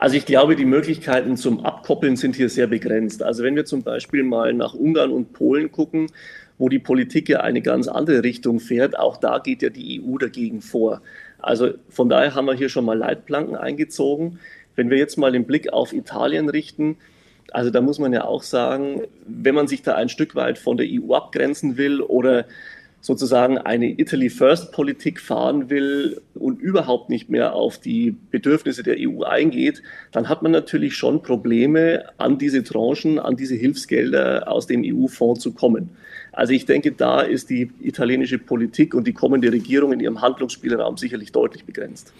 Also 0.00 0.16
ich 0.16 0.24
glaube, 0.24 0.56
die 0.56 0.64
Möglichkeiten 0.64 1.36
zum 1.36 1.62
Abkoppeln 1.62 2.16
sind 2.16 2.34
hier 2.34 2.48
sehr 2.48 2.66
begrenzt. 2.66 3.22
Also 3.22 3.42
wenn 3.42 3.54
wir 3.54 3.66
zum 3.66 3.82
Beispiel 3.82 4.22
mal 4.22 4.54
nach 4.54 4.72
Ungarn 4.72 5.10
und 5.10 5.34
Polen 5.34 5.70
gucken, 5.70 6.06
wo 6.56 6.70
die 6.70 6.78
Politik 6.78 7.28
ja 7.28 7.40
eine 7.40 7.60
ganz 7.60 7.86
andere 7.86 8.22
Richtung 8.22 8.60
fährt, 8.60 8.98
auch 8.98 9.18
da 9.18 9.40
geht 9.40 9.60
ja 9.60 9.68
die 9.68 10.00
EU 10.02 10.16
dagegen 10.16 10.62
vor. 10.62 11.02
Also 11.38 11.72
von 11.90 12.08
daher 12.08 12.34
haben 12.34 12.46
wir 12.46 12.54
hier 12.54 12.70
schon 12.70 12.86
mal 12.86 12.96
Leitplanken 12.96 13.56
eingezogen. 13.56 14.38
Wenn 14.74 14.88
wir 14.88 14.96
jetzt 14.96 15.18
mal 15.18 15.32
den 15.32 15.44
Blick 15.44 15.70
auf 15.70 15.92
Italien 15.92 16.48
richten, 16.48 16.96
also 17.50 17.68
da 17.68 17.82
muss 17.82 17.98
man 17.98 18.14
ja 18.14 18.24
auch 18.24 18.42
sagen, 18.42 19.02
wenn 19.26 19.54
man 19.54 19.68
sich 19.68 19.82
da 19.82 19.96
ein 19.96 20.08
Stück 20.08 20.34
weit 20.34 20.56
von 20.56 20.78
der 20.78 20.86
EU 20.88 21.12
abgrenzen 21.12 21.76
will 21.76 22.00
oder 22.00 22.46
sozusagen 23.00 23.58
eine 23.58 23.98
Italy 23.98 24.28
First 24.28 24.72
Politik 24.72 25.20
fahren 25.20 25.70
will 25.70 26.20
und 26.34 26.60
überhaupt 26.60 27.08
nicht 27.08 27.30
mehr 27.30 27.54
auf 27.54 27.78
die 27.78 28.14
Bedürfnisse 28.30 28.82
der 28.82 28.96
EU 28.98 29.22
eingeht, 29.22 29.82
dann 30.12 30.28
hat 30.28 30.42
man 30.42 30.52
natürlich 30.52 30.94
schon 30.94 31.22
Probleme, 31.22 32.04
an 32.18 32.38
diese 32.38 32.62
Tranchen, 32.62 33.18
an 33.18 33.36
diese 33.36 33.54
Hilfsgelder 33.54 34.50
aus 34.50 34.66
dem 34.66 34.82
EU-Fonds 34.84 35.40
zu 35.40 35.52
kommen. 35.52 35.90
Also 36.32 36.52
ich 36.52 36.66
denke, 36.66 36.92
da 36.92 37.20
ist 37.20 37.50
die 37.50 37.70
italienische 37.80 38.38
Politik 38.38 38.94
und 38.94 39.06
die 39.06 39.12
kommende 39.12 39.50
Regierung 39.50 39.92
in 39.92 40.00
ihrem 40.00 40.20
Handlungsspielraum 40.20 40.96
sicherlich 40.96 41.32
deutlich 41.32 41.64
begrenzt. 41.64 42.12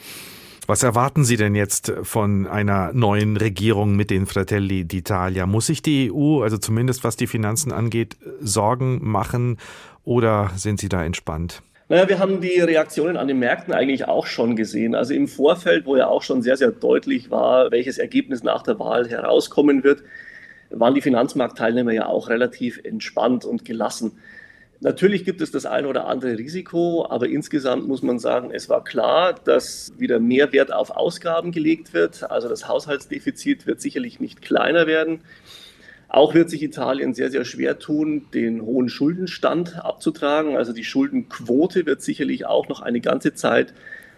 Was 0.67 0.83
erwarten 0.85 1.25
Sie 1.25 1.37
denn 1.37 1.57
jetzt 1.57 1.93
von 2.03 2.47
einer 2.47 2.93
neuen 2.93 3.37
Regierung 3.37 3.97
mit 3.97 4.11
den 4.11 4.27
Fratelli 4.27 4.83
d'Italia? 4.83 5.47
Muss 5.47 5.67
sich 5.67 5.83
die 5.83 6.13
EU, 6.13 6.43
also 6.43 6.59
zumindest 6.59 7.03
was 7.03 7.17
die 7.17 7.27
Finanzen 7.27 7.73
angeht, 7.73 8.17
Sorgen 8.41 9.01
machen 9.03 9.59
oder 10.05 10.51
sind 10.57 10.81
Sie 10.81 10.89
da 10.89 11.05
entspannt? 11.05 11.63
Naja, 11.89 12.09
wir 12.09 12.19
haben 12.21 12.41
die 12.41 12.61
Reaktionen 12.61 13.17
an 13.17 13.27
den 13.27 13.41
Märkten 13.41 13.75
eigentlich 13.75 14.07
auch 14.07 14.27
schon 14.27 14.55
gesehen. 14.55 14.95
Also 14.95 15.13
im 15.13 15.27
Vorfeld, 15.27 15.87
wo 15.87 15.97
ja 15.97 16.07
auch 16.07 16.23
schon 16.23 16.41
sehr, 16.41 16.57
sehr 16.57 16.71
deutlich 16.71 17.33
war, 17.33 17.73
welches 17.73 17.99
Ergebnis 17.99 18.45
nach 18.45 18.63
der 18.63 18.79
Wahl 18.79 19.09
herauskommen 19.09 19.83
wird, 19.83 20.05
waren 20.71 20.95
die 20.95 21.01
Finanzmarktteilnehmer 21.01 21.91
ja 21.93 22.07
auch 22.07 22.29
relativ 22.29 22.81
entspannt 22.85 23.45
und 23.45 23.65
gelassen. 23.65 24.13
Natürlich 24.83 25.25
gibt 25.25 25.43
es 25.43 25.51
das 25.51 25.67
eine 25.67 25.89
oder 25.89 26.07
andere 26.07 26.39
Risiko, 26.39 27.07
aber 27.11 27.29
insgesamt 27.29 27.87
muss 27.87 28.03
man 28.03 28.19
sagen, 28.19 28.51
es 28.51 28.69
war 28.69 28.83
klar, 28.83 29.35
dass 29.35 29.93
wieder 29.99 30.21
mehr 30.21 30.53
Wert 30.53 30.73
auf 30.73 30.91
Ausgaben 30.91 31.53
gelegt 31.53 31.93
wird. 31.93 32.31
Also 32.31 32.49
das 32.49 32.67
Haushaltsdefizit 32.67 33.67
wird 33.67 33.81
sicherlich 33.81 34.21
nicht 34.21 34.41
kleiner 34.41 34.87
werden. 34.87 35.21
Auch 36.11 36.35
wird 36.35 36.51
sich 36.51 36.61
Italien 36.65 37.15
sehr, 37.15 37.31
sehr 37.31 37.45
schwer 37.45 37.79
tun, 37.79 38.27
den 38.35 38.63
hohen 38.63 38.89
Schuldenstand 38.89 39.77
abzutragen. 39.77 40.57
Also 40.57 40.73
die 40.73 40.83
Schuldenquote 40.83 41.87
wird 41.87 42.03
sicherlich 42.03 42.47
auch 42.47 42.69
noch 42.69 42.81
eine 42.81 43.01
ganze 43.01 43.33
Zeit 43.33 43.73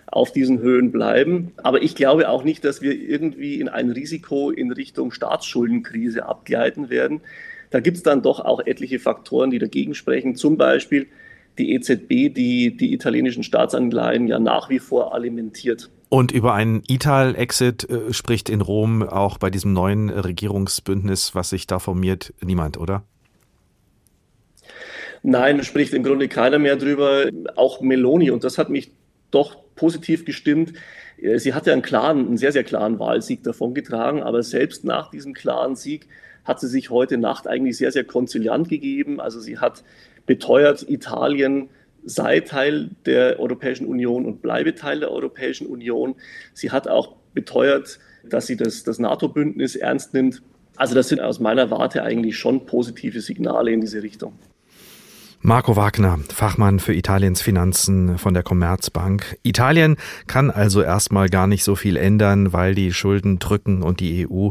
auf 0.06 0.32
diesen 0.32 0.60
Höhen 0.60 0.90
bleiben. 0.90 1.52
Aber 1.58 1.82
ich 1.82 1.94
glaube 1.94 2.30
auch 2.30 2.44
nicht, 2.44 2.64
dass 2.64 2.80
wir 2.80 2.98
irgendwie 2.98 3.60
in 3.60 3.68
ein 3.68 3.90
Risiko 3.90 4.50
in 4.50 4.72
Richtung 4.72 5.12
Staatsschuldenkrise 5.12 6.24
abgleiten 6.24 6.88
werden. 6.88 7.20
Da 7.68 7.80
gibt 7.80 7.98
es 7.98 8.02
dann 8.02 8.22
doch 8.22 8.40
auch 8.40 8.64
etliche 8.64 8.98
Faktoren, 8.98 9.50
die 9.50 9.58
dagegen 9.58 9.94
sprechen. 9.94 10.34
Zum 10.34 10.56
Beispiel 10.56 11.08
die 11.58 11.74
EZB, 11.74 12.32
die 12.34 12.76
die 12.76 12.92
italienischen 12.92 13.42
Staatsanleihen 13.42 14.26
ja 14.26 14.38
nach 14.38 14.70
wie 14.70 14.78
vor 14.78 15.14
alimentiert. 15.14 15.90
Und 16.08 16.32
über 16.32 16.54
einen 16.54 16.82
Ital-Exit 16.86 17.88
äh, 17.88 18.12
spricht 18.12 18.50
in 18.50 18.60
Rom 18.60 19.02
auch 19.02 19.38
bei 19.38 19.50
diesem 19.50 19.72
neuen 19.72 20.10
Regierungsbündnis, 20.10 21.34
was 21.34 21.50
sich 21.50 21.66
da 21.66 21.78
formiert, 21.78 22.34
niemand, 22.42 22.78
oder? 22.78 23.04
Nein, 25.22 25.62
spricht 25.62 25.94
im 25.94 26.02
Grunde 26.02 26.28
keiner 26.28 26.58
mehr 26.58 26.76
drüber. 26.76 27.26
Auch 27.54 27.80
Meloni, 27.80 28.30
und 28.30 28.44
das 28.44 28.58
hat 28.58 28.68
mich 28.68 28.90
doch 29.30 29.56
positiv 29.74 30.24
gestimmt. 30.24 30.74
Äh, 31.16 31.38
sie 31.38 31.54
hat 31.54 31.66
ja 31.66 31.72
einen 31.72 31.82
klaren, 31.82 32.26
einen 32.26 32.36
sehr, 32.36 32.52
sehr 32.52 32.64
klaren 32.64 32.98
Wahlsieg 32.98 33.42
davongetragen, 33.42 34.22
aber 34.22 34.42
selbst 34.42 34.84
nach 34.84 35.10
diesem 35.10 35.32
klaren 35.32 35.76
Sieg 35.76 36.08
hat 36.44 36.60
sie 36.60 36.68
sich 36.68 36.90
heute 36.90 37.18
Nacht 37.18 37.46
eigentlich 37.46 37.76
sehr, 37.76 37.92
sehr 37.92 38.04
konziliant 38.04 38.68
gegeben. 38.68 39.20
Also 39.20 39.40
sie 39.40 39.58
hat 39.58 39.84
beteuert, 40.26 40.88
Italien 40.88 41.68
sei 42.04 42.40
Teil 42.40 42.90
der 43.06 43.38
Europäischen 43.38 43.86
Union 43.86 44.26
und 44.26 44.42
bleibe 44.42 44.74
Teil 44.74 45.00
der 45.00 45.10
Europäischen 45.10 45.66
Union. 45.66 46.14
Sie 46.52 46.70
hat 46.70 46.88
auch 46.88 47.14
beteuert, 47.34 47.98
dass 48.24 48.46
sie 48.46 48.56
das, 48.56 48.84
das 48.84 48.98
NATO-Bündnis 48.98 49.76
ernst 49.76 50.14
nimmt. 50.14 50.42
Also 50.76 50.94
das 50.94 51.08
sind 51.08 51.20
aus 51.20 51.40
meiner 51.40 51.70
Warte 51.70 52.02
eigentlich 52.02 52.36
schon 52.36 52.66
positive 52.66 53.20
Signale 53.20 53.72
in 53.72 53.80
diese 53.80 54.02
Richtung. 54.02 54.38
Marco 55.44 55.74
Wagner, 55.74 56.20
Fachmann 56.32 56.78
für 56.78 56.94
Italiens 56.94 57.42
Finanzen 57.42 58.16
von 58.16 58.32
der 58.32 58.44
Commerzbank. 58.44 59.38
Italien 59.42 59.96
kann 60.28 60.52
also 60.52 60.82
erstmal 60.82 61.28
gar 61.28 61.48
nicht 61.48 61.64
so 61.64 61.74
viel 61.74 61.96
ändern, 61.96 62.52
weil 62.52 62.76
die 62.76 62.92
Schulden 62.92 63.40
drücken 63.40 63.82
und 63.82 63.98
die 63.98 64.28
EU 64.28 64.50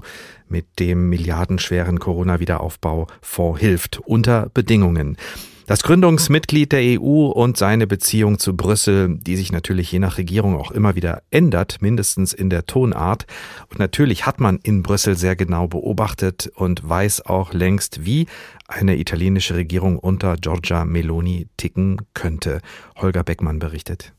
mit 0.49 0.65
dem 0.79 1.07
milliardenschweren 1.07 1.99
Corona-Wiederaufbaufonds 1.99 3.59
hilft, 3.61 3.99
unter 3.99 4.49
Bedingungen. 4.53 5.15
Das 5.71 5.83
Gründungsmitglied 5.83 6.73
der 6.73 6.99
EU 6.99 7.27
und 7.27 7.55
seine 7.55 7.87
Beziehung 7.87 8.39
zu 8.39 8.57
Brüssel, 8.57 9.17
die 9.21 9.37
sich 9.37 9.53
natürlich 9.53 9.89
je 9.89 9.99
nach 9.99 10.17
Regierung 10.17 10.57
auch 10.57 10.71
immer 10.71 10.95
wieder 10.95 11.23
ändert, 11.31 11.81
mindestens 11.81 12.33
in 12.33 12.49
der 12.49 12.65
Tonart. 12.65 13.25
Und 13.69 13.79
natürlich 13.79 14.25
hat 14.25 14.41
man 14.41 14.59
in 14.63 14.83
Brüssel 14.83 15.15
sehr 15.15 15.37
genau 15.37 15.69
beobachtet 15.69 16.51
und 16.55 16.81
weiß 16.89 17.25
auch 17.25 17.53
längst, 17.53 18.03
wie 18.03 18.27
eine 18.67 18.97
italienische 18.97 19.55
Regierung 19.55 19.97
unter 19.97 20.35
Giorgia 20.35 20.83
Meloni 20.83 21.47
ticken 21.55 22.01
könnte. 22.13 22.59
Holger 22.97 23.23
Beckmann 23.23 23.59
berichtet. 23.59 24.11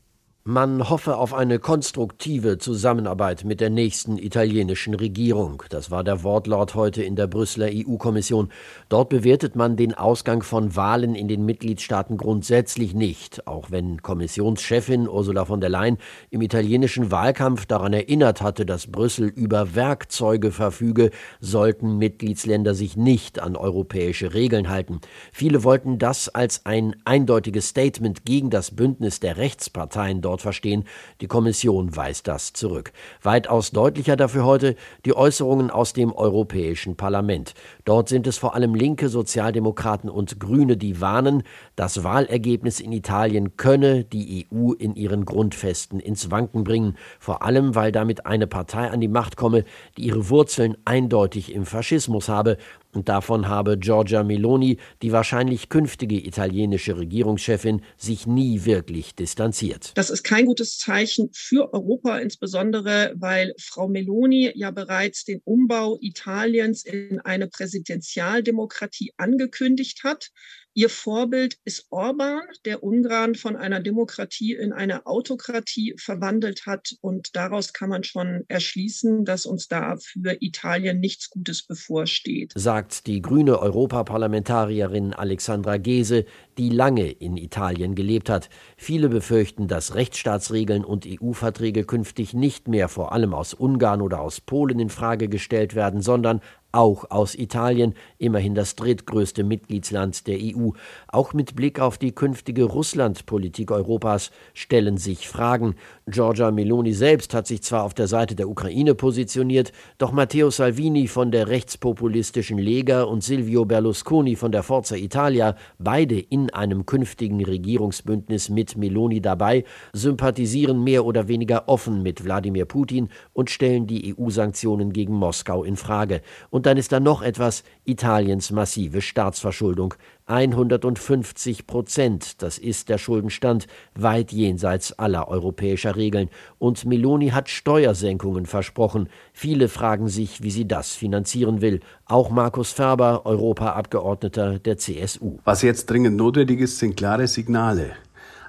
Man 0.45 0.89
hoffe 0.89 1.15
auf 1.15 1.33
eine 1.33 1.57
konstruktive 1.57 2.57
Zusammenarbeit 2.57 3.45
mit 3.45 3.61
der 3.61 3.69
nächsten 3.69 4.17
italienischen 4.17 4.93
Regierung. 4.93 5.63
Das 5.69 5.89
war 5.89 6.03
der 6.03 6.21
Wortlaut 6.21 6.75
heute 6.75 7.01
in 7.01 7.15
der 7.15 7.27
Brüsseler 7.27 7.69
EU-Kommission. 7.71 8.49
Dort 8.89 9.07
bewertet 9.07 9.55
man 9.55 9.77
den 9.77 9.93
Ausgang 9.93 10.43
von 10.43 10.75
Wahlen 10.75 11.15
in 11.15 11.29
den 11.29 11.45
Mitgliedstaaten 11.45 12.17
grundsätzlich 12.17 12.93
nicht, 12.93 13.47
auch 13.47 13.71
wenn 13.71 14.01
Kommissionschefin 14.01 15.07
Ursula 15.07 15.45
von 15.45 15.61
der 15.61 15.69
Leyen 15.69 15.97
im 16.29 16.41
italienischen 16.41 17.09
Wahlkampf 17.09 17.65
daran 17.65 17.93
erinnert 17.93 18.41
hatte, 18.41 18.65
dass 18.65 18.91
Brüssel 18.91 19.29
über 19.29 19.75
Werkzeuge 19.75 20.51
verfüge, 20.51 21.11
sollten 21.39 21.97
Mitgliedsländer 21.99 22.73
sich 22.73 22.97
nicht 22.97 23.39
an 23.39 23.55
europäische 23.55 24.33
Regeln 24.33 24.67
halten. 24.67 24.99
Viele 25.31 25.63
wollten 25.63 25.99
das 25.99 26.27
als 26.27 26.65
ein 26.65 26.97
eindeutiges 27.05 27.69
Statement 27.69 28.25
gegen 28.25 28.49
das 28.49 28.71
Bündnis 28.71 29.21
der 29.21 29.37
Rechtsparteien 29.37 30.21
dort 30.33 30.41
verstehen. 30.41 30.85
Die 31.21 31.27
Kommission 31.27 31.95
weist 31.95 32.27
das 32.27 32.53
zurück. 32.53 32.91
Weitaus 33.21 33.71
deutlicher 33.71 34.15
dafür 34.15 34.45
heute 34.45 34.75
die 35.05 35.15
Äußerungen 35.15 35.69
aus 35.69 35.93
dem 35.93 36.11
Europäischen 36.11 36.95
Parlament. 36.95 37.53
Dort 37.85 38.09
sind 38.09 38.25
es 38.25 38.39
vor 38.39 38.55
allem 38.55 38.73
linke 38.73 39.09
Sozialdemokraten 39.09 40.09
und 40.09 40.39
Grüne, 40.39 40.75
die 40.75 40.99
warnen, 40.99 41.43
das 41.75 42.03
Wahlergebnis 42.03 42.79
in 42.79 42.91
Italien 42.91 43.57
könne 43.57 44.03
die 44.03 44.47
EU 44.51 44.71
in 44.73 44.95
ihren 44.95 45.25
Grundfesten 45.25 45.99
ins 45.99 46.31
Wanken 46.31 46.63
bringen, 46.63 46.97
vor 47.19 47.43
allem 47.43 47.75
weil 47.75 47.91
damit 47.91 48.25
eine 48.25 48.47
Partei 48.47 48.89
an 48.89 49.01
die 49.01 49.07
Macht 49.07 49.37
komme, 49.37 49.65
die 49.97 50.07
ihre 50.07 50.29
Wurzeln 50.29 50.77
eindeutig 50.85 51.53
im 51.53 51.65
Faschismus 51.65 52.27
habe 52.27 52.57
und 52.93 53.09
davon 53.09 53.47
habe 53.47 53.77
Giorgia 53.77 54.23
Meloni, 54.23 54.77
die 55.01 55.11
wahrscheinlich 55.11 55.69
künftige 55.69 56.25
italienische 56.25 56.97
Regierungschefin, 56.97 57.81
sich 57.97 58.27
nie 58.27 58.65
wirklich 58.65 59.15
distanziert. 59.15 59.91
Das 59.95 60.09
ist 60.09 60.23
kein 60.23 60.45
gutes 60.45 60.77
Zeichen 60.77 61.29
für 61.33 61.73
Europa, 61.73 62.17
insbesondere 62.17 63.13
weil 63.15 63.53
Frau 63.59 63.87
Meloni 63.87 64.51
ja 64.55 64.71
bereits 64.71 65.25
den 65.25 65.41
Umbau 65.43 65.97
Italiens 66.01 66.83
in 66.85 67.19
eine 67.21 67.47
Präsidentialdemokratie 67.47 69.13
angekündigt 69.17 70.03
hat. 70.03 70.29
Ihr 70.75 70.89
Vorbild 70.89 71.59
ist 71.65 71.85
Orban, 71.91 72.41
der 72.65 72.81
Ungarn 72.81 73.35
von 73.35 73.55
einer 73.55 73.79
Demokratie 73.79 74.53
in 74.53 74.73
eine 74.73 75.05
Autokratie 75.05 75.93
verwandelt 75.99 76.65
hat. 76.65 76.95
Und 76.99 77.35
daraus 77.35 77.73
kann 77.73 77.89
man 77.89 78.03
schon 78.03 78.43
erschließen, 78.47 79.23
dass 79.23 79.45
uns 79.45 79.67
da 79.67 79.97
für 79.97 80.37
Italien 80.41 80.99
nichts 80.99 81.29
Gutes 81.29 81.61
bevorsteht. 81.61 82.53
Sagt 82.55 83.05
die 83.05 83.21
grüne 83.21 83.59
Europaparlamentarierin 83.59 85.13
Alexandra 85.13 85.77
Gese, 85.77 86.25
die 86.57 86.69
lange 86.69 87.11
in 87.11 87.37
Italien 87.37 87.93
gelebt 87.93 88.31
hat. 88.31 88.49
Viele 88.75 89.09
befürchten, 89.09 89.67
dass 89.67 89.93
Rechtsstaatsregeln 89.93 90.83
und 90.83 91.05
EU-Verträge 91.07 91.83
künftig 91.83 92.33
nicht 92.33 92.67
mehr 92.67 92.89
vor 92.89 93.11
allem 93.11 93.35
aus 93.35 93.53
Ungarn 93.53 94.01
oder 94.01 94.21
aus 94.21 94.41
Polen 94.41 94.79
in 94.79 94.89
Frage 94.89 95.29
gestellt 95.29 95.75
werden, 95.75 96.01
sondern 96.01 96.41
auch 96.73 97.11
aus 97.11 97.35
Italien, 97.35 97.93
immerhin 98.17 98.55
das 98.55 98.75
drittgrößte 98.75 99.43
Mitgliedsland 99.43 100.27
der 100.27 100.39
EU. 100.41 100.71
Auch 101.07 101.33
mit 101.33 101.55
Blick 101.55 101.79
auf 101.79 101.97
die 101.97 102.13
künftige 102.13 102.63
Russlandpolitik 102.63 103.71
Europas 103.71 104.31
stellen 104.53 104.97
sich 104.97 105.29
Fragen. 105.29 105.75
Giorgia 106.07 106.51
Meloni 106.51 106.91
selbst 106.93 107.33
hat 107.33 107.47
sich 107.47 107.61
zwar 107.61 107.83
auf 107.83 107.93
der 107.93 108.07
Seite 108.07 108.35
der 108.35 108.49
Ukraine 108.49 108.95
positioniert, 108.95 109.71
doch 109.99 110.11
Matteo 110.11 110.49
Salvini 110.49 111.07
von 111.07 111.31
der 111.31 111.47
rechtspopulistischen 111.47 112.57
Lega 112.57 113.03
und 113.03 113.23
Silvio 113.23 113.65
Berlusconi 113.65 114.35
von 114.35 114.51
der 114.51 114.63
Forza 114.63 114.95
Italia, 114.95 115.55
beide 115.77 116.19
in 116.19 116.49
einem 116.49 116.87
künftigen 116.87 117.43
Regierungsbündnis 117.43 118.49
mit 118.49 118.75
Meloni 118.77 119.21
dabei, 119.21 119.63
sympathisieren 119.93 120.83
mehr 120.83 121.05
oder 121.05 121.27
weniger 121.27 121.69
offen 121.69 122.01
mit 122.01 122.23
Wladimir 122.25 122.65
Putin 122.65 123.09
und 123.33 123.51
stellen 123.51 123.85
die 123.85 124.15
EU-Sanktionen 124.17 124.91
gegen 124.91 125.13
Moskau 125.13 125.63
in 125.63 125.75
Frage. 125.75 126.21
Und 126.49 126.62
Und 126.63 126.67
dann 126.67 126.77
ist 126.77 126.93
da 126.93 127.01
noch 127.01 127.21
etwas, 127.21 127.65
Italiens 127.83 128.49
massive 128.49 129.01
Staatsverschuldung. 129.01 129.95
150 130.27 131.67
Prozent, 131.67 132.41
das 132.41 132.57
ist 132.57 132.87
der 132.87 132.97
Schuldenstand, 132.97 133.67
weit 133.95 134.31
jenseits 134.31 134.97
aller 134.97 135.27
europäischer 135.27 135.97
Regeln. 135.97 136.29
Und 136.59 136.85
Meloni 136.85 137.31
hat 137.31 137.49
Steuersenkungen 137.49 138.45
versprochen. 138.45 139.09
Viele 139.33 139.67
fragen 139.67 140.07
sich, 140.07 140.41
wie 140.41 140.51
sie 140.51 140.65
das 140.65 140.95
finanzieren 140.95 141.59
will. 141.59 141.81
Auch 142.05 142.29
Markus 142.29 142.71
Ferber, 142.71 143.25
Europaabgeordneter 143.25 144.57
der 144.59 144.77
CSU. 144.77 145.39
Was 145.43 145.63
jetzt 145.63 145.89
dringend 145.89 146.15
notwendig 146.15 146.61
ist, 146.61 146.79
sind 146.79 146.95
klare 146.95 147.27
Signale. 147.27 147.91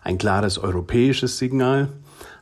Ein 0.05 0.19
klares 0.19 0.57
europäisches 0.57 1.39
Signal, 1.39 1.89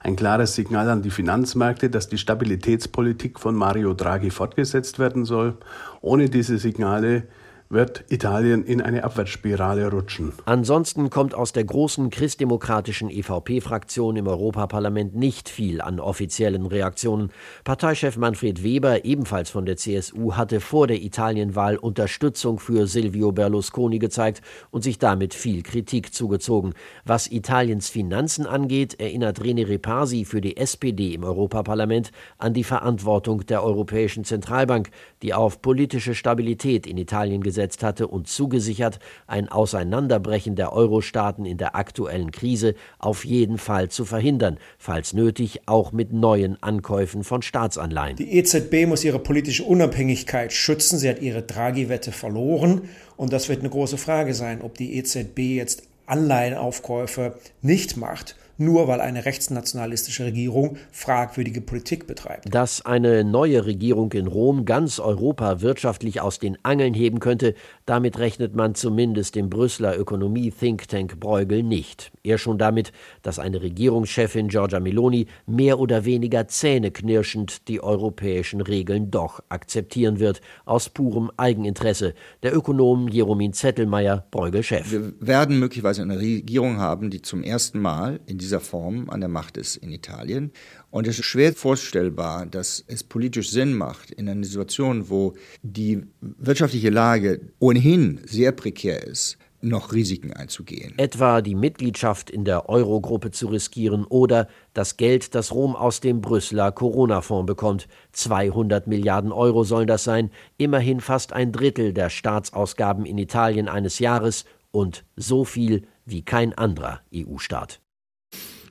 ein 0.01 0.17
klares 0.17 0.55
Signal 0.55 0.89
an 0.89 1.03
die 1.03 1.11
Finanzmärkte, 1.11 1.91
dass 1.91 2.09
die 2.09 2.19
Stabilitätspolitik 2.19 3.39
von 3.39 3.55
Mario 3.55 3.95
Draghi 3.95 4.31
fortgesetzt 4.31 4.99
werden 4.99 5.25
soll. 5.25 5.57
Ohne 6.01 6.29
diese 6.29 6.59
Signale 6.59 7.25
wird 7.73 8.05
Italien 8.11 8.65
in 8.65 8.83
eine 8.83 9.03
Abwärtsspirale 9.03 9.91
rutschen. 9.91 10.35
Ansonsten 10.45 11.09
kommt 11.09 11.35
aus 11.35 11.53
der 11.53 11.65
großen 11.65 12.11
christdemokratischen 12.11 13.09
EVP-Fraktion 13.09 14.17
im 14.17 14.27
Europaparlament 14.27 15.15
nicht 15.15 15.49
viel 15.49 15.81
an 15.81 15.99
offiziellen 15.99 16.67
Reaktionen. 16.67 17.31
Parteichef 17.65 18.19
Manfred 18.19 18.63
Weber, 18.63 19.07
ebenfalls 19.07 19.49
von 19.49 19.65
der 19.65 19.79
CSU, 19.79 20.35
hatte 20.35 20.61
vor 20.61 20.87
der 20.87 21.03
Italienwahl 21.03 21.79
Unterstützung 21.79 22.59
für 22.59 22.87
Silvio 22.87 23.33
Berlusconi 23.33 23.99
gezeigt 23.99 24.43
und 24.71 24.83
sich 24.83 24.99
damit 24.99 25.33
viel 25.33 25.63
Kritik 25.63 26.13
zugezogen. 26.13 26.75
Was 27.07 27.31
Italiens 27.31 27.89
Finanzen 27.89 28.45
angeht, 28.45 29.01
erinnert 29.01 29.41
René 29.41 29.67
Repasi 29.67 30.27
für 30.27 30.43
die 30.43 30.59
SPD 30.59 31.15
im 31.15 31.25
Europaparlament 31.25 32.13
an 32.37 32.53
die 32.53 32.65
Verantwortung 32.65 33.47
der 33.47 33.65
Europäischen 33.65 34.25
Zentralbank, 34.25 34.91
die 35.23 35.33
auf 35.33 35.63
politische 35.63 36.15
Stabilität 36.15 36.87
in 36.87 36.99
Italien 36.99 37.43
gesetzt 37.43 37.62
gesetzt 37.63 37.85
hatte 37.85 38.09
und 38.09 38.27
zugesichert, 38.27 38.99
ein 39.29 39.49
Auseinanderbrechen 39.49 40.57
der 40.57 40.73
Euro-Staaten 40.73 41.45
in 41.45 41.59
der 41.59 41.77
aktuellen 41.77 42.33
Krise 42.33 42.75
auf 42.99 43.25
jeden 43.25 43.57
Fall 43.57 43.89
zu 43.89 44.05
verhindern, 44.05 44.59
falls 44.79 45.13
nötig 45.13 45.61
auch 45.67 45.93
mit 45.93 46.13
neuen 46.13 46.61
Ankäufen 46.61 47.23
von 47.23 47.41
Staatsanleihen. 47.41 48.17
Die 48.17 48.37
EZB 48.37 48.87
muss 48.87 49.05
ihre 49.05 49.21
politische 49.21 49.63
Unabhängigkeit 49.63 50.53
schützen. 50.53 50.99
Sie 50.99 51.09
hat 51.09 51.23
ihre 51.23 51.43
Draghi-Wette 51.43 52.11
verloren 52.11 52.89
und 53.17 53.33
das 53.33 53.49
wird 53.49 53.61
eine 53.61 53.71
große 53.71 53.97
Frage 53.97 54.35
sein, 54.35 54.61
ob 54.61 54.77
die 54.77 54.97
EZB 54.97 55.39
jetzt 55.39 55.85
Anleihenaufkäufe 56.07 57.37
nicht 57.63 57.97
macht 57.97 58.35
nur 58.59 58.89
weil 58.89 59.01
eine 59.01 59.25
rechtsnationalistische 59.25 60.25
Regierung 60.25 60.77
fragwürdige 60.91 61.61
Politik 61.61 62.07
betreibt. 62.07 62.55
Dass 62.55 62.85
eine 62.85 63.25
neue 63.25 63.67
Regierung 63.67 64.13
in 64.13 64.27
Rom 64.27 64.65
ganz 64.65 64.99
Europa 64.99 65.61
wirtschaftlich 65.61 66.21
aus 66.21 66.39
den 66.39 66.59
Angeln 66.65 66.95
heben 66.95 67.21
könnte, 67.21 67.55
damit 67.87 68.19
rechnet 68.19 68.55
man 68.55 68.75
zumindest 68.75 69.37
im 69.37 69.51
Brüsseler 69.51 69.99
Ökonomie-Thinktank 69.99 71.19
Bruegel 71.19 71.63
nicht. 71.63 72.13
Eher 72.23 72.39
schon 72.39 72.59
damit, 72.59 72.93
dass 73.23 73.39
eine 73.39 73.63
Regierungschefin 73.63 74.49
Giorgia 74.49 74.81
Meloni 74.81 75.27
mehr 75.47 75.79
oder 75.79 76.05
weniger 76.05 76.49
zähneknirschend 76.49 77.69
die 77.69 77.83
europäischen 77.83 78.61
Regeln 78.61 79.11
doch 79.11 79.43
akzeptieren 79.49 80.21
wird, 80.21 80.41
aus 80.65 80.89
purem 80.89 81.31
Eigeninteresse. 81.37 82.15
Der 82.43 82.55
Ökonom 82.55 83.09
Jeromin 83.09 83.53
Zettelmeier, 83.53 84.27
Bruegel-Chef. 84.31 84.91
Wir 84.91 85.13
werden 85.21 85.59
möglicherweise 85.59 86.03
eine 86.03 86.19
Regierung 86.19 86.79
haben, 86.79 87.11
die 87.11 87.23
zum 87.23 87.43
ersten 87.43 87.81
Mal 87.81 88.21
in 88.27 88.39
dieser 88.39 88.61
Form 88.61 89.11
an 89.11 89.21
der 89.21 89.29
Macht 89.29 89.57
ist 89.57 89.77
in 89.77 89.91
Italien. 89.93 90.53
Und 90.91 91.07
es 91.09 91.19
ist 91.19 91.25
schwer 91.25 91.55
vorstellbar, 91.55 92.45
dass 92.45 92.85
es 92.87 93.03
politisch 93.03 93.51
Sinn 93.51 93.73
macht, 93.73 94.11
in 94.11 94.29
einer 94.29 94.45
Situation, 94.45 95.09
wo 95.09 95.33
die 95.63 96.03
wirtschaftliche 96.21 96.91
Lage 96.91 97.41
ohnehin 97.59 97.82
sehr 98.27 98.53
prekär 98.53 99.03
ist, 99.05 99.39
noch 99.61 99.93
Risiken 99.93 100.33
einzugehen. 100.33 100.95
Etwa 100.99 101.41
die 101.41 101.55
Mitgliedschaft 101.55 102.31
in 102.31 102.45
der 102.45 102.69
Eurogruppe 102.69 103.31
zu 103.31 103.49
riskieren 103.49 104.05
oder 104.05 104.49
das 104.75 104.97
Geld, 104.97 105.35
das 105.35 105.53
Rom 105.53 105.77
aus 105.77 106.01
dem 106.01 106.21
Brüsseler 106.21 106.73
Corona-Fonds 106.73 107.47
bekommt. 107.47 107.89
200 108.13 108.87
Milliarden 108.87 109.33
Euro 109.33 109.65
sollen 109.65 109.87
das 109.87 110.05
sein, 110.05 110.31
immerhin 110.59 111.01
fast 111.01 111.33
ein 111.33 111.53
Drittel 111.53 111.93
der 111.93 112.11
Staatsausgaben 112.11 113.07
in 113.07 113.19
Italien 113.19 113.69
eines 113.69 113.99
Jahres 113.99 114.45
und 114.71 115.05
so 115.17 115.45
viel 115.45 115.83
wie 116.05 116.23
kein 116.23 116.53
anderer 116.57 117.01
EU-Staat. 117.15 117.82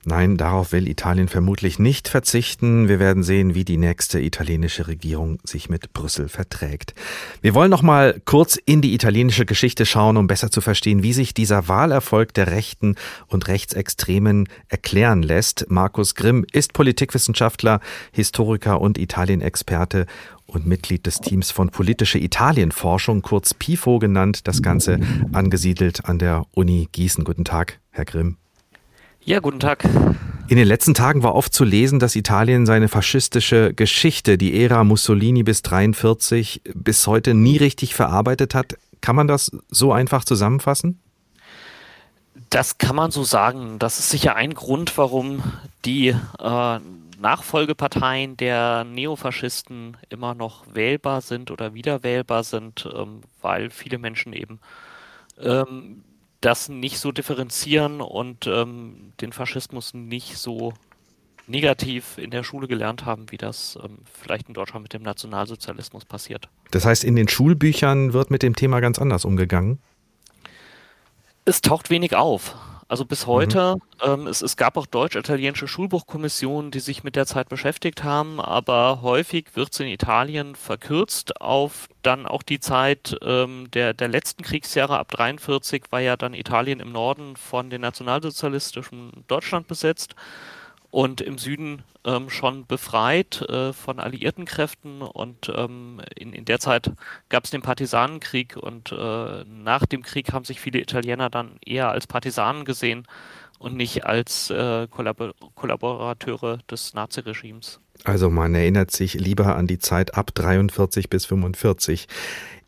Nein, 0.03 0.35
darauf 0.35 0.71
will 0.71 0.87
Italien 0.87 1.27
vermutlich 1.27 1.77
nicht 1.77 2.07
verzichten. 2.07 2.87
Wir 2.87 2.99
werden 2.99 3.21
sehen, 3.21 3.53
wie 3.53 3.63
die 3.63 3.77
nächste 3.77 4.19
italienische 4.19 4.87
Regierung 4.87 5.37
sich 5.43 5.69
mit 5.69 5.93
Brüssel 5.93 6.27
verträgt. 6.27 6.95
Wir 7.41 7.53
wollen 7.53 7.69
noch 7.69 7.83
mal 7.83 8.19
kurz 8.25 8.55
in 8.55 8.81
die 8.81 8.95
italienische 8.95 9.45
Geschichte 9.45 9.85
schauen, 9.85 10.17
um 10.17 10.25
besser 10.25 10.49
zu 10.49 10.59
verstehen, 10.59 11.03
wie 11.03 11.13
sich 11.13 11.35
dieser 11.35 11.67
Wahlerfolg 11.67 12.33
der 12.33 12.47
Rechten 12.47 12.95
und 13.27 13.47
Rechtsextremen 13.47 14.49
erklären 14.69 15.21
lässt. 15.21 15.69
Markus 15.69 16.15
Grimm 16.15 16.47
ist 16.51 16.73
Politikwissenschaftler, 16.73 17.79
Historiker 18.11 18.81
und 18.81 18.97
Italienexperte 18.97 20.07
und 20.47 20.65
Mitglied 20.65 21.05
des 21.05 21.19
Teams 21.19 21.51
von 21.51 21.69
Politische 21.69 22.17
Italienforschung, 22.17 23.21
kurz 23.21 23.53
PIFO 23.53 23.99
genannt, 23.99 24.47
das 24.47 24.63
Ganze 24.63 24.99
angesiedelt 25.31 26.05
an 26.05 26.17
der 26.17 26.47
Uni 26.55 26.89
Gießen. 26.91 27.23
Guten 27.23 27.45
Tag, 27.45 27.79
Herr 27.91 28.05
Grimm. 28.05 28.40
Ja, 29.23 29.39
guten 29.39 29.59
Tag. 29.59 29.83
In 30.47 30.57
den 30.57 30.67
letzten 30.67 30.95
Tagen 30.95 31.21
war 31.21 31.35
oft 31.35 31.53
zu 31.53 31.63
lesen, 31.63 31.99
dass 31.99 32.15
Italien 32.15 32.65
seine 32.65 32.87
faschistische 32.87 33.73
Geschichte, 33.73 34.37
die 34.37 34.59
Ära 34.61 34.83
Mussolini 34.83 35.43
bis 35.43 35.61
43, 35.61 36.61
bis 36.73 37.05
heute 37.05 37.35
nie 37.35 37.57
richtig 37.57 37.93
verarbeitet 37.93 38.55
hat. 38.55 38.77
Kann 38.99 39.15
man 39.15 39.27
das 39.27 39.51
so 39.69 39.93
einfach 39.93 40.25
zusammenfassen? 40.25 40.99
Das 42.49 42.79
kann 42.79 42.95
man 42.95 43.11
so 43.11 43.23
sagen. 43.23 43.77
Das 43.77 43.99
ist 43.99 44.09
sicher 44.09 44.35
ein 44.35 44.55
Grund, 44.55 44.97
warum 44.97 45.43
die 45.85 46.09
äh, 46.09 46.79
Nachfolgeparteien 47.21 48.37
der 48.37 48.83
Neofaschisten 48.83 49.97
immer 50.09 50.33
noch 50.33 50.65
wählbar 50.73 51.21
sind 51.21 51.51
oder 51.51 51.75
wiederwählbar 51.75 52.43
sind, 52.43 52.89
ähm, 52.93 53.21
weil 53.41 53.69
viele 53.69 53.99
Menschen 53.99 54.33
eben 54.33 54.59
ähm, 55.39 56.03
das 56.41 56.69
nicht 56.69 56.99
so 56.99 57.11
differenzieren 57.11 58.01
und 58.01 58.47
ähm, 58.47 59.13
den 59.21 59.31
Faschismus 59.31 59.93
nicht 59.93 60.37
so 60.37 60.73
negativ 61.47 62.17
in 62.17 62.31
der 62.31 62.43
Schule 62.43 62.67
gelernt 62.67 63.05
haben, 63.05 63.31
wie 63.31 63.37
das 63.37 63.77
ähm, 63.83 63.99
vielleicht 64.11 64.47
in 64.47 64.53
Deutschland 64.53 64.83
mit 64.83 64.93
dem 64.93 65.03
Nationalsozialismus 65.03 66.05
passiert. 66.05 66.49
Das 66.71 66.85
heißt, 66.85 67.03
in 67.03 67.15
den 67.15 67.27
Schulbüchern 67.27 68.13
wird 68.13 68.31
mit 68.31 68.43
dem 68.43 68.55
Thema 68.55 68.79
ganz 68.79 68.99
anders 68.99 69.25
umgegangen? 69.25 69.79
Es 71.45 71.61
taucht 71.61 71.89
wenig 71.89 72.15
auf. 72.15 72.55
Also 72.91 73.05
bis 73.05 73.25
heute, 73.25 73.77
mhm. 73.77 73.81
ähm, 74.03 74.27
es, 74.27 74.41
es 74.41 74.57
gab 74.57 74.75
auch 74.75 74.85
deutsch-italienische 74.85 75.69
Schulbuchkommissionen, 75.69 76.71
die 76.71 76.81
sich 76.81 77.05
mit 77.05 77.15
der 77.15 77.25
Zeit 77.25 77.47
beschäftigt 77.47 78.03
haben, 78.03 78.41
aber 78.41 79.01
häufig 79.01 79.45
wird 79.53 79.71
es 79.71 79.79
in 79.79 79.87
Italien 79.87 80.55
verkürzt 80.55 81.39
auf 81.39 81.87
dann 82.01 82.25
auch 82.25 82.43
die 82.43 82.59
Zeit 82.59 83.15
ähm, 83.21 83.71
der, 83.71 83.93
der 83.93 84.09
letzten 84.09 84.43
Kriegsjahre. 84.43 84.99
Ab 84.99 85.07
43 85.11 85.85
war 85.89 86.01
ja 86.01 86.17
dann 86.17 86.33
Italien 86.33 86.81
im 86.81 86.91
Norden 86.91 87.37
von 87.37 87.69
den 87.69 87.79
nationalsozialistischen 87.79 89.23
Deutschland 89.25 89.69
besetzt 89.69 90.13
und 90.91 91.21
im 91.21 91.37
Süden 91.37 91.83
ähm, 92.05 92.29
schon 92.29 92.65
befreit 92.65 93.41
äh, 93.41 93.73
von 93.73 93.99
alliierten 93.99 94.45
Kräften 94.45 95.01
und 95.01 95.51
ähm, 95.55 96.01
in, 96.15 96.33
in 96.33 96.45
der 96.45 96.59
Zeit 96.59 96.91
gab 97.29 97.45
es 97.45 97.51
den 97.51 97.61
Partisanenkrieg 97.61 98.57
und 98.57 98.91
äh, 98.91 99.43
nach 99.45 99.85
dem 99.85 100.03
Krieg 100.03 100.33
haben 100.33 100.45
sich 100.45 100.59
viele 100.59 100.79
Italiener 100.79 101.29
dann 101.29 101.57
eher 101.65 101.89
als 101.89 102.07
Partisanen 102.07 102.65
gesehen 102.65 103.07
und 103.57 103.75
nicht 103.75 104.05
als 104.05 104.49
äh, 104.49 104.87
Kollabor 104.87 105.33
Kollaborateure 105.55 106.59
des 106.69 106.93
Naziregimes. 106.93 107.79
Also 108.03 108.31
man 108.31 108.55
erinnert 108.55 108.89
sich 108.91 109.13
lieber 109.13 109.55
an 109.55 109.67
die 109.67 109.77
Zeit 109.77 110.15
ab 110.15 110.33
43 110.33 111.09
bis 111.09 111.25
45. 111.27 112.07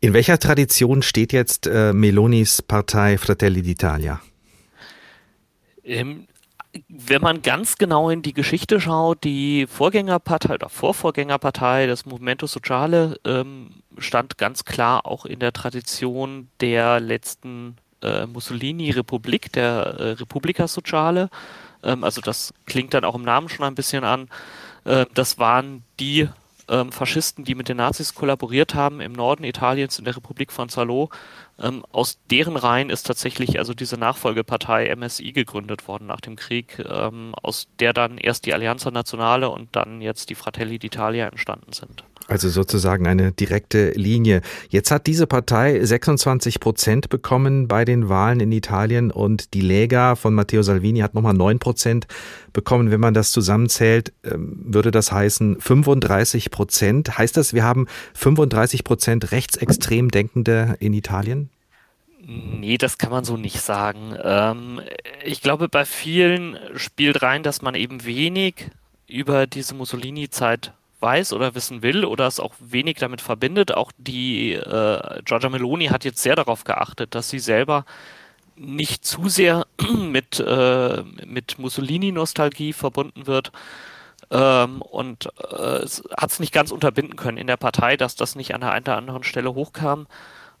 In 0.00 0.12
welcher 0.12 0.38
Tradition 0.38 1.02
steht 1.02 1.32
jetzt 1.32 1.66
äh, 1.66 1.92
Melonis 1.92 2.62
Partei 2.62 3.18
Fratelli 3.18 3.60
d'Italia? 3.60 4.18
Ähm, 5.82 6.28
wenn 6.88 7.22
man 7.22 7.42
ganz 7.42 7.76
genau 7.76 8.10
in 8.10 8.22
die 8.22 8.32
Geschichte 8.32 8.80
schaut, 8.80 9.24
die 9.24 9.66
Vorgängerpartei 9.66 10.54
oder 10.54 10.68
Vorvorgängerpartei, 10.68 11.86
das 11.86 12.06
Movimento 12.06 12.46
Sociale, 12.46 13.18
ähm, 13.24 13.70
stand 13.98 14.38
ganz 14.38 14.64
klar 14.64 15.06
auch 15.06 15.24
in 15.24 15.38
der 15.38 15.52
Tradition 15.52 16.48
der 16.60 17.00
letzten 17.00 17.76
äh, 18.02 18.26
Mussolini-Republik, 18.26 19.52
der 19.52 19.96
äh, 19.98 20.10
Repubblica 20.12 20.66
Sociale. 20.66 21.30
Ähm, 21.82 22.02
also 22.02 22.20
das 22.20 22.52
klingt 22.66 22.94
dann 22.94 23.04
auch 23.04 23.14
im 23.14 23.22
Namen 23.22 23.48
schon 23.48 23.64
ein 23.64 23.74
bisschen 23.74 24.04
an. 24.04 24.28
Äh, 24.84 25.06
das 25.14 25.38
waren 25.38 25.84
die 26.00 26.28
ähm, 26.68 26.92
Faschisten, 26.92 27.44
die 27.44 27.54
mit 27.54 27.68
den 27.68 27.76
Nazis 27.76 28.14
kollaboriert 28.14 28.74
haben 28.74 29.00
im 29.00 29.12
Norden 29.12 29.44
Italiens 29.44 29.98
in 29.98 30.04
der 30.04 30.16
Republik 30.16 30.52
von 30.52 30.68
Salò. 30.68 31.10
Ähm, 31.58 31.84
aus 31.92 32.18
deren 32.30 32.56
Reihen 32.56 32.90
ist 32.90 33.04
tatsächlich 33.06 33.58
also 33.58 33.74
diese 33.74 33.96
Nachfolgepartei 33.96 34.94
MSI 34.94 35.32
gegründet 35.32 35.86
worden 35.86 36.06
nach 36.06 36.20
dem 36.20 36.36
Krieg, 36.36 36.78
ähm, 36.88 37.34
aus 37.42 37.68
der 37.78 37.92
dann 37.92 38.18
erst 38.18 38.46
die 38.46 38.54
Allianza 38.54 38.90
Nazionale 38.90 39.48
und 39.50 39.76
dann 39.76 40.00
jetzt 40.00 40.30
die 40.30 40.34
Fratelli 40.34 40.76
d'Italia 40.76 41.28
entstanden 41.28 41.72
sind. 41.72 42.04
Also 42.26 42.48
sozusagen 42.48 43.06
eine 43.06 43.32
direkte 43.32 43.90
Linie. 43.90 44.40
Jetzt 44.70 44.90
hat 44.90 45.06
diese 45.06 45.26
Partei 45.26 45.84
26 45.84 46.58
Prozent 46.58 47.08
bekommen 47.10 47.68
bei 47.68 47.84
den 47.84 48.08
Wahlen 48.08 48.40
in 48.40 48.50
Italien 48.50 49.10
und 49.10 49.52
die 49.52 49.60
Lega 49.60 50.14
von 50.14 50.32
Matteo 50.32 50.62
Salvini 50.62 51.00
hat 51.00 51.12
nochmal 51.12 51.34
9 51.34 51.58
Prozent 51.58 52.06
bekommen. 52.54 52.90
Wenn 52.90 53.00
man 53.00 53.12
das 53.12 53.30
zusammenzählt, 53.30 54.14
ähm, 54.24 54.58
würde 54.64 54.90
das 54.90 55.12
heißen 55.12 55.60
35 55.60 56.50
Prozent. 56.50 57.18
Heißt 57.18 57.36
das, 57.36 57.52
wir 57.52 57.62
haben 57.62 57.86
35 58.14 58.84
Prozent 58.84 59.30
rechtsextrem 59.30 60.10
Denkende 60.10 60.76
in 60.80 60.94
Italien? 60.94 61.50
Nee, 62.26 62.78
das 62.78 62.96
kann 62.96 63.10
man 63.10 63.24
so 63.24 63.36
nicht 63.36 63.60
sagen. 63.60 64.16
Ähm, 64.22 64.80
ich 65.22 65.42
glaube, 65.42 65.68
bei 65.68 65.84
vielen 65.84 66.56
spielt 66.74 67.20
rein, 67.20 67.42
dass 67.42 67.60
man 67.60 67.74
eben 67.74 68.06
wenig 68.06 68.70
über 69.06 69.46
diese 69.46 69.74
Mussolini-Zeit 69.74 70.72
weiß 71.04 71.34
oder 71.34 71.54
wissen 71.54 71.82
will 71.82 72.04
oder 72.04 72.26
es 72.26 72.40
auch 72.40 72.54
wenig 72.58 72.96
damit 72.96 73.20
verbindet. 73.20 73.74
Auch 73.74 73.92
die 73.98 74.54
äh, 74.54 75.22
Giorgia 75.24 75.50
Meloni 75.50 75.86
hat 75.86 76.04
jetzt 76.04 76.22
sehr 76.22 76.34
darauf 76.34 76.64
geachtet, 76.64 77.14
dass 77.14 77.28
sie 77.28 77.38
selber 77.38 77.84
nicht 78.56 79.04
zu 79.04 79.28
sehr 79.28 79.66
mit, 79.96 80.40
äh, 80.40 81.02
mit 81.26 81.58
Mussolini-Nostalgie 81.58 82.72
verbunden 82.72 83.26
wird. 83.26 83.52
Ähm, 84.30 84.80
und 84.80 85.26
äh, 85.50 85.86
hat 86.16 86.30
es 86.30 86.40
nicht 86.40 86.52
ganz 86.52 86.70
unterbinden 86.70 87.16
können 87.16 87.36
in 87.36 87.46
der 87.46 87.58
Partei, 87.58 87.96
dass 87.96 88.16
das 88.16 88.36
nicht 88.36 88.54
an 88.54 88.62
der 88.62 88.72
einen 88.72 88.84
oder 88.84 88.96
anderen 88.96 89.24
Stelle 89.24 89.54
hochkam. 89.54 90.06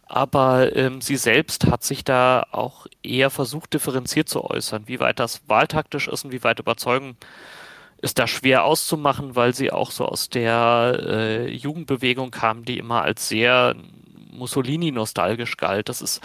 Aber 0.06 0.76
ähm, 0.76 1.00
sie 1.00 1.16
selbst 1.16 1.66
hat 1.66 1.82
sich 1.82 2.04
da 2.04 2.46
auch 2.52 2.86
eher 3.02 3.30
versucht, 3.30 3.72
differenziert 3.72 4.28
zu 4.28 4.44
äußern. 4.44 4.82
Wie 4.86 5.00
weit 5.00 5.18
das 5.18 5.48
wahltaktisch 5.48 6.08
ist 6.08 6.26
und 6.26 6.32
wie 6.32 6.44
weit 6.44 6.60
überzeugen 6.60 7.16
ist 8.04 8.18
da 8.18 8.26
schwer 8.26 8.64
auszumachen, 8.64 9.34
weil 9.34 9.54
sie 9.54 9.72
auch 9.72 9.90
so 9.90 10.04
aus 10.04 10.28
der 10.28 11.00
äh, 11.06 11.50
Jugendbewegung 11.50 12.30
kam, 12.30 12.66
die 12.66 12.76
immer 12.76 13.00
als 13.00 13.28
sehr 13.28 13.74
Mussolini-nostalgisch 14.30 15.56
galt. 15.56 15.88
Das 15.88 16.02
ist 16.02 16.20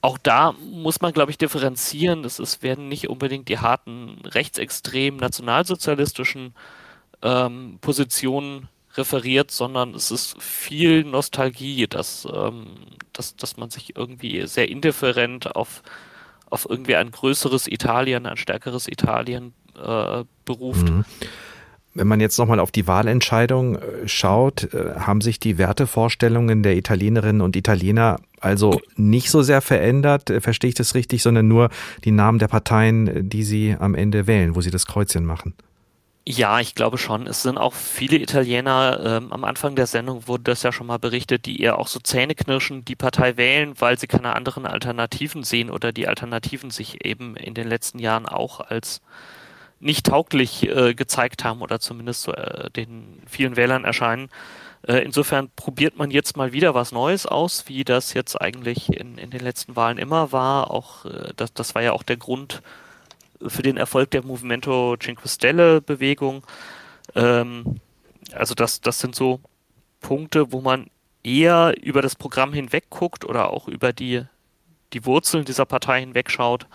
auch 0.00 0.18
da 0.18 0.52
muss 0.52 1.00
man, 1.00 1.12
glaube 1.12 1.30
ich, 1.30 1.38
differenzieren. 1.38 2.24
Das 2.24 2.40
ist, 2.40 2.64
werden 2.64 2.88
nicht 2.88 3.08
unbedingt 3.08 3.48
die 3.48 3.58
harten 3.58 4.18
rechtsextremen 4.24 5.20
nationalsozialistischen 5.20 6.52
ähm, 7.22 7.78
Positionen 7.80 8.68
referiert, 8.96 9.52
sondern 9.52 9.94
es 9.94 10.10
ist 10.10 10.42
viel 10.42 11.04
Nostalgie, 11.04 11.86
dass, 11.86 12.26
ähm, 12.32 12.74
dass, 13.12 13.36
dass 13.36 13.56
man 13.56 13.70
sich 13.70 13.96
irgendwie 13.96 14.48
sehr 14.48 14.68
indifferent 14.68 15.54
auf, 15.54 15.84
auf 16.50 16.66
irgendwie 16.68 16.96
ein 16.96 17.12
größeres 17.12 17.68
Italien, 17.68 18.26
ein 18.26 18.36
stärkeres 18.36 18.88
Italien 18.88 19.54
äh, 19.78 20.24
beruft. 20.44 20.88
Mhm. 20.88 21.04
Wenn 21.94 22.06
man 22.06 22.20
jetzt 22.20 22.38
nochmal 22.38 22.60
auf 22.60 22.70
die 22.70 22.86
Wahlentscheidung 22.86 23.76
äh, 23.76 24.06
schaut, 24.06 24.72
äh, 24.72 24.94
haben 25.00 25.20
sich 25.20 25.40
die 25.40 25.58
Wertevorstellungen 25.58 26.62
der 26.62 26.76
Italienerinnen 26.76 27.40
und 27.40 27.56
Italiener 27.56 28.18
also 28.40 28.80
nicht 28.96 29.30
so 29.30 29.42
sehr 29.42 29.60
verändert, 29.60 30.32
verstehe 30.40 30.68
ich 30.68 30.74
das 30.76 30.94
richtig, 30.94 31.22
sondern 31.22 31.48
nur 31.48 31.70
die 32.04 32.12
Namen 32.12 32.38
der 32.38 32.46
Parteien, 32.46 33.28
die 33.28 33.42
sie 33.42 33.76
am 33.78 33.96
Ende 33.96 34.28
wählen, 34.28 34.54
wo 34.54 34.60
sie 34.60 34.70
das 34.70 34.86
Kreuzchen 34.86 35.24
machen. 35.24 35.54
Ja, 36.30 36.60
ich 36.60 36.74
glaube 36.74 36.98
schon. 36.98 37.26
Es 37.26 37.42
sind 37.42 37.56
auch 37.56 37.72
viele 37.72 38.18
Italiener, 38.18 39.00
ähm, 39.02 39.32
am 39.32 39.44
Anfang 39.44 39.76
der 39.76 39.86
Sendung 39.86 40.28
wurde 40.28 40.44
das 40.44 40.62
ja 40.62 40.72
schon 40.72 40.86
mal 40.86 40.98
berichtet, 40.98 41.46
die 41.46 41.62
eher 41.62 41.78
auch 41.78 41.88
so 41.88 42.00
zähneknirschen 42.00 42.84
die 42.84 42.96
Partei 42.96 43.38
wählen, 43.38 43.72
weil 43.78 43.98
sie 43.98 44.08
keine 44.08 44.36
anderen 44.36 44.66
Alternativen 44.66 45.42
sehen 45.42 45.70
oder 45.70 45.90
die 45.90 46.06
Alternativen 46.06 46.70
sich 46.70 47.02
eben 47.06 47.34
in 47.34 47.54
den 47.54 47.66
letzten 47.66 47.98
Jahren 47.98 48.26
auch 48.26 48.60
als 48.60 49.00
nicht 49.80 50.06
tauglich 50.06 50.68
äh, 50.68 50.94
gezeigt 50.94 51.44
haben 51.44 51.62
oder 51.62 51.80
zumindest 51.80 52.22
so, 52.22 52.32
äh, 52.32 52.70
den 52.70 53.22
vielen 53.26 53.56
Wählern 53.56 53.84
erscheinen. 53.84 54.28
Äh, 54.86 54.98
insofern 54.98 55.50
probiert 55.56 55.96
man 55.96 56.10
jetzt 56.10 56.36
mal 56.36 56.52
wieder 56.52 56.74
was 56.74 56.92
Neues 56.92 57.26
aus, 57.26 57.64
wie 57.68 57.84
das 57.84 58.14
jetzt 58.14 58.40
eigentlich 58.40 58.92
in, 58.92 59.18
in 59.18 59.30
den 59.30 59.40
letzten 59.40 59.76
Wahlen 59.76 59.98
immer 59.98 60.32
war. 60.32 60.70
Auch 60.70 61.04
äh, 61.04 61.32
das, 61.36 61.52
das 61.52 61.74
war 61.74 61.82
ja 61.82 61.92
auch 61.92 62.02
der 62.02 62.16
Grund 62.16 62.62
für 63.46 63.62
den 63.62 63.76
Erfolg 63.76 64.10
der 64.10 64.24
Movimento 64.24 64.96
Cinque 64.98 65.28
Stelle 65.28 65.80
Bewegung. 65.80 66.44
Ähm, 67.14 67.80
also 68.32 68.54
das, 68.54 68.80
das 68.80 68.98
sind 68.98 69.14
so 69.14 69.40
Punkte, 70.00 70.52
wo 70.52 70.60
man 70.60 70.90
eher 71.22 71.74
über 71.82 72.02
das 72.02 72.14
Programm 72.14 72.52
hinweg 72.52 72.90
guckt 72.90 73.24
oder 73.24 73.50
auch 73.50 73.68
über 73.68 73.92
die, 73.92 74.24
die 74.92 75.04
Wurzeln 75.04 75.44
dieser 75.44 75.66
Partei 75.66 76.00
hinwegschaut 76.00 76.66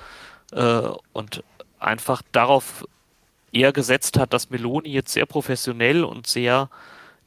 äh, 0.51 0.89
und 1.13 1.43
einfach 1.83 2.21
darauf 2.31 2.85
eher 3.51 3.71
gesetzt 3.71 4.17
hat, 4.17 4.33
dass 4.33 4.49
Meloni 4.49 4.89
jetzt 4.89 5.13
sehr 5.13 5.25
professionell 5.25 6.03
und 6.03 6.27
sehr 6.27 6.69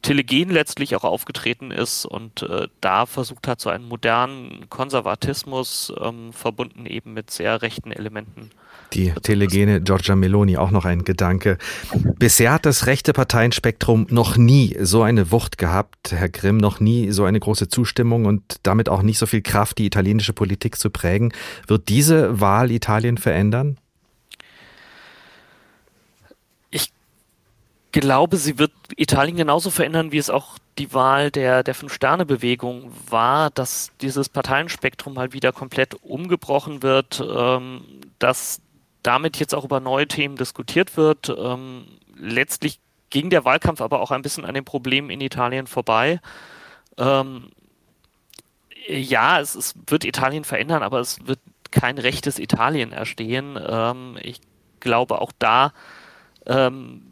telegen 0.03 0.51
letztlich 0.51 0.95
auch 0.95 1.05
aufgetreten 1.05 1.71
ist 1.71 2.05
und 2.05 2.43
äh, 2.43 2.69
da 2.81 3.07
versucht 3.07 3.49
hat, 3.49 3.61
so 3.61 3.71
einen 3.71 3.89
modernen 3.89 4.69
Konservatismus 4.69 5.93
ähm, 6.01 6.33
verbunden 6.33 6.87
eben 6.87 7.13
mit 7.13 7.31
sehr 7.31 7.63
rechten 7.63 7.93
Elementen. 7.93 8.51
Die 8.93 9.13
telegene 9.23 9.81
Giorgia 9.81 10.15
Meloni, 10.15 10.59
auch 10.59 10.71
noch 10.71 10.85
ein 10.85 11.03
Gedanke. 11.03 11.59
Bisher 12.19 12.53
hat 12.53 12.67
das 12.67 12.87
rechte 12.87 13.13
Parteienspektrum 13.13 14.07
noch 14.11 14.37
nie 14.37 14.77
so 14.81 15.03
eine 15.03 15.33
Wucht 15.33 15.59
gehabt, 15.59 16.13
Herr 16.13 16.29
Grimm, 16.29 16.59
noch 16.59 16.79
nie 16.79 17.11
so 17.11 17.25
eine 17.25 17.41
große 17.41 17.67
Zustimmung 17.67 18.27
und 18.27 18.61
damit 18.63 18.89
auch 18.89 19.03
nicht 19.03 19.19
so 19.19 19.27
viel 19.27 19.43
Kraft, 19.43 19.79
die 19.79 19.87
italienische 19.87 20.33
Politik 20.33 20.77
zu 20.77 20.91
prägen. 20.91 21.33
Wird 21.67 21.89
diese 21.89 22.41
Wahl 22.41 22.71
Italien 22.71 23.19
verändern? 23.19 23.79
Glaube, 28.01 28.37
sie 28.37 28.59
wird 28.59 28.73
Italien 28.97 29.37
genauso 29.37 29.71
verändern, 29.71 30.13
wie 30.13 30.19
es 30.19 30.29
auch 30.29 30.59
die 30.79 30.93
Wahl 30.93 31.31
der, 31.31 31.63
der 31.63 31.75
Fünf-Sterne-Bewegung 31.75 32.93
war, 33.09 33.51
dass 33.51 33.91
dieses 34.03 34.29
Parteienspektrum 34.29 35.15
mal 35.15 35.33
wieder 35.33 35.53
komplett 35.53 35.95
umgebrochen 36.03 36.83
wird, 36.83 37.25
ähm, 37.27 37.83
dass 38.19 38.61
damit 39.03 39.39
jetzt 39.39 39.55
auch 39.55 39.65
über 39.65 39.81
neue 39.81 40.07
Themen 40.07 40.37
diskutiert 40.37 40.99
wird. 40.99 41.35
Ähm, 41.35 41.87
letztlich 42.19 42.81
ging 43.09 43.31
der 43.31 43.47
Wahlkampf 43.47 43.81
aber 43.81 44.01
auch 44.01 44.11
ein 44.11 44.23
bisschen 44.23 44.45
an 44.45 44.55
den 44.55 44.65
Problemen 44.65 45.09
in 45.09 45.23
Italien 45.23 45.67
vorbei. 45.67 46.21
Ähm, 46.99 47.51
ja, 48.89 49.41
es, 49.41 49.55
es, 49.55 49.75
wird 49.87 50.05
Italien 50.05 50.45
verändern, 50.45 50.83
aber 50.83 51.01
es 51.01 51.27
wird 51.27 51.41
kein 51.71 51.97
rechtes 51.97 52.39
Italien 52.39 52.93
erstehen. 52.93 53.59
Ähm, 53.67 54.19
ich 54.21 54.41
glaube, 54.81 55.21
auch 55.21 55.33
da 55.39 55.73
ähm, 56.45 57.03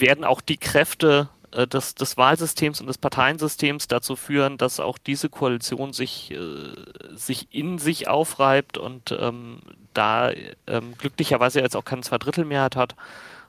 werden 0.00 0.24
auch 0.24 0.40
die 0.40 0.56
Kräfte 0.56 1.28
äh, 1.52 1.66
des, 1.66 1.94
des, 1.94 2.16
Wahlsystems 2.16 2.80
und 2.80 2.86
des 2.86 2.98
Parteiensystems 2.98 3.88
dazu 3.88 4.16
führen, 4.16 4.58
dass 4.58 4.80
auch 4.80 4.98
diese 4.98 5.28
Koalition 5.28 5.92
sich, 5.92 6.30
äh, 6.32 6.74
sich 7.14 7.48
in 7.50 7.78
sich 7.78 8.08
aufreibt 8.08 8.78
und 8.78 9.12
ähm, 9.18 9.60
da 9.94 10.30
ähm, 10.66 10.94
glücklicherweise 10.98 11.60
jetzt 11.60 11.76
auch 11.76 11.84
keine 11.84 12.02
Zweidrittelmehrheit 12.02 12.76
hat, 12.76 12.94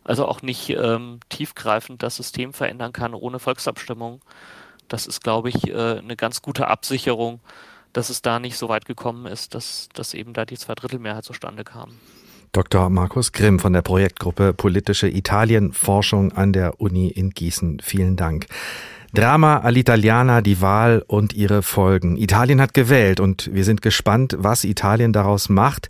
also 0.04 0.26
auch 0.26 0.42
nicht 0.42 0.70
ähm, 0.70 1.20
tiefgreifend 1.30 2.02
das 2.02 2.16
System 2.16 2.54
verändern 2.54 2.94
kann 2.94 3.14
ohne 3.14 3.40
Volksabstimmung. 3.40 4.22
Das 4.88 5.06
ist, 5.06 5.22
glaube 5.22 5.50
ich, 5.50 5.68
äh, 5.68 5.98
eine 5.98 6.16
ganz 6.16 6.42
gute 6.42 6.68
Absicherung, 6.68 7.42
dass 7.92 8.10
es 8.10 8.22
da 8.22 8.40
nicht 8.40 8.58
so 8.58 8.70
weit 8.70 8.86
gekommen 8.86 9.26
ist, 9.26 9.54
dass, 9.54 9.90
dass 9.94 10.14
eben 10.14 10.34
da 10.34 10.46
die 10.46 10.58
Zweidrittelmehrheit 10.58 11.26
zustande 11.26 11.64
kam. 11.64 12.00
Dr. 12.52 12.90
Markus 12.90 13.32
Grimm 13.32 13.60
von 13.60 13.74
der 13.74 13.82
Projektgruppe 13.82 14.54
Politische 14.54 15.08
Italienforschung 15.08 16.32
an 16.32 16.54
der 16.54 16.80
Uni 16.80 17.08
in 17.08 17.32
Gießen. 17.32 17.80
Vielen 17.84 18.16
Dank. 18.16 18.48
Drama 19.14 19.64
all'Italiana, 19.64 20.42
die 20.42 20.62
Wahl 20.62 21.04
und 21.08 21.34
ihre 21.34 21.64
Folgen. 21.64 22.18
Italien 22.18 22.62
hat 22.62 22.74
gewählt 22.74 23.20
und 23.20 23.50
wir 23.54 23.64
sind 23.64 23.82
gespannt, 23.82 24.36
was 24.38 24.64
Italien 24.64 25.14
daraus 25.14 25.50
macht. 25.50 25.90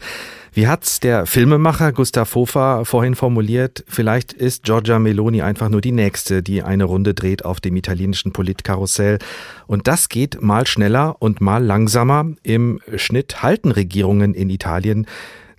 Wie 0.54 0.68
hat's 0.68 1.00
der 1.00 1.26
Filmemacher 1.26 1.92
Gustav 1.92 2.34
Hofer 2.34 2.86
vorhin 2.86 3.16
formuliert? 3.16 3.84
Vielleicht 3.88 4.34
ist 4.34 4.64
Giorgia 4.64 4.98
Meloni 4.98 5.42
einfach 5.42 5.70
nur 5.70 5.82
die 5.82 5.92
nächste, 5.92 6.42
die 6.42 6.64
eine 6.64 6.86
Runde 6.86 7.14
dreht 7.14 7.44
auf 7.44 7.60
dem 7.60 7.76
italienischen 7.76 8.34
Politkarussell. 8.34 9.20
Und 9.68 9.88
das 9.88 10.10
geht 10.10 10.42
mal 10.42 10.66
schneller 10.66 11.18
und 11.20 11.42
mal 11.42 11.64
langsamer. 11.64 12.26
Im 12.44 12.80
Schnitt 12.96 13.44
halten 13.44 13.72
Regierungen 13.72 14.34
in 14.34 14.50
Italien 14.50 15.06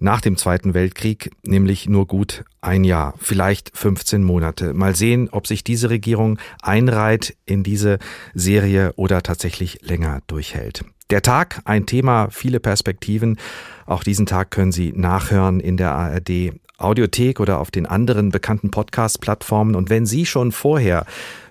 nach 0.00 0.20
dem 0.20 0.36
Zweiten 0.36 0.74
Weltkrieg, 0.74 1.30
nämlich 1.42 1.88
nur 1.88 2.06
gut 2.06 2.44
ein 2.60 2.84
Jahr, 2.84 3.14
vielleicht 3.18 3.76
15 3.76 4.22
Monate. 4.22 4.74
Mal 4.74 4.94
sehen, 4.94 5.28
ob 5.30 5.46
sich 5.46 5.64
diese 5.64 5.90
Regierung 5.90 6.38
einreiht 6.62 7.36
in 7.46 7.62
diese 7.62 7.98
Serie 8.34 8.92
oder 8.96 9.22
tatsächlich 9.22 9.80
länger 9.82 10.20
durchhält. 10.26 10.84
Der 11.10 11.22
Tag, 11.22 11.62
ein 11.64 11.86
Thema, 11.86 12.28
viele 12.30 12.60
Perspektiven. 12.60 13.38
Auch 13.86 14.04
diesen 14.04 14.26
Tag 14.26 14.50
können 14.50 14.72
Sie 14.72 14.92
nachhören 14.92 15.60
in 15.60 15.76
der 15.76 15.92
ARD 15.92 16.52
Audiothek 16.76 17.40
oder 17.40 17.58
auf 17.58 17.70
den 17.70 17.86
anderen 17.86 18.30
bekannten 18.30 18.70
Podcast-Plattformen. 18.70 19.74
Und 19.74 19.90
wenn 19.90 20.06
Sie 20.06 20.26
schon 20.26 20.52
vorher 20.52 21.06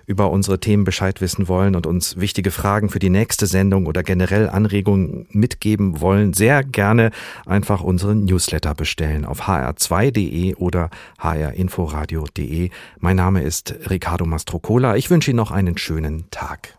über 0.08 0.30
unsere 0.30 0.58
Themen 0.58 0.84
Bescheid 0.84 1.20
wissen 1.20 1.48
wollen 1.48 1.76
und 1.76 1.86
uns 1.86 2.16
wichtige 2.16 2.50
Fragen 2.50 2.88
für 2.88 2.98
die 2.98 3.10
nächste 3.10 3.46
Sendung 3.46 3.84
oder 3.86 4.02
generell 4.02 4.48
Anregungen 4.48 5.26
mitgeben 5.30 6.00
wollen, 6.00 6.32
sehr 6.32 6.64
gerne 6.64 7.10
einfach 7.44 7.82
unseren 7.82 8.24
Newsletter 8.24 8.74
bestellen 8.74 9.26
auf 9.26 9.42
hr2.de 9.48 10.54
oder 10.54 10.88
hrinforadio.de. 11.20 12.70
Mein 12.98 13.16
Name 13.16 13.42
ist 13.42 13.74
Ricardo 13.90 14.24
Mastrocola. 14.24 14.96
Ich 14.96 15.10
wünsche 15.10 15.30
Ihnen 15.30 15.36
noch 15.36 15.50
einen 15.50 15.76
schönen 15.76 16.24
Tag. 16.30 16.77